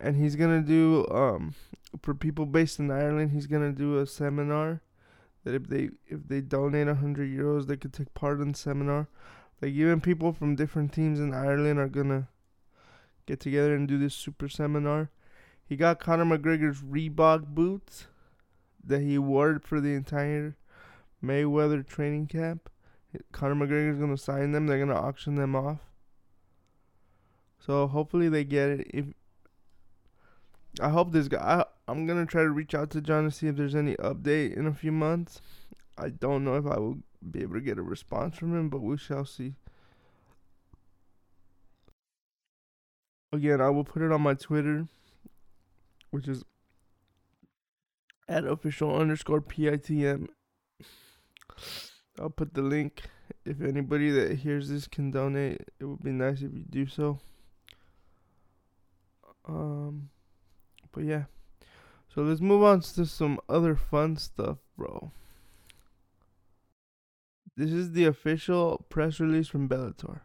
and 0.00 0.16
he's 0.16 0.36
gonna 0.36 0.62
do 0.62 1.06
um 1.08 1.54
for 2.02 2.14
people 2.14 2.46
based 2.46 2.78
in 2.78 2.90
Ireland. 2.90 3.30
He's 3.30 3.46
gonna 3.46 3.72
do 3.72 3.98
a 3.98 4.06
seminar 4.06 4.82
that 5.44 5.54
if 5.54 5.68
they 5.68 5.90
if 6.06 6.26
they 6.26 6.40
donate 6.40 6.88
a 6.88 6.96
hundred 6.96 7.30
euros, 7.30 7.66
they 7.66 7.76
could 7.76 7.92
take 7.92 8.12
part 8.14 8.40
in 8.40 8.52
the 8.52 8.58
seminar. 8.58 9.08
Like 9.62 9.72
even 9.72 10.00
people 10.00 10.32
from 10.32 10.56
different 10.56 10.92
teams 10.92 11.20
in 11.20 11.32
Ireland 11.32 11.78
are 11.78 11.88
gonna 11.88 12.28
get 13.26 13.40
together 13.40 13.74
and 13.74 13.88
do 13.88 13.98
this 13.98 14.14
super 14.14 14.48
seminar. 14.48 15.10
He 15.64 15.76
got 15.76 16.00
Conor 16.00 16.24
McGregor's 16.24 16.80
Reebok 16.80 17.46
boots 17.46 18.06
that 18.84 19.00
he 19.00 19.18
wore 19.18 19.60
for 19.64 19.80
the 19.80 19.94
entire 19.94 20.56
Mayweather 21.22 21.86
training 21.86 22.28
camp. 22.28 22.70
Conor 23.32 23.66
McGregor's 23.66 23.98
gonna 23.98 24.16
sign 24.16 24.52
them. 24.52 24.66
They're 24.66 24.78
gonna 24.78 24.94
auction 24.94 25.34
them 25.34 25.56
off. 25.56 25.80
So 27.58 27.86
hopefully 27.88 28.28
they 28.28 28.44
get 28.44 28.68
it. 28.68 28.86
If 28.92 29.06
I 30.80 30.90
hope 30.90 31.12
this 31.12 31.28
guy. 31.28 31.64
I, 31.88 31.90
am 31.90 32.06
gonna 32.06 32.26
try 32.26 32.42
to 32.42 32.50
reach 32.50 32.74
out 32.74 32.90
to 32.90 33.00
John 33.00 33.24
to 33.24 33.30
see 33.30 33.48
if 33.48 33.56
there's 33.56 33.74
any 33.74 33.94
update 33.96 34.56
in 34.56 34.66
a 34.66 34.74
few 34.74 34.92
months. 34.92 35.40
I 35.96 36.10
don't 36.10 36.44
know 36.44 36.56
if 36.56 36.66
I 36.66 36.78
will 36.78 36.98
be 37.28 37.42
able 37.42 37.54
to 37.54 37.60
get 37.60 37.78
a 37.78 37.82
response 37.82 38.36
from 38.36 38.54
him, 38.54 38.68
but 38.68 38.82
we 38.82 38.98
shall 38.98 39.24
see. 39.24 39.54
Again, 43.32 43.60
I 43.60 43.70
will 43.70 43.84
put 43.84 44.02
it 44.02 44.12
on 44.12 44.22
my 44.22 44.34
Twitter, 44.34 44.86
which 46.10 46.28
is 46.28 46.44
at 48.28 48.44
official 48.44 48.94
underscore 48.96 49.40
pitm. 49.40 50.28
I'll 52.18 52.30
put 52.30 52.54
the 52.54 52.62
link. 52.62 53.02
If 53.44 53.60
anybody 53.60 54.10
that 54.10 54.38
hears 54.38 54.68
this 54.68 54.88
can 54.88 55.10
donate, 55.10 55.62
it 55.78 55.84
would 55.84 56.02
be 56.02 56.12
nice 56.12 56.42
if 56.42 56.52
you 56.54 56.64
do 56.68 56.86
so. 56.86 57.20
Um. 59.46 60.10
But 60.92 61.04
yeah. 61.04 61.24
So 62.08 62.22
let's 62.22 62.40
move 62.40 62.62
on 62.62 62.80
to 62.80 63.04
some 63.04 63.38
other 63.48 63.76
fun 63.76 64.16
stuff, 64.16 64.58
bro. 64.76 65.12
This 67.56 67.70
is 67.70 67.92
the 67.92 68.06
official 68.06 68.86
press 68.88 69.20
release 69.20 69.48
from 69.48 69.68
Bellator. 69.68 70.20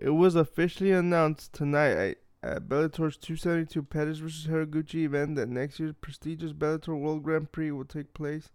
It 0.00 0.10
was 0.10 0.34
officially 0.34 0.90
announced 0.90 1.52
tonight 1.52 2.18
at 2.42 2.68
Bellator's 2.68 3.16
272 3.16 3.84
Pettis 3.84 4.18
vs. 4.18 4.48
Horiguchi 4.48 5.04
event 5.04 5.36
that 5.36 5.48
next 5.48 5.78
year's 5.78 5.94
prestigious 6.00 6.52
Bellator 6.52 6.98
World 6.98 7.22
Grand 7.22 7.52
Prix 7.52 7.70
will 7.70 7.84
take 7.84 8.12
place 8.12 8.50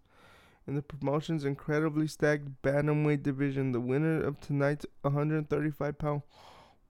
in 0.66 0.74
the 0.74 0.82
promotion's 0.82 1.46
incredibly 1.46 2.06
stacked 2.06 2.62
bantamweight 2.62 3.22
division. 3.22 3.72
The 3.72 3.80
winner 3.80 4.22
of 4.22 4.38
tonight's 4.38 4.84
135 5.00 5.96
pound 5.96 6.22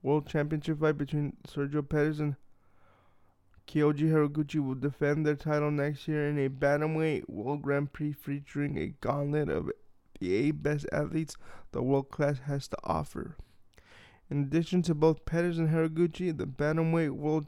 world 0.03 0.27
championship 0.27 0.81
fight 0.81 0.97
between 0.97 1.37
Sergio 1.47 1.87
Pettis 1.87 2.19
and 2.19 2.35
Kyoji 3.67 4.11
Horiguchi 4.11 4.59
will 4.59 4.75
defend 4.75 5.25
their 5.25 5.35
title 5.35 5.71
next 5.71 6.09
year 6.09 6.27
in 6.27 6.37
a 6.37 6.49
bantamweight 6.49 7.29
World 7.29 7.61
Grand 7.61 7.93
Prix 7.93 8.11
featuring 8.11 8.77
a 8.77 8.87
gauntlet 8.99 9.47
of 9.47 9.71
the 10.19 10.35
eight 10.35 10.61
best 10.61 10.87
athletes 10.91 11.37
the 11.71 11.81
world 11.81 12.11
class 12.11 12.39
has 12.39 12.67
to 12.67 12.77
offer. 12.83 13.37
In 14.31 14.43
addition 14.43 14.81
to 14.83 14.95
both 14.95 15.25
Pettis 15.25 15.57
and 15.57 15.71
Horiguchi, 15.71 16.35
the 16.35 16.45
bantamweight 16.45 17.11
World 17.11 17.47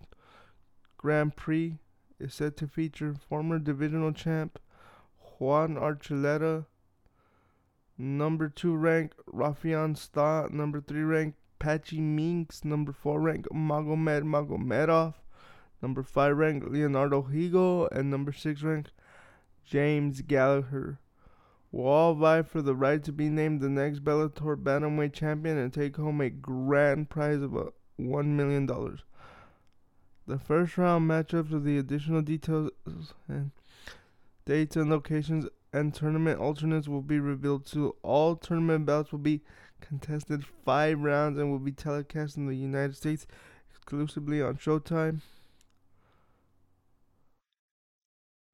Grand 0.98 1.34
Prix 1.34 1.78
is 2.20 2.34
set 2.34 2.58
to 2.58 2.68
feature 2.68 3.16
former 3.16 3.58
divisional 3.58 4.12
champ 4.12 4.60
Juan 5.40 5.76
Archuleta, 5.76 6.66
number 7.98 8.50
two 8.50 8.76
ranked 8.76 9.16
Rafian 9.34 9.96
Stoh, 9.96 10.50
number 10.52 10.82
three 10.82 11.04
ranked 11.04 11.38
Patchy 11.58 12.02
Mix, 12.02 12.66
number 12.66 12.92
four 12.92 13.22
ranked 13.22 13.48
Magomed 13.54 14.26
Magomedov, 14.26 15.14
number 15.82 16.04
5 16.04 16.36
ranked 16.38 16.68
Leonardo 16.68 17.22
Higo, 17.22 17.88
and 17.94 18.12
number 18.12 18.34
6 18.34 18.62
ranked 18.62 18.92
James 19.64 20.22
Gallagher 20.22 21.00
will 21.74 21.88
all 21.88 22.14
vie 22.14 22.44
for 22.44 22.62
the 22.62 22.76
right 22.76 23.04
to 23.04 23.12
be 23.12 23.30
named 23.30 23.60
the 23.60 23.68
next 23.68 24.06
Bellator 24.06 24.56
Bantamweight 24.56 25.12
champion 25.12 25.58
and 25.58 25.74
take 25.74 25.98
home 25.98 26.22
a 26.22 26.30
grand 26.30 27.10
prize 27.10 27.42
of 27.42 27.52
$1 28.00 28.26
million. 28.26 28.68
The 30.28 30.38
first 30.38 30.78
round 30.78 31.10
matchups 31.10 31.52
of 31.52 31.64
the 31.64 31.80
additional 31.80 32.22
details 32.22 32.72
and 33.28 33.52
dates 34.46 34.76
and 34.76 34.90
locations 34.90 35.48
and 35.74 35.94
tournament 35.94 36.40
alternates 36.40 36.88
will 36.88 37.02
be 37.02 37.20
revealed 37.20 37.66
too. 37.66 37.96
All 38.04 38.36
tournament 38.36 38.86
bouts 38.86 39.12
will 39.12 39.20
be 39.20 39.42
contested 39.82 40.46
five 40.64 41.02
rounds 41.02 41.40
and 41.40 41.52
will 41.52 41.60
be 41.60 41.72
telecast 41.72 42.38
in 42.38 42.46
the 42.46 42.56
United 42.56 42.96
States 42.96 43.26
exclusively 43.72 44.44
on 44.44 44.58
Showtime. 44.58 45.22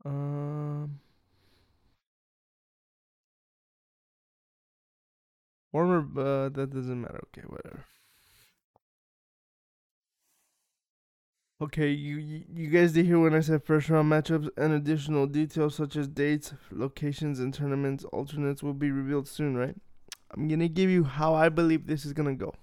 Um, 0.06 1.02
warmer, 5.72 6.00
uh, 6.18 6.50
that 6.50 6.72
doesn't 6.72 7.02
matter. 7.02 7.22
Okay, 7.28 7.46
whatever. 7.48 7.86
Okay, 11.62 11.90
you, 11.90 12.18
you 12.18 12.46
you 12.54 12.68
guys 12.70 12.94
did 12.94 13.06
hear 13.06 13.20
when 13.20 13.34
I 13.36 13.42
said 13.42 13.64
first 13.66 13.90
round 13.90 14.10
matchups 14.10 14.50
and 14.56 14.72
additional 14.72 15.28
details 15.28 15.76
such 15.76 15.98
as 15.98 16.08
dates, 16.08 16.54
locations, 16.72 17.40
and 17.40 17.54
tournaments 17.54 18.06
alternates 18.06 18.64
will 18.64 18.74
be 18.74 18.92
revealed 18.92 19.28
soon, 19.28 19.58
right? 19.58 19.76
I'm 20.32 20.48
gonna 20.48 20.70
give 20.70 20.90
you 20.90 21.04
how 21.04 21.34
I 21.34 21.50
believe 21.50 21.86
this 21.86 22.06
is 22.06 22.14
gonna 22.14 22.36
go. 22.36 22.54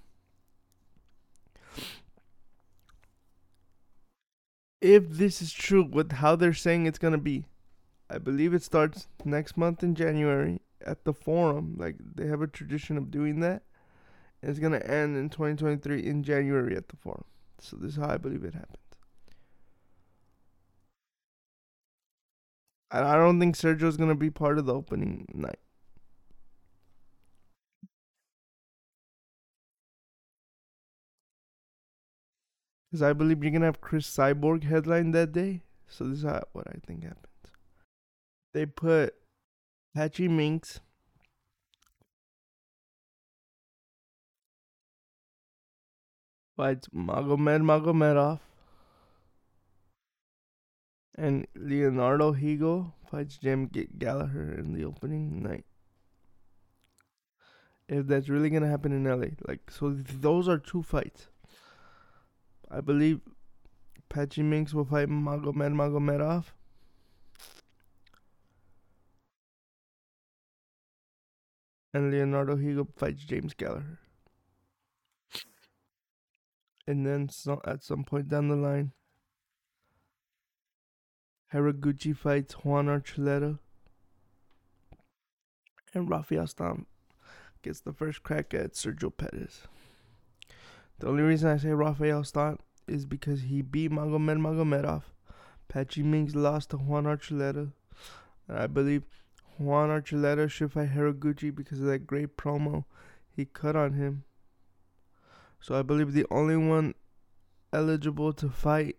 if 4.81 5.09
this 5.09 5.43
is 5.43 5.53
true 5.53 5.85
with 5.85 6.13
how 6.13 6.37
they're 6.37 6.53
saying 6.53 6.87
it's 6.87 6.99
gonna 6.99 7.19
be, 7.19 7.45
I 8.09 8.19
believe 8.19 8.55
it 8.55 8.63
starts 8.63 9.09
next 9.25 9.57
month 9.57 9.83
in 9.83 9.95
January 9.95 10.61
at 10.85 11.05
the 11.05 11.13
forum. 11.13 11.77
Like 11.79 11.97
they 12.15 12.27
have 12.27 12.43
a 12.43 12.47
tradition 12.47 12.97
of 12.97 13.11
doing 13.11 13.41
that. 13.41 13.63
And 14.43 14.51
it's 14.51 14.61
gonna 14.61 14.79
end 14.79 15.17
in 15.17 15.29
2023 15.31 16.05
in 16.05 16.23
January 16.23 16.77
at 16.77 16.89
the 16.89 16.97
forum. 16.97 17.25
So 17.59 17.77
this 17.77 17.93
is 17.93 17.97
how 17.97 18.11
I 18.11 18.19
believe 18.19 18.45
it 18.45 18.55
happened. 18.55 18.79
And 22.91 23.05
I 23.05 23.17
don't 23.17 23.41
think 23.41 23.57
Sergio's 23.57 23.97
gonna 23.97 24.15
be 24.15 24.31
part 24.31 24.59
of 24.59 24.67
the 24.67 24.75
opening 24.75 25.27
night. 25.35 25.59
Because 32.91 33.03
I 33.03 33.13
believe 33.13 33.43
you're 33.43 33.53
gonna 33.53 33.67
have 33.67 33.81
Cris 33.81 34.09
Cyborg 34.09 34.65
headline 34.65 35.11
that 35.11 35.33
day. 35.33 35.63
So 35.89 36.05
this 36.05 36.19
is 36.19 36.25
how, 36.25 36.43
what 36.53 36.67
I 36.69 36.79
think 36.87 37.03
happened. 37.03 37.27
They 38.55 38.67
put 38.67 39.15
Patchy 39.97 40.29
Mix. 40.29 40.81
Fights 46.55 46.89
Magomed 46.95 47.63
Magomedov. 47.63 48.41
And 51.17 51.47
Leonardo 51.55 52.35
Higo 52.35 52.93
fights 53.11 53.39
Jim 53.39 53.71
Gallagher 53.97 54.53
in 54.53 54.75
the 54.75 54.85
opening 54.85 55.43
night. 55.43 55.65
If 57.89 58.07
that's 58.07 58.29
really 58.29 58.51
gonna 58.51 58.69
happen 58.69 58.93
in 58.93 59.05
LA, 59.05 59.29
like 59.49 59.71
so, 59.71 59.97
those 60.21 60.47
are 60.47 60.59
two 60.59 60.83
fights. 60.83 61.29
I 62.71 62.83
believe 62.83 63.23
Patchy 64.11 64.43
Mix 64.43 64.75
will 64.75 64.85
fight 64.85 65.09
Magomed 65.09 65.73
Magomedov. 65.73 66.53
And 71.97 72.13
Leonardo 72.13 72.57
Higo 72.57 72.87
fights 72.95 73.25
James 73.25 73.55
Gallagher. 73.55 73.99
And 76.87 77.07
then 77.07 77.31
so, 77.31 77.63
at 77.65 77.83
some 77.83 78.05
point 78.05 78.29
down 78.29 78.49
the 78.49 78.55
line, 78.55 78.93
Horiguchi 81.55 82.15
fights 82.15 82.53
Juan 82.53 82.89
Archuleta. 82.89 83.61
And 85.95 86.11
Rafael 86.11 86.47
Stamp 86.47 86.87
gets 87.63 87.81
the 87.81 87.95
first 87.95 88.23
crack 88.23 88.53
at 88.53 88.75
Sergio 88.75 89.11
Pettis. 89.17 89.63
The 90.99 91.09
only 91.09 91.23
reason 91.23 91.49
I 91.49 91.57
say 91.57 91.71
Rafael 91.71 92.25
Stamp 92.25 92.63
is 92.87 93.07
because 93.07 93.41
he 93.41 93.63
beat 93.63 93.91
Magomed 93.91 94.39
Magomedov. 94.39 95.05
Patchy 95.69 96.03
Mix 96.03 96.35
lost 96.35 96.69
to 96.71 96.77
Juan 96.77 97.05
Archuleta. 97.05 97.73
And 98.49 98.59
I 98.59 98.67
believe 98.67 99.05
Juan 99.59 99.89
Archuleta 99.89 100.51
should 100.51 100.73
fight 100.73 100.91
Horiguchi 100.91 101.55
because 101.55 101.81
of 101.81 101.87
that 101.87 102.07
great 102.07 102.37
promo 102.37 102.85
he 103.35 103.45
cut 103.45 103.77
on 103.77 103.95
him. 103.95 104.25
So 105.61 105.79
I 105.79 105.83
believe 105.83 106.13
the 106.13 106.27
only 106.31 106.57
one 106.57 106.95
eligible 107.73 108.33
to 108.35 108.49
fight 108.49 108.97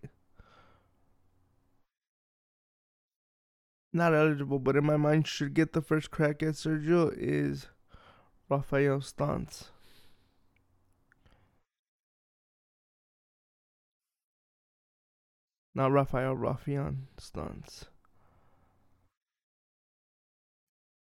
not 3.93 4.14
eligible, 4.14 4.60
but 4.60 4.76
in 4.76 4.86
my 4.86 4.97
mind 4.97 5.28
should 5.28 5.53
get 5.53 5.74
the 5.74 5.82
first 5.82 6.12
crack 6.12 6.43
at 6.43 6.53
Sergio 6.53 7.14
is 7.18 7.68
Rafael 8.49 8.99
Stantz. 8.99 9.70
Not 15.74 15.91
Rafael, 15.91 16.36
Rafian 16.36 17.08
Stantz. 17.20 17.86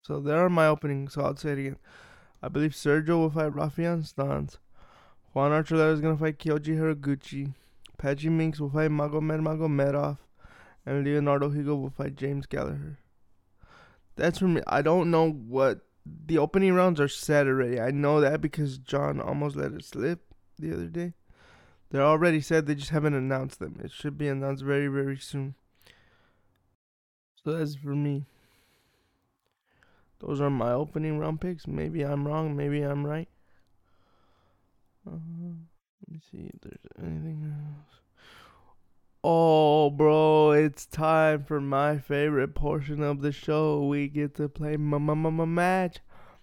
So 0.07 0.21
there 0.21 0.37
are 0.37 0.49
my 0.49 0.67
openings, 0.67 1.15
so 1.15 1.21
I'll 1.21 1.35
say 1.35 1.51
it 1.51 1.59
again. 1.59 1.77
I 2.41 2.47
believe 2.47 2.71
Sergio 2.71 3.17
will 3.17 3.29
fight 3.29 3.51
Rafian 3.51 4.05
Stans. 4.05 4.57
Juan 5.33 5.51
Archuleta 5.51 5.91
is 5.91 5.99
gonna 5.99 6.15
fight 6.15 6.39
Kyoji 6.39 6.77
Horiguchi. 6.77 7.53
Patchy 7.97 8.29
Mix 8.29 8.61
will 8.61 8.69
fight 8.69 8.89
Magomed 8.89 9.41
Magomedov 9.41 10.19
and 10.85 11.03
Leonardo 11.03 11.49
Higo 11.49 11.81
will 11.81 11.89
fight 11.89 12.15
James 12.15 12.45
Gallagher. 12.45 12.99
That's 14.15 14.39
for 14.39 14.47
me. 14.47 14.61
I 14.65 14.81
don't 14.81 15.11
know 15.11 15.29
what 15.29 15.81
the 16.05 16.37
opening 16.37 16.73
rounds 16.73 17.01
are 17.01 17.09
set 17.09 17.45
already. 17.45 17.77
I 17.77 17.91
know 17.91 18.21
that 18.21 18.39
because 18.39 18.77
John 18.77 19.19
almost 19.19 19.57
let 19.57 19.73
it 19.73 19.83
slip 19.83 20.21
the 20.57 20.71
other 20.71 20.87
day. 20.87 21.15
They're 21.89 22.01
already 22.01 22.39
said. 22.39 22.65
They 22.65 22.75
just 22.75 22.91
haven't 22.91 23.13
announced 23.13 23.59
them. 23.59 23.81
It 23.83 23.91
should 23.91 24.17
be 24.17 24.29
announced 24.29 24.63
very 24.63 24.87
very 24.87 25.17
soon. 25.17 25.55
So 27.43 27.57
that's 27.57 27.75
for 27.75 27.93
me. 27.93 28.25
Those 30.19 30.41
are 30.41 30.49
my 30.49 30.71
opening 30.71 31.19
round 31.19 31.41
picks. 31.41 31.67
Maybe 31.67 32.03
I'm 32.03 32.27
wrong. 32.27 32.55
Maybe 32.55 32.81
I'm 32.81 33.05
right. 33.05 33.29
Uh, 35.05 35.11
let 35.11 36.09
me 36.09 36.19
see 36.31 36.49
if 36.53 36.61
there's 36.61 36.85
anything 36.99 37.53
else. 37.53 38.01
Oh, 39.23 39.89
bro, 39.89 40.51
it's 40.51 40.85
time 40.85 41.43
for 41.43 41.59
my 41.59 41.97
favorite 41.97 42.55
portion 42.55 43.01
of 43.03 43.21
the 43.21 43.31
show. 43.31 43.85
We 43.85 44.07
get 44.07 44.35
to 44.35 44.47
play 44.47 44.77
Mama 44.77 45.15
Mama 45.15 45.45
Match, 45.45 45.99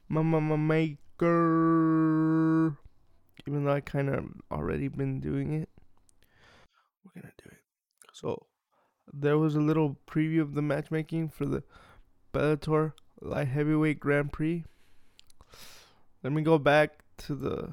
Mama 0.09 0.57
Maker. 0.57 1.27
Even 3.47 3.65
though 3.65 3.73
I 3.73 3.81
kind 3.81 4.09
of 4.09 4.25
already 4.51 4.89
been 4.89 5.21
doing 5.21 5.53
it, 5.53 5.69
we're 7.05 7.21
gonna 7.21 7.33
do 7.43 7.51
it. 7.51 7.59
So, 8.13 8.47
there 9.13 9.39
was 9.39 9.55
a 9.55 9.61
little 9.61 9.99
preview 10.07 10.41
of 10.41 10.55
the 10.55 10.63
matchmaking 10.63 11.29
for 11.29 11.47
the 11.47 11.63
Bellator 12.33 12.93
Light 13.25 13.49
Heavyweight 13.49 14.01
Grand 14.01 14.33
Prix. 14.33 14.65
Let 16.23 16.33
me 16.33 16.43
go 16.43 16.59
back 16.59 17.03
to 17.19 17.35
the 17.35 17.73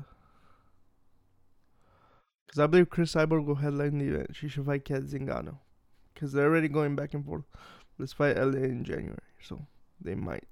because 2.52 2.60
I 2.60 2.68
believe 2.68 2.89
Cris 2.89 3.14
Cyborg 3.14 3.45
will 3.45 3.56
headline 3.56 3.97
the 3.97 4.14
event. 4.14 4.36
She 4.36 4.49
should 4.49 4.66
fight 4.66 4.84
Cat 4.84 5.04
Zingano. 5.04 5.60
Because 6.14 6.34
they're 6.34 6.47
already 6.47 6.68
going 6.68 6.97
back 6.97 7.14
and 7.14 7.26
forth. 7.26 7.45
Let's 7.97 8.12
fight 8.12 8.36
LA 8.36 8.60
in 8.60 8.84
January. 8.84 9.18
So 9.41 9.68
they 10.02 10.16
might 10.16 10.43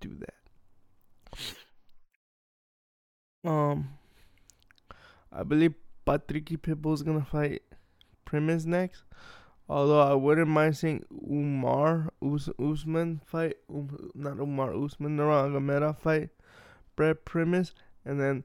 do 0.00 0.14
that. 0.18 0.34
Um, 3.48 3.94
I 5.32 5.42
believe 5.42 5.72
Patricky 6.06 6.58
Pitbull 6.58 6.92
is 6.92 7.02
going 7.02 7.18
to 7.18 7.26
fight 7.26 7.62
Primus 8.26 8.66
next. 8.66 9.04
Although 9.68 10.00
I 10.00 10.14
wouldn't 10.14 10.48
mind 10.48 10.76
seeing 10.76 11.04
Umar 11.30 12.10
Us- 12.22 12.48
Usman 12.58 13.20
fight, 13.26 13.56
um, 13.68 14.10
not 14.14 14.38
Umar 14.38 14.72
Usman, 14.72 15.16
Nurmagomedov 15.16 15.98
fight 15.98 16.30
Brent 16.96 17.24
Primus. 17.24 17.74
And 18.04 18.18
then 18.18 18.44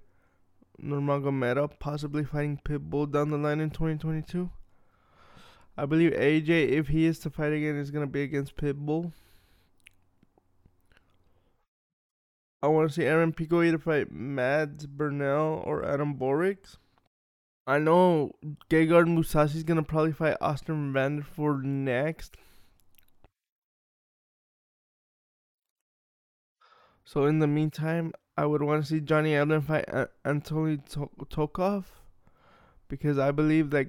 Nurmagomedov 0.82 1.80
possibly 1.80 2.26
fighting 2.26 2.60
Pitbull 2.66 3.10
down 3.10 3.30
the 3.30 3.38
line 3.38 3.62
in 3.62 3.70
2022. 3.70 4.50
I 5.78 5.86
believe 5.86 6.12
AJ, 6.12 6.70
if 6.70 6.90
he 6.90 7.06
is 7.06 7.20
to 7.20 7.30
fight 7.30 7.54
again, 7.54 7.78
is 7.78 7.90
going 7.90 8.06
to 8.06 8.12
be 8.12 8.22
against 8.22 8.58
Pitbull. 8.58 9.14
I 12.62 12.68
want 12.68 12.88
to 12.90 12.94
see 12.94 13.04
Aaron 13.04 13.34
Pico 13.34 13.62
either 13.62 13.78
fight 13.78 14.12
Mads 14.12 14.86
Burnell 14.86 15.64
or 15.66 15.86
Adam 15.86 16.16
Borics. 16.16 16.78
I 17.66 17.80
know 17.80 18.34
Gegard 18.70 19.08
is 19.56 19.64
to 19.78 19.84
probably 19.84 20.12
fight 20.12 20.38
Austin 20.42 20.92
Vanderford 20.94 21.64
next. 21.64 22.36
So 27.06 27.26
in 27.26 27.40
the 27.40 27.48
meantime, 27.48 28.12
I 28.36 28.46
would 28.46 28.64
want 28.64 28.84
to 28.84 28.90
see 28.90 29.00
Johnny 29.00 29.36
Allen 29.36 29.62
fight 29.62 29.86
Anatoly 30.26 30.82
Tokov 31.30 31.86
because 32.90 33.18
I 33.18 33.32
believe 33.32 33.70
that 33.70 33.88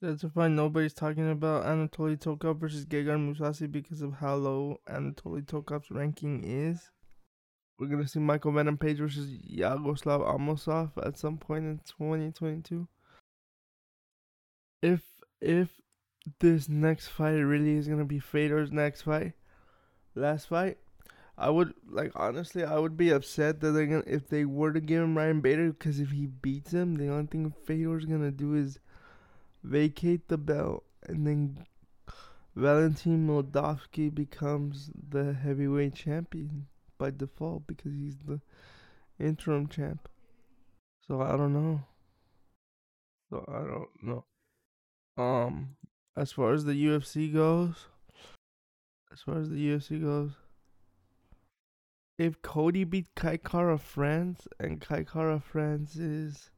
that's 0.00 0.22
why 0.34 0.48
nobody's 0.48 0.94
talking 0.94 1.30
about 1.30 1.64
Anatoly 1.64 2.18
Tokov 2.18 2.58
versus 2.58 2.86
Gegard 2.86 3.18
Mousasi 3.18 3.70
because 3.70 4.02
of 4.02 4.14
how 4.14 4.34
low 4.34 4.80
Anatoly 4.88 5.44
Tokov's 5.44 5.90
ranking 5.90 6.42
is. 6.44 6.90
We're 7.78 7.88
gonna 7.88 8.06
see 8.06 8.20
Michael 8.20 8.52
Venom 8.52 8.78
Page 8.78 8.98
versus 8.98 9.28
Yaroslav 9.42 10.20
Amosov 10.20 10.92
at 11.04 11.18
some 11.18 11.38
point 11.38 11.64
in 11.64 11.80
2022. 11.84 12.86
If 14.80 15.02
if 15.40 15.70
this 16.38 16.68
next 16.68 17.08
fight 17.08 17.32
really 17.32 17.76
is 17.76 17.88
gonna 17.88 18.04
be 18.04 18.20
Fedor's 18.20 18.70
next 18.70 19.02
fight, 19.02 19.32
last 20.14 20.48
fight, 20.48 20.78
I 21.36 21.50
would 21.50 21.74
like 21.88 22.12
honestly, 22.14 22.62
I 22.62 22.78
would 22.78 22.96
be 22.96 23.10
upset 23.10 23.60
that 23.60 23.72
they're 23.72 23.86
gonna 23.86 24.04
if 24.06 24.28
they 24.28 24.44
were 24.44 24.72
to 24.72 24.80
give 24.80 25.02
him 25.02 25.18
Ryan 25.18 25.40
Bader 25.40 25.72
because 25.72 25.98
if 25.98 26.10
he 26.10 26.26
beats 26.26 26.72
him, 26.72 26.94
the 26.94 27.08
only 27.08 27.26
thing 27.26 27.52
Fedor's 27.66 28.04
gonna 28.04 28.30
do 28.30 28.54
is 28.54 28.78
vacate 29.64 30.28
the 30.28 30.38
belt, 30.38 30.84
and 31.08 31.26
then 31.26 31.66
Valentin 32.54 33.26
Moldavsky 33.26 34.14
becomes 34.14 34.90
the 34.94 35.32
heavyweight 35.32 35.94
champion 35.96 36.68
by 36.98 37.10
default 37.10 37.66
because 37.66 37.92
he's 37.92 38.16
the 38.26 38.40
interim 39.18 39.68
champ. 39.68 40.08
So 41.06 41.20
I 41.20 41.36
don't 41.36 41.52
know. 41.52 41.82
So 43.30 43.44
I 43.48 43.60
don't 43.60 43.88
know. 44.02 44.24
Um, 45.16 45.76
as 46.16 46.32
far 46.32 46.52
as 46.52 46.64
the 46.64 46.72
UFC 46.72 47.32
goes, 47.32 47.74
as 49.12 49.20
far 49.20 49.38
as 49.38 49.50
the 49.50 49.56
UFC 49.56 50.02
goes, 50.02 50.32
if 52.18 52.40
Cody 52.42 52.84
beat 52.84 53.06
Kai 53.16 53.36
Kara-France 53.38 54.46
and 54.60 54.80
Kai 54.80 55.04
Kara-France 55.04 55.96
is 55.96 56.50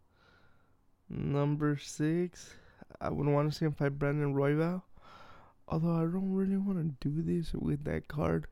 number 1.08 1.76
six, 1.78 2.56
I 3.00 3.10
would 3.10 3.26
want 3.26 3.50
to 3.50 3.58
see 3.58 3.64
him 3.64 3.72
fight 3.72 3.98
Brandon 3.98 4.34
Royval. 4.34 4.82
Although 5.68 5.96
I 5.96 6.02
don't 6.02 6.32
really 6.32 6.56
want 6.56 7.00
to 7.00 7.08
do 7.08 7.22
this 7.22 7.52
with 7.52 7.84
that 7.84 8.06
card. 8.06 8.46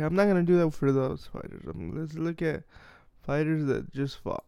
Okay, 0.00 0.06
I'm 0.06 0.14
not 0.14 0.28
gonna 0.28 0.42
do 0.42 0.56
that 0.56 0.70
for 0.70 0.92
those 0.92 1.28
fighters. 1.30 1.60
I 1.66 1.72
let's 1.76 2.14
look 2.14 2.40
at 2.40 2.62
fighters 3.22 3.66
that 3.66 3.92
just 3.92 4.16
fought. 4.16 4.46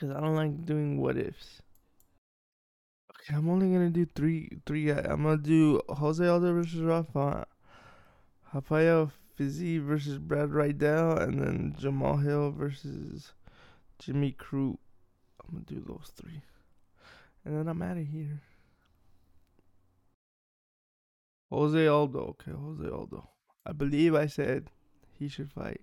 Cause 0.00 0.08
I 0.08 0.18
don't 0.18 0.34
like 0.34 0.64
doing 0.64 0.98
what 0.98 1.18
ifs. 1.18 1.60
Okay, 3.10 3.36
I'm 3.36 3.50
only 3.50 3.70
gonna 3.70 3.90
do 3.90 4.06
three. 4.06 4.48
Three. 4.64 4.90
I'm 4.90 5.24
gonna 5.24 5.36
do 5.36 5.82
Jose 5.90 6.26
Aldo 6.26 6.54
versus 6.54 6.80
Rafa, 6.80 7.46
Rafael 8.54 9.12
Fiziev 9.38 9.84
versus 9.84 10.16
Brad 10.16 10.48
Riddell, 10.48 11.18
and 11.18 11.38
then 11.38 11.76
Jamal 11.78 12.16
Hill 12.16 12.50
versus 12.50 13.34
Jimmy 13.98 14.32
Crute. 14.32 14.78
I'm 15.44 15.52
gonna 15.52 15.64
do 15.66 15.84
those 15.86 16.12
three, 16.16 16.40
and 17.44 17.58
then 17.58 17.68
I'm 17.68 17.82
out 17.82 17.98
of 17.98 18.06
here. 18.06 18.40
Jose 21.50 21.86
Aldo. 21.86 22.18
Okay, 22.18 22.52
Jose 22.52 22.88
Aldo. 22.88 23.28
I 23.66 23.72
believe 23.72 24.14
I 24.14 24.26
said 24.26 24.70
he 25.18 25.28
should 25.28 25.50
fight 25.50 25.80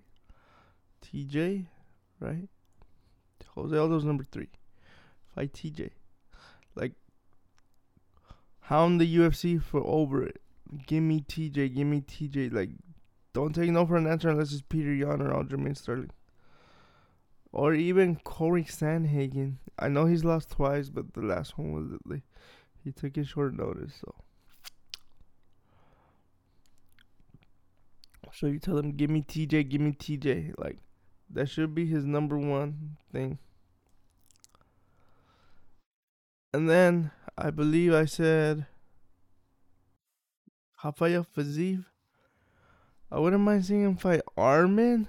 TJ, 1.04 1.66
right? 2.20 2.48
Jose 3.54 3.76
Aldo's 3.76 4.04
number 4.04 4.24
three. 4.24 4.48
Fight 5.34 5.52
TJ. 5.52 5.90
Like, 6.74 6.92
hound 8.60 9.00
the 9.00 9.16
UFC 9.16 9.62
for 9.62 9.82
over 9.86 10.24
it. 10.24 10.40
Give 10.86 11.02
me 11.02 11.20
TJ. 11.20 11.74
Give 11.74 11.86
me 11.86 12.00
TJ. 12.00 12.52
Like, 12.52 12.70
don't 13.32 13.54
take 13.54 13.70
no 13.70 13.86
for 13.86 13.96
an 13.96 14.06
answer 14.06 14.30
unless 14.30 14.52
it's 14.52 14.62
Peter 14.62 14.92
Yan 14.92 15.22
or 15.22 15.32
Aljamain 15.32 15.76
Sterling. 15.76 16.10
Or 17.52 17.74
even 17.74 18.16
Corey 18.16 18.64
Sandhagen. 18.64 19.56
I 19.78 19.88
know 19.88 20.06
he's 20.06 20.24
lost 20.24 20.50
twice, 20.50 20.88
but 20.88 21.14
the 21.14 21.22
last 21.22 21.56
one 21.56 21.72
was 21.72 22.20
he 22.84 22.92
took 22.92 23.16
it 23.16 23.26
short 23.26 23.54
notice, 23.54 23.94
so. 24.00 24.14
So 28.34 28.46
you 28.46 28.58
tell 28.58 28.78
him, 28.78 28.92
give 28.92 29.10
me 29.10 29.22
TJ, 29.22 29.68
give 29.68 29.80
me 29.80 29.92
TJ. 29.92 30.54
Like, 30.58 30.78
that 31.30 31.48
should 31.48 31.74
be 31.74 31.86
his 31.86 32.04
number 32.04 32.38
one 32.38 32.96
thing. 33.12 33.38
And 36.52 36.68
then 36.68 37.10
I 37.36 37.50
believe 37.50 37.92
I 37.92 38.06
said 38.06 38.66
Rafael 40.82 41.26
Fiziev. 41.36 41.84
I 43.10 43.16
uh, 43.16 43.20
wouldn't 43.20 43.42
mind 43.42 43.64
seeing 43.64 43.84
him 43.84 43.96
fight 43.96 44.20
Arman 44.36 45.06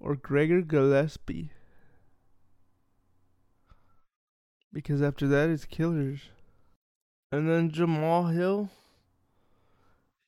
or 0.00 0.16
Gregor 0.16 0.60
Gillespie. 0.60 1.50
Because 4.72 5.02
after 5.02 5.26
that, 5.28 5.48
it's 5.48 5.64
killers. 5.64 6.20
And 7.32 7.48
then 7.48 7.70
Jamal 7.70 8.26
Hill. 8.26 8.70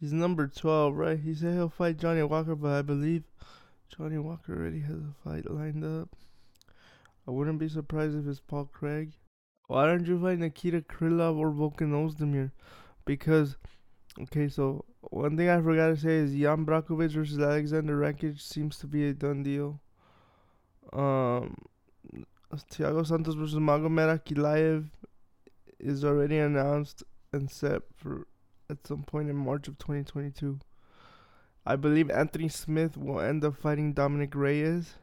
He's 0.00 0.14
number 0.14 0.46
12, 0.46 0.96
right? 0.96 1.20
He 1.20 1.34
said 1.34 1.52
he'll 1.52 1.68
fight 1.68 1.98
Johnny 1.98 2.22
Walker, 2.22 2.54
but 2.54 2.72
I 2.72 2.80
believe 2.80 3.24
Johnny 3.94 4.16
Walker 4.16 4.54
already 4.56 4.80
has 4.80 4.96
a 4.96 5.14
fight 5.22 5.50
lined 5.50 5.84
up. 5.84 6.08
I 7.28 7.32
wouldn't 7.32 7.58
be 7.58 7.68
surprised 7.68 8.16
if 8.16 8.26
it's 8.26 8.40
Paul 8.40 8.64
Craig. 8.72 9.12
Why 9.66 9.84
don't 9.84 10.06
you 10.06 10.18
fight 10.18 10.38
Nikita 10.38 10.80
Krylov 10.80 11.36
or 11.36 11.50
Volkan 11.50 11.92
Ozdemir? 11.92 12.50
Because, 13.04 13.56
okay, 14.22 14.48
so 14.48 14.86
one 15.00 15.36
thing 15.36 15.50
I 15.50 15.60
forgot 15.60 15.88
to 15.88 15.96
say 15.96 16.16
is 16.16 16.32
Jan 16.32 16.64
Blachowicz 16.64 17.12
versus 17.12 17.38
Alexander 17.38 17.96
Rakic 17.98 18.40
seems 18.40 18.78
to 18.78 18.86
be 18.86 19.06
a 19.06 19.12
done 19.12 19.42
deal. 19.42 19.80
Um, 20.94 21.56
Thiago 22.54 23.06
Santos 23.06 23.34
versus 23.34 23.58
Magomed 23.58 24.18
Ankalaev 24.18 24.88
is 25.78 26.04
already 26.04 26.38
announced 26.38 27.02
and 27.32 27.50
set 27.50 27.82
for 27.94 28.26
at 28.70 28.86
some 28.86 29.02
point 29.02 29.28
in 29.28 29.36
March 29.36 29.68
of 29.68 29.76
2022. 29.78 30.60
I 31.66 31.76
believe 31.76 32.10
Anthony 32.10 32.48
Smith 32.48 32.96
will 32.96 33.20
end 33.20 33.44
up 33.44 33.56
fighting 33.56 33.92
Dominic 33.92 34.34
Reyes. 34.34 34.94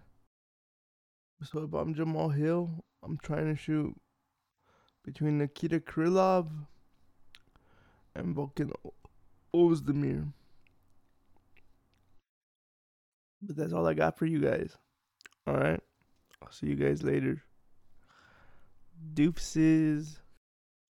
So 1.44 1.64
if 1.64 1.74
I'm 1.74 1.94
Jamal 1.94 2.30
Hill, 2.30 2.84
I'm 3.04 3.18
trying 3.18 3.54
to 3.54 3.56
shoot 3.56 3.96
between 5.06 5.38
Nikita 5.38 5.80
Krylov 5.80 6.48
and 8.16 8.36
Volkan 8.36 8.72
Ozdemir. 9.54 10.34
But 13.42 13.56
that's 13.56 13.74
all 13.74 13.88
I 13.88 13.94
got 13.94 14.18
for 14.18 14.26
you 14.26 14.40
guys. 14.40 14.78
Alright. 15.48 15.82
I'll 16.42 16.52
see 16.52 16.68
you 16.68 16.76
guys 16.76 17.04
later. 17.04 17.44
Doofses. 19.14 20.18